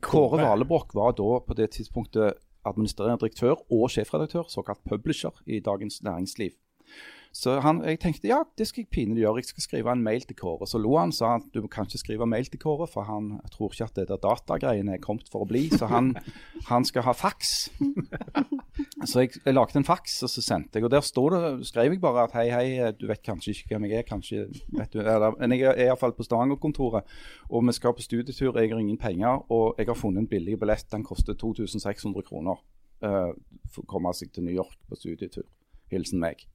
Kåre. 0.02 0.42
Valebrokk 0.42 0.96
var 0.98 1.14
da 1.18 1.40
på 1.46 1.58
det 1.58 1.72
tidspunktet 1.78 2.42
administrerende 2.66 3.22
direktør 3.22 3.60
og 3.70 3.90
sjefredaktør, 3.94 4.48
såkalt 4.50 4.82
publisher, 4.90 5.34
i 5.46 5.62
Dagens 5.62 6.02
Næringsliv. 6.04 6.56
Så 7.36 7.58
han, 7.60 7.82
jeg 7.84 8.00
tenkte 8.00 8.30
ja, 8.30 8.38
det 8.56 8.64
skal 8.70 8.86
jeg 8.86 8.92
pinlig 8.96 9.26
gjøre, 9.26 9.42
jeg 9.42 9.50
skal 9.50 9.64
skrive 9.66 9.92
en 9.92 10.04
mail 10.06 10.24
til 10.24 10.38
Kåre. 10.40 10.64
Så 10.72 10.80
lo 10.80 10.94
han 10.96 11.12
sa 11.12 11.34
at 11.36 11.50
du 11.52 11.66
kan 11.68 11.84
ikke 11.84 12.00
skrive 12.00 12.28
mail 12.32 12.48
til 12.48 12.62
Kåre, 12.62 12.88
for 12.88 13.04
han 13.10 13.42
tror 13.52 13.74
ikke 13.74 13.90
at 13.90 13.98
det 14.00 14.06
der 14.08 14.22
datagreiene 14.24 14.94
er 14.96 15.02
kommet 15.04 15.28
for 15.34 15.44
å 15.44 15.50
bli. 15.50 15.66
Så 15.74 15.90
han, 15.92 16.14
han 16.72 16.88
skal 16.88 17.04
ha 17.10 17.12
faks. 17.12 17.52
Så 19.04 19.26
jeg, 19.26 19.34
jeg 19.44 19.58
lagde 19.58 19.82
en 19.82 19.88
faks, 19.88 20.16
og 20.24 20.32
så 20.32 20.46
sendte 20.46 20.80
jeg. 20.80 20.88
Og 20.88 20.94
der 20.96 21.04
står 21.04 21.36
det, 21.36 21.68
skrev 21.68 21.98
jeg 21.98 22.04
bare 22.08 22.24
at 22.30 22.38
hei, 22.40 22.46
hei, 22.56 22.94
du 22.96 23.04
vet 23.12 23.24
kanskje 23.28 23.52
ikke 23.52 23.74
hvem 23.74 23.90
jeg 23.90 24.00
er, 24.00 24.08
kanskje 24.08 24.48
vet 24.80 24.96
du, 24.96 25.04
eller, 25.04 25.36
Men 25.36 25.58
jeg 25.60 25.68
er 25.74 25.90
iallfall 25.90 26.16
på 26.16 26.24
Stavanger-kontoret, 26.24 27.14
og 27.52 27.68
vi 27.68 27.76
skal 27.76 28.00
på 28.00 28.08
studietur, 28.08 28.56
jeg 28.56 28.72
har 28.72 28.80
ingen 28.80 29.02
penger, 29.02 29.44
og 29.52 29.76
jeg 29.76 29.92
har 29.92 30.00
funnet 30.00 30.24
en 30.24 30.32
billig 30.32 30.56
billett, 30.64 30.88
den 30.88 31.04
koster 31.04 31.36
2600 31.36 32.24
kroner. 32.32 32.64
Uh, 33.04 33.36
for 33.68 33.84
å 33.84 33.92
komme 33.92 34.16
seg 34.16 34.32
til 34.32 34.48
New 34.48 34.56
York 34.56 34.80
på 34.88 34.96
studietur. 34.96 35.44
Hilsen 35.92 36.24
meg. 36.24 36.48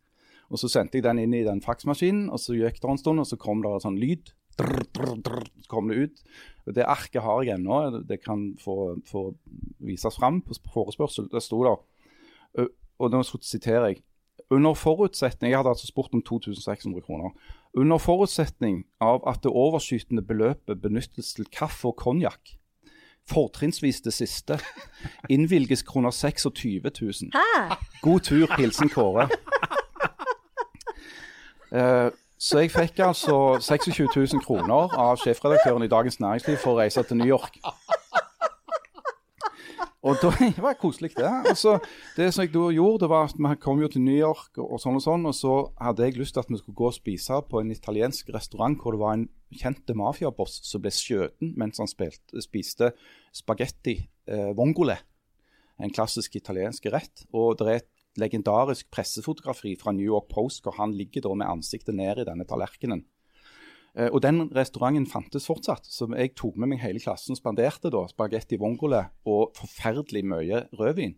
Og 0.51 0.59
Så 0.59 0.69
sendte 0.69 0.99
jeg 0.99 1.07
den 1.07 1.21
inn 1.23 1.35
i 1.35 1.45
den 1.47 1.63
faksmaskinen, 1.63 2.29
og 2.31 2.41
så 2.43 2.57
gikk 2.59 2.81
det 2.83 2.91
en 2.91 2.99
stund, 2.99 3.23
og 3.23 3.27
så 3.27 3.39
kom 3.39 3.63
det 3.63 3.71
en 3.71 3.85
sånn 3.87 4.01
lyd. 4.01 4.33
Drr, 4.59 4.83
drr, 4.93 5.15
drr, 5.23 5.45
så 5.63 5.71
kom 5.71 5.89
det 5.89 5.97
ut. 6.03 6.23
Og 6.67 6.75
Det 6.75 6.85
arket 6.85 7.23
har 7.23 7.45
jeg 7.47 7.55
ennå. 7.55 8.03
Det 8.07 8.19
kan 8.25 8.51
få, 8.61 8.99
få 9.07 9.31
vises 9.79 10.19
fram 10.19 10.43
på 10.43 10.59
forespørsel. 10.75 11.31
Det 11.31 11.43
sto 11.43 11.63
der. 11.65 11.79
Og 13.01 13.15
nå 13.15 13.23
siterer 13.25 13.93
jeg. 13.93 14.03
Under 14.51 14.75
forutsetning 14.75 15.53
Jeg 15.53 15.59
hadde 15.61 15.71
altså 15.71 15.87
spurt 15.87 16.15
om 16.15 16.23
2600 16.23 17.03
kroner. 17.07 17.31
Under 17.75 17.99
forutsetning 17.99 18.85
av 19.01 19.23
at 19.29 19.45
det 19.45 19.53
overskytende 19.53 20.23
beløpet 20.27 20.81
benyttes 20.83 21.35
til 21.37 21.47
kaffe 21.55 21.93
og 21.93 21.97
konjakk, 21.97 22.57
fortrinnsvis 23.31 24.01
det 24.03 24.13
siste, 24.17 24.59
innvilges 25.31 25.85
kroner 25.87 26.11
26 26.11 26.83
000. 26.83 27.31
Hæ? 27.37 27.77
God 28.03 28.21
tur, 28.27 28.51
hilsen 28.59 28.91
Kåre. 28.91 29.29
Eh, 31.71 32.11
så 32.41 32.63
jeg 32.63 32.73
fikk 32.73 33.03
altså 33.05 33.59
26 33.61 34.09
000 34.17 34.43
kroner 34.43 34.95
av 34.97 35.19
sjefredaktøren 35.21 35.85
i 35.85 35.91
Dagens 35.93 36.21
Næringsliv 36.23 36.57
for 36.63 36.73
å 36.73 36.81
reise 36.81 37.05
til 37.05 37.21
New 37.21 37.29
York. 37.29 37.59
Og 40.01 40.17
da, 40.23 40.31
Det 40.57 40.63
var 40.65 40.79
koselig, 40.81 41.13
det. 41.19 41.29
Altså, 41.29 41.77
det 42.17 42.31
som 42.33 42.47
jeg 42.47 42.55
da 42.55 42.71
gjorde, 42.73 43.03
det 43.05 43.11
var 43.13 43.29
at 43.29 43.37
vi 43.37 43.53
kom 43.61 43.83
jo 43.83 43.91
til 43.93 44.05
New 44.07 44.17
York, 44.17 44.57
og, 44.57 44.73
og 44.73 44.81
sånn 44.81 44.97
og 44.97 45.05
sånn, 45.05 45.29
og 45.29 45.37
så 45.37 45.55
hadde 45.81 46.09
jeg 46.09 46.17
lyst 46.17 46.37
til 46.37 46.45
at 46.45 46.49
vi 46.49 46.61
skulle 46.63 46.81
gå 46.81 46.89
og 46.89 46.97
spise 46.97 47.43
på 47.51 47.61
en 47.61 47.75
italiensk 47.75 48.33
restaurant 48.33 48.81
hvor 48.81 48.97
det 48.97 49.03
var 49.05 49.19
en 49.19 49.29
kjent 49.61 49.93
mafiaboss 50.01 50.63
som 50.65 50.81
ble 50.81 50.95
skutt 50.95 51.37
mens 51.43 51.83
han 51.83 51.91
spilte, 51.91 52.41
spiste 52.41 52.93
spagetti 53.37 53.99
eh, 54.31 54.51
vongole, 54.57 54.97
en 55.81 55.93
klassisk 55.93 56.41
italiensk 56.41 56.89
rett. 56.93 57.27
Og 57.37 57.61
det 57.61 57.69
er 57.69 57.83
et 57.83 57.91
legendarisk 58.19 58.89
pressefotografi 58.91 59.77
fra 59.79 59.93
New 59.93 60.07
York 60.07 60.29
Post 60.33 60.65
hvor 60.65 60.75
han 60.81 60.93
ligger 60.97 61.23
da 61.29 61.35
med 61.35 61.47
ansiktet 61.51 61.95
ned 61.95 62.19
i 62.23 62.27
denne 62.29 62.47
tallerkenen. 62.49 63.05
Eh, 63.97 64.09
og 64.13 64.21
den 64.23 64.49
restauranten 64.55 65.07
fantes 65.11 65.47
fortsatt, 65.51 65.87
så 65.87 66.07
jeg 66.17 66.35
tok 66.39 66.57
med 66.57 66.69
meg 66.73 66.83
hele 66.83 67.03
klassen 67.03 67.35
og 67.35 67.41
spanderte 67.41 67.91
da 67.91 68.05
spagetti 68.11 68.59
vongole 68.61 69.05
og 69.27 69.53
forferdelig 69.59 70.25
mye 70.31 70.65
rødvin 70.79 71.17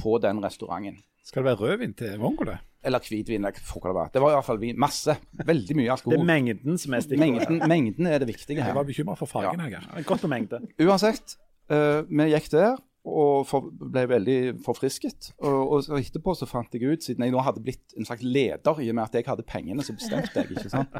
på 0.00 0.18
den 0.22 0.40
restauranten. 0.44 1.00
Skal 1.24 1.44
det 1.44 1.50
være 1.52 1.60
rødvin 1.60 1.94
til 1.94 2.18
vongole? 2.18 2.58
Eller 2.82 3.02
hvitvin, 3.04 3.44
eller 3.44 3.60
hva 3.60 3.80
det 3.84 3.94
var. 3.94 4.08
Det 4.14 4.20
var 4.24 4.32
i 4.32 4.36
hvert 4.38 4.46
fall 4.46 4.60
vin. 4.62 4.78
Masse. 4.80 5.12
Veldig 5.36 5.74
mye 5.76 5.96
Det 6.00 6.16
er 6.16 6.24
mengden 6.24 6.78
som 6.80 6.94
er 6.96 7.02
stikkordet. 7.04 7.50
Mengden, 7.50 7.68
mengden 7.68 8.06
er 8.08 8.22
det 8.22 8.28
viktige 8.30 8.56
Jeg 8.56 8.64
her. 8.64 8.72
var 8.74 8.86
bekymra 8.88 9.16
for 9.20 9.28
fargen. 9.28 9.60
jeg. 9.60 9.76
Ja, 9.76 10.00
Godt 10.08 10.22
med 10.24 10.30
mengde. 10.30 10.62
Uansett, 10.80 11.36
eh, 11.68 12.00
vi 12.08 12.30
gikk 12.32 12.48
der 12.50 12.78
og 13.08 13.46
for, 13.48 13.70
ble 13.70 14.04
veldig 14.10 14.38
forfrisket. 14.64 15.30
Og, 15.38 15.78
og 15.78 15.96
etterpå 16.00 16.34
så 16.36 16.48
fant 16.48 16.74
jeg 16.74 16.84
ut, 16.84 17.04
siden 17.04 17.24
jeg 17.24 17.34
nå 17.34 17.42
hadde 17.44 17.62
blitt 17.64 17.96
en 17.96 18.08
slags 18.08 18.24
leder, 18.26 18.82
i 18.82 18.90
og 18.92 18.98
med 18.98 19.06
at 19.06 19.16
jeg 19.16 19.28
hadde 19.28 19.46
pengene, 19.48 19.84
så 19.84 19.96
bestemte 19.96 20.42
jeg, 20.42 20.50
ikke 20.52 20.72
sant, 20.72 20.98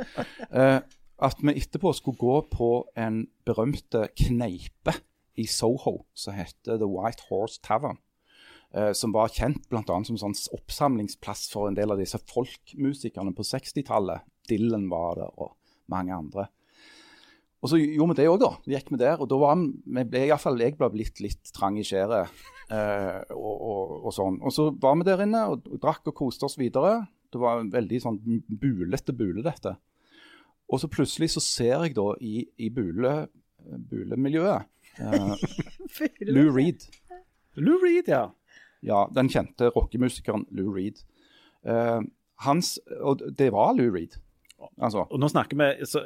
uh, 0.55 0.81
at 1.29 1.43
vi 1.45 1.57
etterpå 1.61 1.93
skulle 1.97 2.21
gå 2.21 2.39
på 2.53 2.71
en 2.99 3.27
berømte 3.45 4.07
kneipe 4.17 4.97
i 5.41 5.45
Soho 5.49 6.01
som 6.17 6.37
heter 6.37 6.81
The 6.81 6.89
White 6.89 7.29
Horse 7.29 7.61
Tavern. 7.65 8.01
Uh, 8.71 8.93
som 8.95 9.11
var 9.11 9.33
kjent 9.35 9.65
bl.a. 9.67 9.83
som 10.07 10.17
sånn 10.21 10.37
oppsamlingsplass 10.55 11.49
for 11.51 11.67
en 11.67 11.77
del 11.77 11.91
av 11.91 11.99
disse 11.99 12.21
folkmusikerne 12.31 13.35
på 13.35 13.45
60-tallet. 13.45 14.23
Dylan 14.49 14.87
var 14.91 15.19
det, 15.19 15.27
og 15.43 15.57
mange 15.91 16.15
andre. 16.15 16.47
Og 17.61 17.69
så 17.69 17.77
gjorde 17.77 18.15
vi 18.15 18.19
det 18.23 18.29
òg, 18.31 18.39
da. 18.41 18.51
Vi 18.65 18.73
gikk 18.73 18.89
med 18.95 19.03
der. 19.03 19.21
Og 19.21 19.29
da 19.29 19.37
var 19.41 19.59
vi, 19.61 19.69
vi 19.85 20.05
ble, 20.09 20.23
i 20.31 20.39
fall 20.41 20.61
jeg 20.63 20.79
ble 20.79 20.89
blitt 20.95 21.21
litt 21.21 21.53
trang 21.57 21.77
i 21.77 21.85
skjæret. 21.85 22.33
Eh, 22.73 23.35
og, 23.37 23.53
og, 23.53 23.93
og 24.09 24.15
sånn. 24.17 24.39
Og 24.41 24.55
så 24.55 24.71
var 24.81 24.97
vi 24.97 25.07
der 25.09 25.25
inne 25.27 25.45
og, 25.53 25.69
og 25.69 25.83
drakk 25.83 26.09
og 26.09 26.17
koste 26.23 26.49
oss 26.49 26.57
videre. 26.61 27.03
Det 27.31 27.41
var 27.43 27.61
en 27.61 27.73
veldig 27.73 28.01
sånn 28.03 28.19
bulete 28.49 29.15
bule, 29.17 29.45
dette. 29.45 29.75
Og 30.71 30.81
så 30.81 30.89
plutselig 30.91 31.33
så 31.35 31.43
ser 31.45 31.85
jeg 31.85 31.97
da 31.99 32.07
i, 32.23 32.45
i 32.63 32.71
bule, 32.73 33.15
bulemiljøet 33.91 34.69
eh, 35.03 35.33
Lou 36.35 36.49
Reed. 36.55 36.87
Lou 37.61 37.77
Reed, 37.83 38.09
ja. 38.09 38.29
Ja, 38.81 39.05
den 39.13 39.29
kjente 39.29 39.69
rockemusikeren 39.75 40.47
Lou 40.57 40.71
Reed. 40.73 41.03
Eh, 41.69 42.01
hans, 42.47 42.79
og 43.05 43.27
det 43.37 43.51
var 43.53 43.75
Lou 43.77 43.91
Reed. 43.93 44.17
Altså, 44.81 45.07
Og 45.11 45.21
nå 45.21 45.29
snakker 45.31 45.57
vi 45.57 45.87
så, 45.89 46.03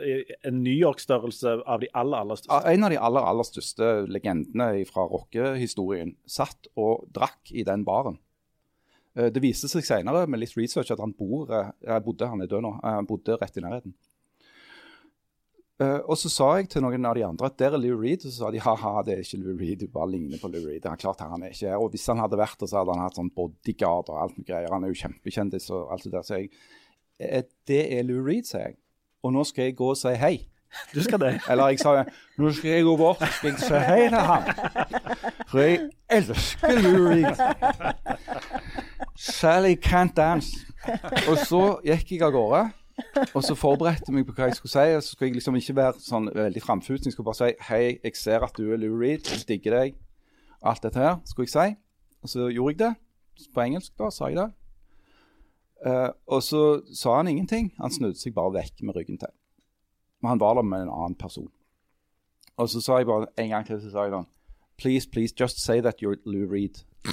en 0.47 0.63
New 0.63 0.75
York-størrelse 0.75 1.57
av 1.67 1.81
de 1.83 1.89
aller, 1.95 2.19
aller 2.19 2.39
største. 2.39 2.61
En 2.73 2.85
av 2.87 2.91
de 2.95 2.99
aller 3.09 3.27
aller 3.31 3.49
største 3.49 3.89
legendene 4.07 4.85
fra 4.87 5.07
rockehistorien 5.11 6.15
satt 6.27 6.69
og 6.77 7.09
drakk 7.15 7.51
i 7.53 7.65
den 7.67 7.85
baren. 7.85 8.19
Eh, 9.17 9.31
Det 9.31 9.43
viste 9.43 9.69
seg 9.71 9.85
senere 9.87 10.27
med 10.27 10.41
litt 10.41 10.57
research 10.57 10.91
at 10.91 11.01
han 11.01 11.15
bor, 11.15 11.51
eh, 11.51 12.01
bodde, 12.01 12.29
han 12.29 12.43
er 12.43 12.47
død 12.51 12.63
nå, 12.63 12.75
eh, 12.83 12.91
han 13.01 13.07
bodde 13.07 13.39
rett 13.41 13.57
i 13.57 13.61
nærheten. 13.61 13.95
Og 16.07 16.15
så 16.17 16.31
sa 16.31 16.47
jeg 16.57 16.69
til 16.71 16.85
noen 16.85 17.05
av 17.05 17.17
de 17.17 17.25
andre 17.27 17.47
at 17.47 17.57
der 17.59 17.75
er 17.75 17.79
Lou 17.83 17.97
Reed. 17.99 18.23
Og 18.25 18.31
så 18.31 18.45
sa 18.45 18.51
de 18.55 18.61
ha-ha, 18.63 19.03
det 19.03 19.17
er 19.17 19.23
ikke 19.25 19.41
Lou 19.43 19.57
Reed, 19.59 19.81
du 19.81 19.89
bare 19.89 20.07
ligner 20.13 20.39
på 20.39 20.49
Lou 20.49 20.63
Reed. 20.63 20.83
Det 20.85 20.91
er 20.93 20.97
klart 21.03 21.21
han 21.21 21.43
er 21.43 21.51
ikke 21.51 21.67
her. 21.69 21.81
Og 21.83 21.91
hvis 21.91 22.07
han 22.07 22.23
hadde 22.23 22.39
vært 22.39 22.61
der, 22.61 22.71
så 22.71 22.79
hadde 22.79 22.95
han 22.95 23.03
hatt 23.03 23.19
sånn 23.19 23.33
bodyguard 23.35 24.09
og 24.09 24.21
alt 24.23 24.39
med 24.39 24.47
greier. 24.47 24.71
Han 24.71 24.85
er 24.87 24.93
jo 24.95 25.01
kjempekjendis 25.03 25.67
og 25.75 25.91
alt 25.91 26.07
det 26.07 26.13
der. 26.15 26.23
Så 26.23 26.39
jeg 26.39 26.53
det 27.69 27.99
er 27.99 28.03
Lou 28.03 28.25
Reed, 28.25 28.45
sier 28.49 28.61
jeg. 28.61 28.77
Og 29.23 29.33
nå 29.33 29.45
skal 29.45 29.65
jeg 29.65 29.77
gå 29.77 29.89
og 29.89 29.97
si 29.97 30.13
hei. 30.21 30.49
Du 30.95 31.03
skal 31.03 31.21
det. 31.21 31.41
Eller 31.51 31.69
jeg 31.73 31.79
sa 31.79 32.05
nå 32.39 32.51
skal 32.53 32.71
jeg 32.71 32.85
gå 32.85 32.97
bort 32.97 33.23
jeg 33.43 33.59
si 33.63 33.81
hei 33.89 34.09
til 34.09 34.19
han. 34.19 34.49
For 35.49 35.63
jeg 35.63 35.91
elsker 36.11 36.81
Lou 36.83 37.09
Reed. 37.09 37.43
Sally 39.17 39.77
can't 39.87 40.15
dance. 40.17 40.51
Og 41.29 41.39
så 41.47 41.63
gikk 41.87 42.17
jeg 42.17 42.27
av 42.27 42.35
gårde. 42.35 42.65
Og 43.35 43.43
så 43.43 43.55
forberedte 43.59 44.11
jeg 44.11 44.15
meg 44.15 44.27
på 44.27 44.35
hva 44.37 44.51
jeg 44.51 44.59
skulle 44.59 44.75
si. 44.75 44.97
Og 44.99 45.03
så 45.03 45.15
skulle 45.15 45.31
jeg 45.31 45.39
liksom 45.39 45.59
ikke 45.59 45.77
være 45.79 46.03
sånn 46.03 46.29
veldig 46.35 46.63
framfusen. 46.63 47.09
Jeg 47.09 47.17
skulle 47.17 47.31
bare 47.31 47.41
si 47.41 47.71
hei, 47.71 47.85
jeg 48.03 48.19
ser 48.19 48.45
at 48.47 48.59
du 48.59 48.69
er 48.73 48.83
Lou 48.83 48.99
Reed, 48.99 49.31
jeg 49.31 49.47
digger 49.49 49.79
deg. 49.79 49.97
Alt 50.65 50.85
dette 50.85 51.01
her 51.01 51.17
skulle 51.29 51.49
jeg 51.49 51.55
si. 51.55 51.81
Og 52.25 52.35
så 52.35 52.51
gjorde 52.51 52.75
jeg 52.75 52.83
det. 52.85 52.93
På 53.55 53.65
engelsk 53.65 53.95
da, 53.99 54.11
sa 54.15 54.31
jeg 54.31 54.39
det. 54.39 54.51
Eh, 55.85 56.11
og 56.27 56.43
så 56.43 56.81
sa 56.97 57.17
han 57.17 57.29
ingenting. 57.29 57.75
Han 57.79 57.93
snudde 57.93 58.21
seg 58.21 58.35
bare 58.37 58.53
vekk 58.57 58.83
med 58.83 58.97
ryggen 58.97 59.19
til. 59.21 59.29
Men 60.23 60.29
han 60.35 60.41
var 60.41 60.55
der 60.57 60.63
med 60.65 60.81
en 60.87 60.95
annen 60.95 61.19
person. 61.21 61.51
Og 62.57 62.69
så 62.71 62.81
sa 62.81 62.97
jeg 62.99 63.07
bare 63.07 63.27
en 63.37 63.51
gang 63.51 63.67
til 63.67 63.81
så 63.83 63.91
sa 63.93 64.03
jeg 64.07 64.13
sånn 64.15 64.31
Please, 64.81 65.07
please, 65.07 65.35
just 65.39 65.61
say 65.63 65.81
that 65.81 66.03
you're 66.03 66.19
Lou 66.27 66.47
Reed. 66.51 66.85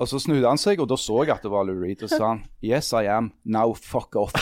og 0.00 0.08
så 0.10 0.18
snudde 0.18 0.48
han 0.48 0.58
seg, 0.58 0.80
og 0.82 0.88
da 0.90 0.96
så 0.98 1.22
jeg 1.22 1.30
at 1.36 1.42
det 1.44 1.50
var 1.52 1.64
Lou 1.68 1.78
Reed. 1.78 2.02
Og 2.02 2.08
så 2.10 2.16
sa 2.16 2.26
han 2.32 2.42
Yes, 2.64 2.92
I 2.96 3.06
am. 3.12 3.32
Now 3.44 3.74
fuck 3.74 4.16
off. 4.16 4.32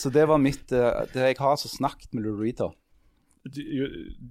så 0.00 0.10
det 0.14 0.28
var 0.30 0.38
mitt 0.38 0.72
uh, 0.72 1.04
det 1.12 1.20
Jeg 1.32 1.36
har 1.40 1.50
altså 1.50 1.68
snakket 1.68 2.14
med 2.14 2.22
Lou 2.24 2.40
Reed 2.40 2.56
da. 2.62 2.70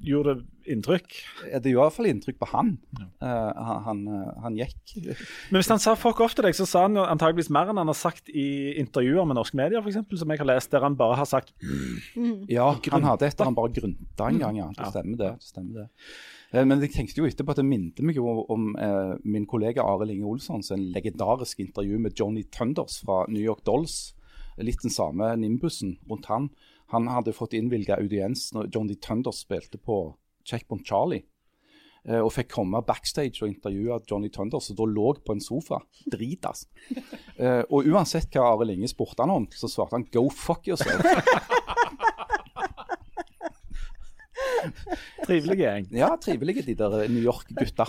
Gjorde 0.06 0.36
det 0.36 0.72
inntrykk? 0.76 1.16
Det 1.62 1.72
gjorde 1.72 1.72
i 1.72 1.76
hvert 1.80 1.96
fall 1.96 2.10
inntrykk 2.10 2.38
på 2.42 2.50
han. 2.52 2.72
Ja. 3.00 3.08
han, 3.54 3.82
han, 3.86 4.00
eh, 4.10 4.30
han 4.44 4.58
gikk 4.58 4.96
Men 4.98 5.60
hvis 5.60 5.70
han 5.72 5.82
sa 5.82 5.94
fuck 6.00 6.20
off 6.26 6.36
til 6.38 6.48
deg, 6.48 6.58
så 6.58 6.66
sa 6.70 6.86
han 6.88 6.98
jo 6.98 7.06
antageligvis 7.06 7.52
mer 7.54 7.70
enn 7.72 7.82
han 7.82 7.92
har 7.92 7.98
sagt 8.00 8.32
i 8.34 8.76
intervjuer 8.82 9.28
med 9.30 9.38
norsk 9.40 9.58
media, 9.58 9.82
f.eks., 9.84 10.02
som 10.20 10.34
jeg 10.34 10.42
har 10.42 10.50
lest, 10.50 10.72
der 10.74 10.86
han 10.86 10.98
bare 11.00 11.20
har 11.22 11.30
sagt 11.30 11.54
Ja, 12.52 12.72
han 12.92 13.06
hadde 13.08 13.30
et 13.30 13.38
der 13.38 13.52
han 13.52 13.58
bare 13.58 13.74
grunta 13.76 14.30
en 14.32 14.42
gang, 14.42 14.62
ja. 14.64 14.72
Det 14.76 14.90
stemmer 14.94 15.22
det. 15.22 15.32
det, 15.36 15.52
stemmer 15.52 15.84
det. 15.84 15.88
Eh, 16.56 16.66
Men 16.66 16.82
jeg 16.84 16.94
tenkte 16.96 17.22
jo 17.22 17.30
etterpå 17.30 17.54
at 17.56 17.62
det 17.62 17.68
minte 17.68 18.06
meg 18.06 18.18
jo 18.20 18.30
om 18.52 18.74
eh, 18.80 19.16
min 19.24 19.48
kollega 19.50 19.86
Arild 19.86 20.16
Inge 20.16 20.30
Olsson 20.34 20.64
sin 20.66 20.90
legendariske 20.96 21.64
intervju 21.66 22.00
med 22.02 22.18
Johnny 22.18 22.46
Thunders 22.52 23.02
fra 23.06 23.24
New 23.30 23.44
York 23.44 23.66
Dolls. 23.68 24.14
Litt 24.58 24.82
den 24.86 24.94
samme 24.94 25.34
nimbusen 25.36 25.98
rundt 26.10 26.30
han. 26.32 26.50
Han 26.94 27.08
hadde 27.10 27.34
fått 27.34 27.56
innvilga 27.58 27.98
audiens 27.98 28.52
når 28.54 28.70
Johnny 28.74 28.96
Thunders 29.02 29.42
spilte 29.46 29.78
på 29.82 30.14
Checkpoint 30.46 30.86
Charlie. 30.86 31.24
eh, 32.08 32.20
Og 32.22 32.30
fikk 32.32 32.52
komme 32.54 32.84
backstage 32.86 33.42
og 33.42 33.50
intervjue 33.50 33.98
Johnny 34.10 34.30
Tunders, 34.30 34.70
og 34.70 34.78
da 34.78 34.86
lå 34.86 35.16
på 35.26 35.34
en 35.34 35.42
sofa. 35.42 35.80
Dritas. 36.12 36.68
Eh, 37.36 37.64
Og 37.70 37.84
uansett 37.92 38.32
hva 38.32 38.46
Arild 38.54 38.72
Inge 38.78 38.88
spurte 38.88 39.20
han 39.20 39.30
om, 39.34 39.48
så 39.52 39.68
svarte 39.68 39.98
han 39.98 40.06
'go 40.08 40.30
fuck 40.32 40.64
yourself'. 40.70 41.04
Trivelig 45.26 45.58
gjeng. 45.60 45.88
Ja, 45.96 46.12
trivelige 46.22 46.64
de 46.66 46.76
der 46.80 47.08
New 47.12 47.24
York-gutta. 47.24 47.88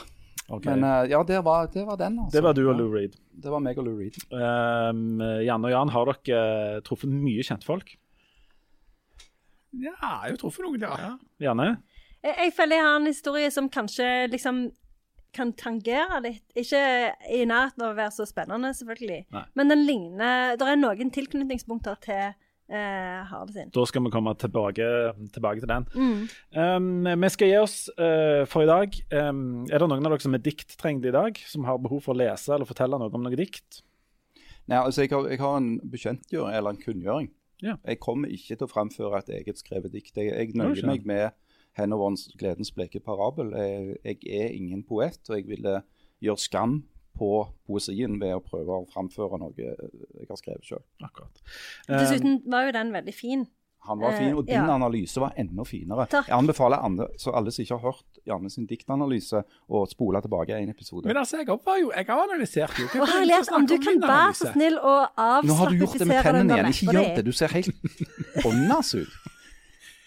Okay. 0.49 0.77
Men 0.77 0.85
eh, 0.87 1.11
ja, 1.11 1.23
det 1.27 1.41
var, 1.45 1.67
det 1.73 1.83
var 1.87 1.97
den. 2.01 2.19
Altså. 2.23 2.37
Det 2.37 2.43
var 2.45 2.55
du 2.55 2.63
og 2.71 2.77
Lou 2.79 2.91
Reed. 2.93 3.17
Det 3.35 3.51
var 3.51 3.63
meg 3.65 3.79
og 3.79 3.85
Lou 3.89 3.97
Reed. 3.99 4.19
Um, 4.31 5.19
Janne 5.43 5.71
og 5.71 5.75
Jan, 5.75 5.91
har 5.95 6.13
dere 6.13 6.83
truffet 6.87 7.11
mye 7.11 7.43
kjentfolk? 7.47 7.97
Ja, 9.83 9.97
jeg 10.25 10.35
har 10.35 10.41
truffet 10.41 10.67
noen, 10.67 10.83
ja. 10.83 11.13
Janne? 11.43 11.69
Jeg, 12.25 12.35
jeg 12.41 12.57
føler 12.57 12.81
jeg 12.81 12.87
har 12.89 12.99
en 13.01 13.11
historie 13.11 13.53
som 13.55 13.71
kanskje 13.73 14.09
liksom 14.33 14.67
kan 15.37 15.53
tangere 15.59 16.23
litt. 16.25 16.45
Ikke 16.57 16.81
i 17.33 17.45
nærheten 17.49 17.85
av 17.85 17.93
å 17.93 17.99
være 17.99 18.15
så 18.15 18.27
spennende, 18.29 18.73
selvfølgelig. 18.77 19.23
Nei. 19.35 19.45
Men 19.59 19.73
den 19.73 19.87
ligner 19.89 20.57
Det 20.59 20.69
er 20.71 20.81
noen 20.81 21.13
tilknytningspunkter 21.13 21.99
til 22.05 22.23
eh. 22.25 23.35
Da 23.75 23.85
skal 23.87 24.07
vi 24.07 24.11
komme 24.15 24.33
tilbake, 24.41 24.87
tilbake 25.35 25.63
til 25.63 25.71
den. 25.71 25.89
Um, 26.57 27.07
vi 27.07 27.31
skal 27.31 27.53
gi 27.53 27.59
oss 27.61 27.77
uh, 27.95 28.43
for 28.51 28.65
i 28.65 28.71
dag. 28.71 28.97
Um, 29.13 29.67
er 29.71 29.79
det 29.79 29.91
noen 29.91 30.09
av 30.09 30.17
dere 30.17 30.25
som 30.25 30.35
er 30.35 30.43
dikttrengte 30.43 31.13
i 31.13 31.15
dag? 31.15 31.39
Som 31.47 31.69
har 31.69 31.83
behov 31.83 32.03
for 32.07 32.17
å 32.17 32.21
lese 32.23 32.55
eller 32.57 32.69
fortelle 32.69 32.99
noe 32.99 33.13
om 33.13 33.27
noe 33.27 33.39
dikt? 33.39 33.83
Nei, 34.67 34.81
altså 34.81 35.05
jeg 35.05 35.13
har, 35.13 35.29
jeg 35.31 35.39
har 35.39 35.61
en 35.61 35.75
bekjentgjøring, 35.93 36.57
eller 36.59 36.75
en 36.75 36.81
kunngjøring. 36.83 37.29
Ja. 37.65 37.77
Jeg 37.87 38.01
kommer 38.05 38.33
ikke 38.33 38.57
til 38.57 38.67
å 38.67 38.71
fremføre 38.71 39.23
et 39.23 39.31
eget 39.41 39.61
skrevet 39.61 39.95
dikt. 39.95 40.17
Jeg, 40.19 40.33
jeg 40.35 40.57
nøyer 40.59 40.89
meg 40.89 41.07
med 41.09 41.31
Henoverens 41.77 42.29
gledens 42.41 42.73
bleke 42.73 43.01
parabel. 43.05 43.53
Jeg, 43.57 43.97
jeg 44.05 44.43
er 44.43 44.55
ingen 44.57 44.85
poet, 44.87 45.21
og 45.29 45.39
jeg 45.39 45.49
ville 45.49 45.81
gjøre 46.25 46.41
skam 46.41 46.79
på 47.17 47.31
poesien 47.69 48.19
ved 48.21 48.35
å 48.37 48.43
prøve 48.45 48.81
å 48.81 48.89
fremføre 48.93 49.39
noe 49.41 49.55
jeg 49.57 50.29
har 50.29 50.41
skrevet 50.41 50.69
sjøl. 50.69 50.83
Um, 51.01 51.95
Dessuten 51.97 52.43
var 52.53 52.69
jo 52.69 52.75
den 52.77 52.93
veldig 52.97 53.15
fin. 53.17 53.47
Han 53.87 54.01
var 54.03 54.13
Eh, 54.13 54.19
fin, 54.19 54.35
og 54.35 54.47
din 54.47 54.55
ja. 54.55 54.75
analyse 54.75 55.21
var 55.21 55.33
enda 55.37 55.65
finere. 55.65 56.07
Takk. 56.11 56.29
Jeg 56.29 56.37
anbefaler 56.37 56.83
andre, 56.87 57.09
så 57.19 57.35
alle 57.37 57.53
som 57.55 57.63
ikke 57.65 57.79
har 57.79 57.93
hørt 57.93 58.21
Janne 58.27 58.51
sin 58.51 58.67
diktanalyse, 58.67 59.43
å 59.69 59.85
spole 59.91 60.21
tilbake 60.25 60.57
en 60.57 60.73
episode. 60.73 61.07
Men 61.07 61.21
altså, 61.23 61.41
jeg 61.43 61.47
har 61.51 61.79
jo, 61.81 61.93
jeg 61.95 62.07
har 62.09 62.25
analysert 62.25 62.81
jo. 62.81 62.89
Og 63.01 63.09
herlighet, 63.15 63.53
om 63.53 63.67
du 63.67 63.77
kan 63.79 64.03
være 64.03 64.35
så 64.35 64.53
snill 64.53 64.79
å 64.81 64.97
Nå 65.47 65.55
har 65.61 65.71
du 65.71 65.81
gjort 65.81 65.99
det 65.99 66.07
med 66.09 66.19
avslappifisere 66.19 66.23
tennene 66.33 66.59
igjen. 66.59 66.75
Ikke 66.75 66.99
gjør 66.99 67.17
det. 67.17 67.25
Du 67.27 67.33
ser 67.33 67.57
helt 67.57 68.47
åndas 68.47 68.95
ut. 68.95 69.17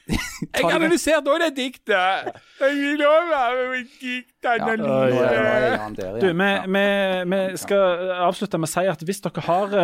Jeg 0.09 0.65
analyserte 0.65 1.30
òg 1.30 1.43
det 1.43 1.49
diktet! 1.57 2.39
Jeg 2.59 2.77
vil 2.82 3.03
han 4.47 5.95
der 5.97 6.19
Du, 6.19 6.27
vi, 6.27 6.49
vi, 6.75 6.85
vi 7.33 7.41
skal 7.59 8.13
avslutte 8.27 8.59
med 8.61 8.69
å 8.69 8.71
si 8.71 8.85
at 8.91 9.03
hvis 9.05 9.21
dere 9.25 9.43
har 9.45 9.75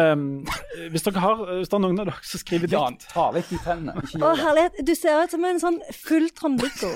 Hvis 0.93 1.05
dere 1.07 1.23
har, 1.23 1.43
hvis 1.59 1.71
det 1.71 1.77
er 1.79 1.83
noen 1.83 1.99
av 2.03 2.09
dere 2.11 2.29
som 2.31 2.41
skriver 2.41 2.71
Jan, 2.71 2.95
dikt 2.95 3.11
ta 3.11 3.29
vekk 3.35 3.51
de 3.51 3.61
tennene. 3.65 4.07
Å, 4.21 4.33
herlighet, 4.39 4.81
du 4.87 4.95
ser 4.97 5.23
ut 5.23 5.35
som 5.35 5.45
en 5.47 5.61
sånn 5.61 5.81
full 5.95 6.29
Trond-Viggo. 6.35 6.93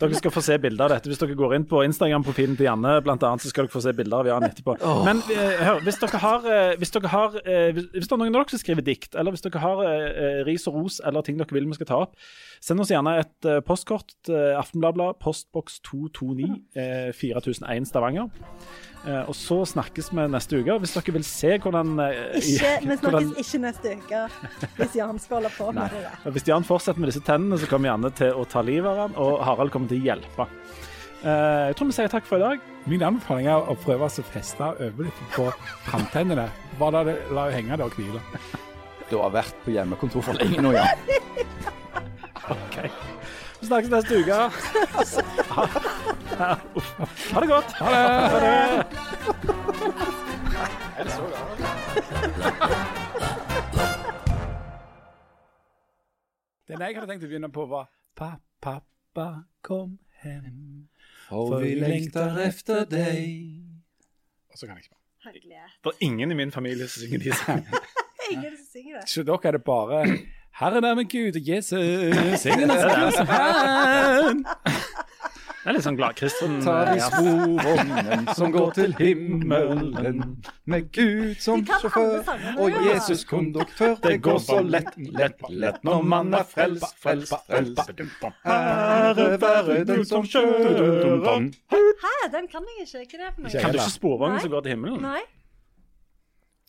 Dere 0.00 0.16
skal 0.16 0.32
få 0.32 0.42
se 0.44 0.56
bilder 0.60 0.86
av 0.86 0.94
dette. 0.94 1.10
Hvis 1.10 1.20
dere 1.20 1.36
går 1.38 1.54
inn 1.58 1.66
på 1.68 1.82
Instagram-profilen 1.86 2.56
til 2.58 2.68
Janne, 2.68 2.96
blant 3.04 3.24
annet, 3.26 3.44
så 3.44 3.52
skal 3.52 3.66
dere 3.66 3.74
få 3.74 3.82
se 3.84 3.92
bilder 3.96 4.22
av 4.22 4.30
Jan 4.30 4.46
etterpå. 4.48 4.76
Men 5.06 5.22
eh, 5.34 5.60
hør, 5.66 5.82
hvis 5.86 6.00
dere 6.00 6.22
har, 6.22 6.46
eh, 6.48 6.72
hvis, 6.80 6.94
dere 6.94 7.12
har 7.12 7.36
eh, 7.44 7.68
hvis, 7.76 8.08
det 8.08 8.16
er 8.16 8.22
noen 8.22 8.32
av 8.32 8.40
dere 8.40 8.54
som 8.54 8.62
skriver 8.62 8.86
dikt, 8.86 9.12
eller 9.14 9.36
hvis 9.36 9.44
dere 9.44 9.64
har 9.64 9.84
ris 10.48 10.66
og 10.70 10.78
ros 10.80 11.00
eller 11.04 11.24
ting 11.26 11.40
dere 11.40 11.56
vil 11.56 11.68
vi 11.68 11.76
skal 11.78 11.90
ta 11.90 12.00
opp, 12.06 12.16
send 12.60 12.82
oss 12.84 12.90
gjerne 12.92 13.16
et 13.22 13.48
eh, 13.48 13.60
postkort. 13.64 14.12
Uh, 14.28 14.58
Aftenbladet, 14.60 15.16
postboks 15.22 15.80
229, 15.88 16.60
eh, 16.80 17.10
4001 17.16 17.88
Stavanger. 17.88 18.28
Eh, 19.06 19.22
og 19.24 19.32
så 19.32 19.62
snakkes 19.64 20.10
vi 20.12 20.26
neste 20.28 20.58
uke. 20.60 20.74
Hvis 20.82 20.92
dere 20.98 21.14
vil 21.16 21.24
se 21.24 21.54
hvordan 21.56 21.94
eh, 22.04 22.18
Ikke, 22.36 22.72
vi 22.84 22.96
hvordan- 23.00 23.30
snakkes 23.30 23.46
ikke 23.46 23.60
neste 23.64 23.94
uke 23.96 24.20
hvis 24.76 24.96
Jan 24.98 25.18
skal 25.22 25.38
holde 25.40 25.52
på 25.56 25.70
med 25.72 25.88
det 25.94 26.02
der. 26.04 26.30
Hvis 26.36 26.48
Jan 26.50 26.66
fortsetter 26.68 27.00
med 27.00 27.08
disse 27.08 27.24
tennene, 27.24 27.56
så 27.62 27.68
kommer 27.70 27.88
Janne 27.94 28.12
til 28.12 28.36
å 28.36 28.44
ta 28.44 28.60
livet 28.66 28.90
av 28.92 29.00
han, 29.06 29.16
og 29.16 29.40
Harald 29.46 29.72
kommer 29.72 29.88
til 29.88 30.02
å 30.02 30.10
hjelpe. 30.10 30.48
Eh, 31.20 31.70
jeg 31.70 31.78
tror 31.80 31.88
vi 31.88 31.96
sier 31.96 32.12
takk 32.12 32.28
for 32.28 32.40
i 32.40 32.44
dag. 32.44 32.68
Min 32.88 33.02
anbefaling 33.08 33.48
er 33.52 33.72
å 33.72 33.76
prøve 33.80 34.04
å 34.08 34.24
feste 34.34 34.68
øyeblikket 34.80 35.32
på 35.36 35.48
framtennene. 35.88 36.46
Bare 36.80 37.00
la 37.00 37.04
det 37.08 37.16
la 37.32 37.48
det 37.48 37.56
henge 37.56 37.76
der 37.80 37.88
og 37.88 37.96
hvile. 37.96 38.20
Du 39.10 39.16
har 39.18 39.32
vært 39.34 39.56
på 39.64 39.72
hjemmekontor 39.74 40.22
for 40.28 40.36
lenge 40.40 40.60
nå, 40.64 40.76
Jan. 40.76 41.04
Ok. 42.50 42.76
Vi 43.60 43.66
snakkes 43.66 43.90
neste 43.92 44.20
uke. 44.20 44.34
Ha, 45.50 45.64
ha, 46.40 46.54
ha 47.32 47.40
det 47.40 47.48
godt. 47.48 47.72
Ha 47.80 47.90
det. 48.44 49.80
Den 56.68 56.80
jeg 56.84 56.94
hadde 56.94 57.08
tenkt 57.10 57.24
å 57.26 57.30
begynne 57.30 57.50
på, 57.52 57.66
var 57.70 57.88
Pa, 58.18 58.34
pappa, 58.62 59.26
kom 59.64 59.96
hjem, 60.22 60.88
For 61.30 61.62
vi 61.62 61.74
lengter 61.80 62.36
efter 62.44 62.84
deg. 62.90 63.62
Og 64.50 64.58
så 64.58 64.66
kan 64.68 64.76
jeg 64.76 64.84
ikke 64.86 64.94
mer. 64.94 65.00
Herlighet. 65.30 65.72
Det 65.84 65.92
er 65.92 66.04
ingen 66.06 66.32
i 66.32 66.36
min 66.36 66.52
familie 66.52 66.88
som 66.88 67.04
synger 67.04 67.24
de 67.24 67.32
sangene. 67.40 67.80
Ingen 68.30 68.54
som 68.56 68.66
synger 68.74 68.98
det. 68.98 69.06
Så 69.10 69.24
dere 69.26 69.50
er 69.50 69.56
det 69.56 69.62
bare 69.66 70.02
Herren 70.60 70.84
er 70.84 70.94
min 70.94 71.08
Gud 71.08 71.36
og 71.36 71.48
Jesus, 71.48 72.46
ingen 72.46 72.70
er 72.70 72.82
så 72.84 73.10
som 73.16 73.26
han. 73.26 74.44
Det 75.60 75.68
er 75.68 75.76
litt 75.76 75.84
sånn 75.84 75.96
gladkristen. 75.96 76.54
Tar 76.64 76.88
de 76.88 76.98
ja. 76.98 77.08
sporvognen 77.12 78.28
som 78.36 78.52
går 78.52 78.70
til 78.76 78.94
himmelen, 78.96 80.22
med 80.68 80.86
Gud 80.96 81.40
som 81.40 81.64
sjåfør 81.64 82.22
og. 82.56 82.76
Jesus 82.90 83.26
konduktør. 83.28 83.96
Det 84.04 84.14
går 84.24 84.38
så 84.44 84.60
lett, 84.64 84.92
lett, 84.96 85.40
lett 85.48 85.80
når 85.84 86.06
man 86.12 86.32
er 86.36 86.44
frelst, 86.48 86.96
frelst, 87.00 87.36
frelst. 87.48 87.92
Ære 88.44 89.28
være 89.40 89.82
den 89.88 90.04
som 90.08 90.24
kjører. 90.28 91.52
Hæ, 92.04 92.16
den 92.36 92.48
kan 92.52 92.72
jeg 92.76 92.88
ikke. 92.88 93.04
Hva 93.16 93.28
er 93.28 93.28
det 93.28 93.34
for 93.36 93.44
noe? 93.44 93.60
Kan 93.60 93.76
du 93.76 93.80
ikke 93.80 93.92
sporvognen 93.96 94.40
som 94.44 94.56
går 94.56 94.68
til 94.68 94.76
himmelen? 94.76 95.04
Nei. 95.08 95.24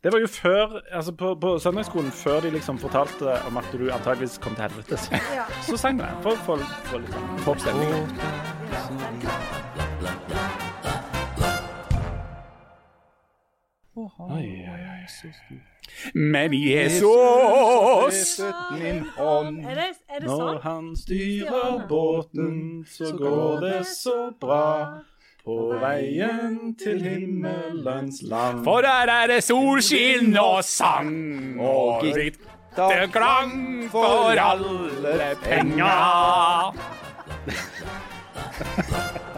Det 0.04 0.14
var 0.14 0.20
jo 0.20 0.28
før, 0.28 0.82
altså 0.92 1.12
på, 1.16 1.36
på 1.36 1.60
søndagsskolen, 1.60 2.12
før 2.12 2.40
de 2.40 2.50
liksom 2.50 2.80
fortalte 2.80 3.34
om 3.48 3.58
at 3.58 3.68
du 3.74 3.92
antageligvis 3.94 4.38
kom 4.38 4.56
til 4.56 4.62
helvete. 4.64 4.98
Så, 4.98 5.12
Ja. 5.36 5.46
så 5.62 5.78
sang 5.78 5.98
vi. 6.00 6.08
For, 6.24 6.36
for, 6.46 6.58
for 6.90 6.98
litt 7.04 7.14
sånn 7.14 7.44
få 7.46 7.52
opp 7.54 7.62
stemningen. 7.62 8.10
Oi, 13.96 14.50
oi, 14.74 14.82
oi. 14.90 15.60
Men 16.16 16.54
Jesus 16.54 18.40
min 18.72 19.06
hånd. 19.18 19.66
Er 19.66 19.76
det, 19.76 19.88
er 20.10 20.20
det 20.20 20.28
Når 20.28 20.60
han 20.66 20.96
styrer 20.98 21.88
båten, 21.88 22.86
så 22.90 23.14
går 23.18 23.60
det 23.68 23.86
så 23.86 24.32
bra. 24.40 24.66
På 25.46 25.74
veien 25.82 26.76
til 26.78 27.02
himmelens 27.02 28.22
land. 28.22 28.64
For 28.64 28.82
der 28.86 29.10
er 29.10 29.28
det 29.32 29.44
solskinn 29.44 30.38
og 30.38 30.64
sang 30.64 31.60
og 31.60 32.06
gitterklang 32.06 33.90
for 33.90 34.38
alle 34.38 35.36
penger. 35.42 36.78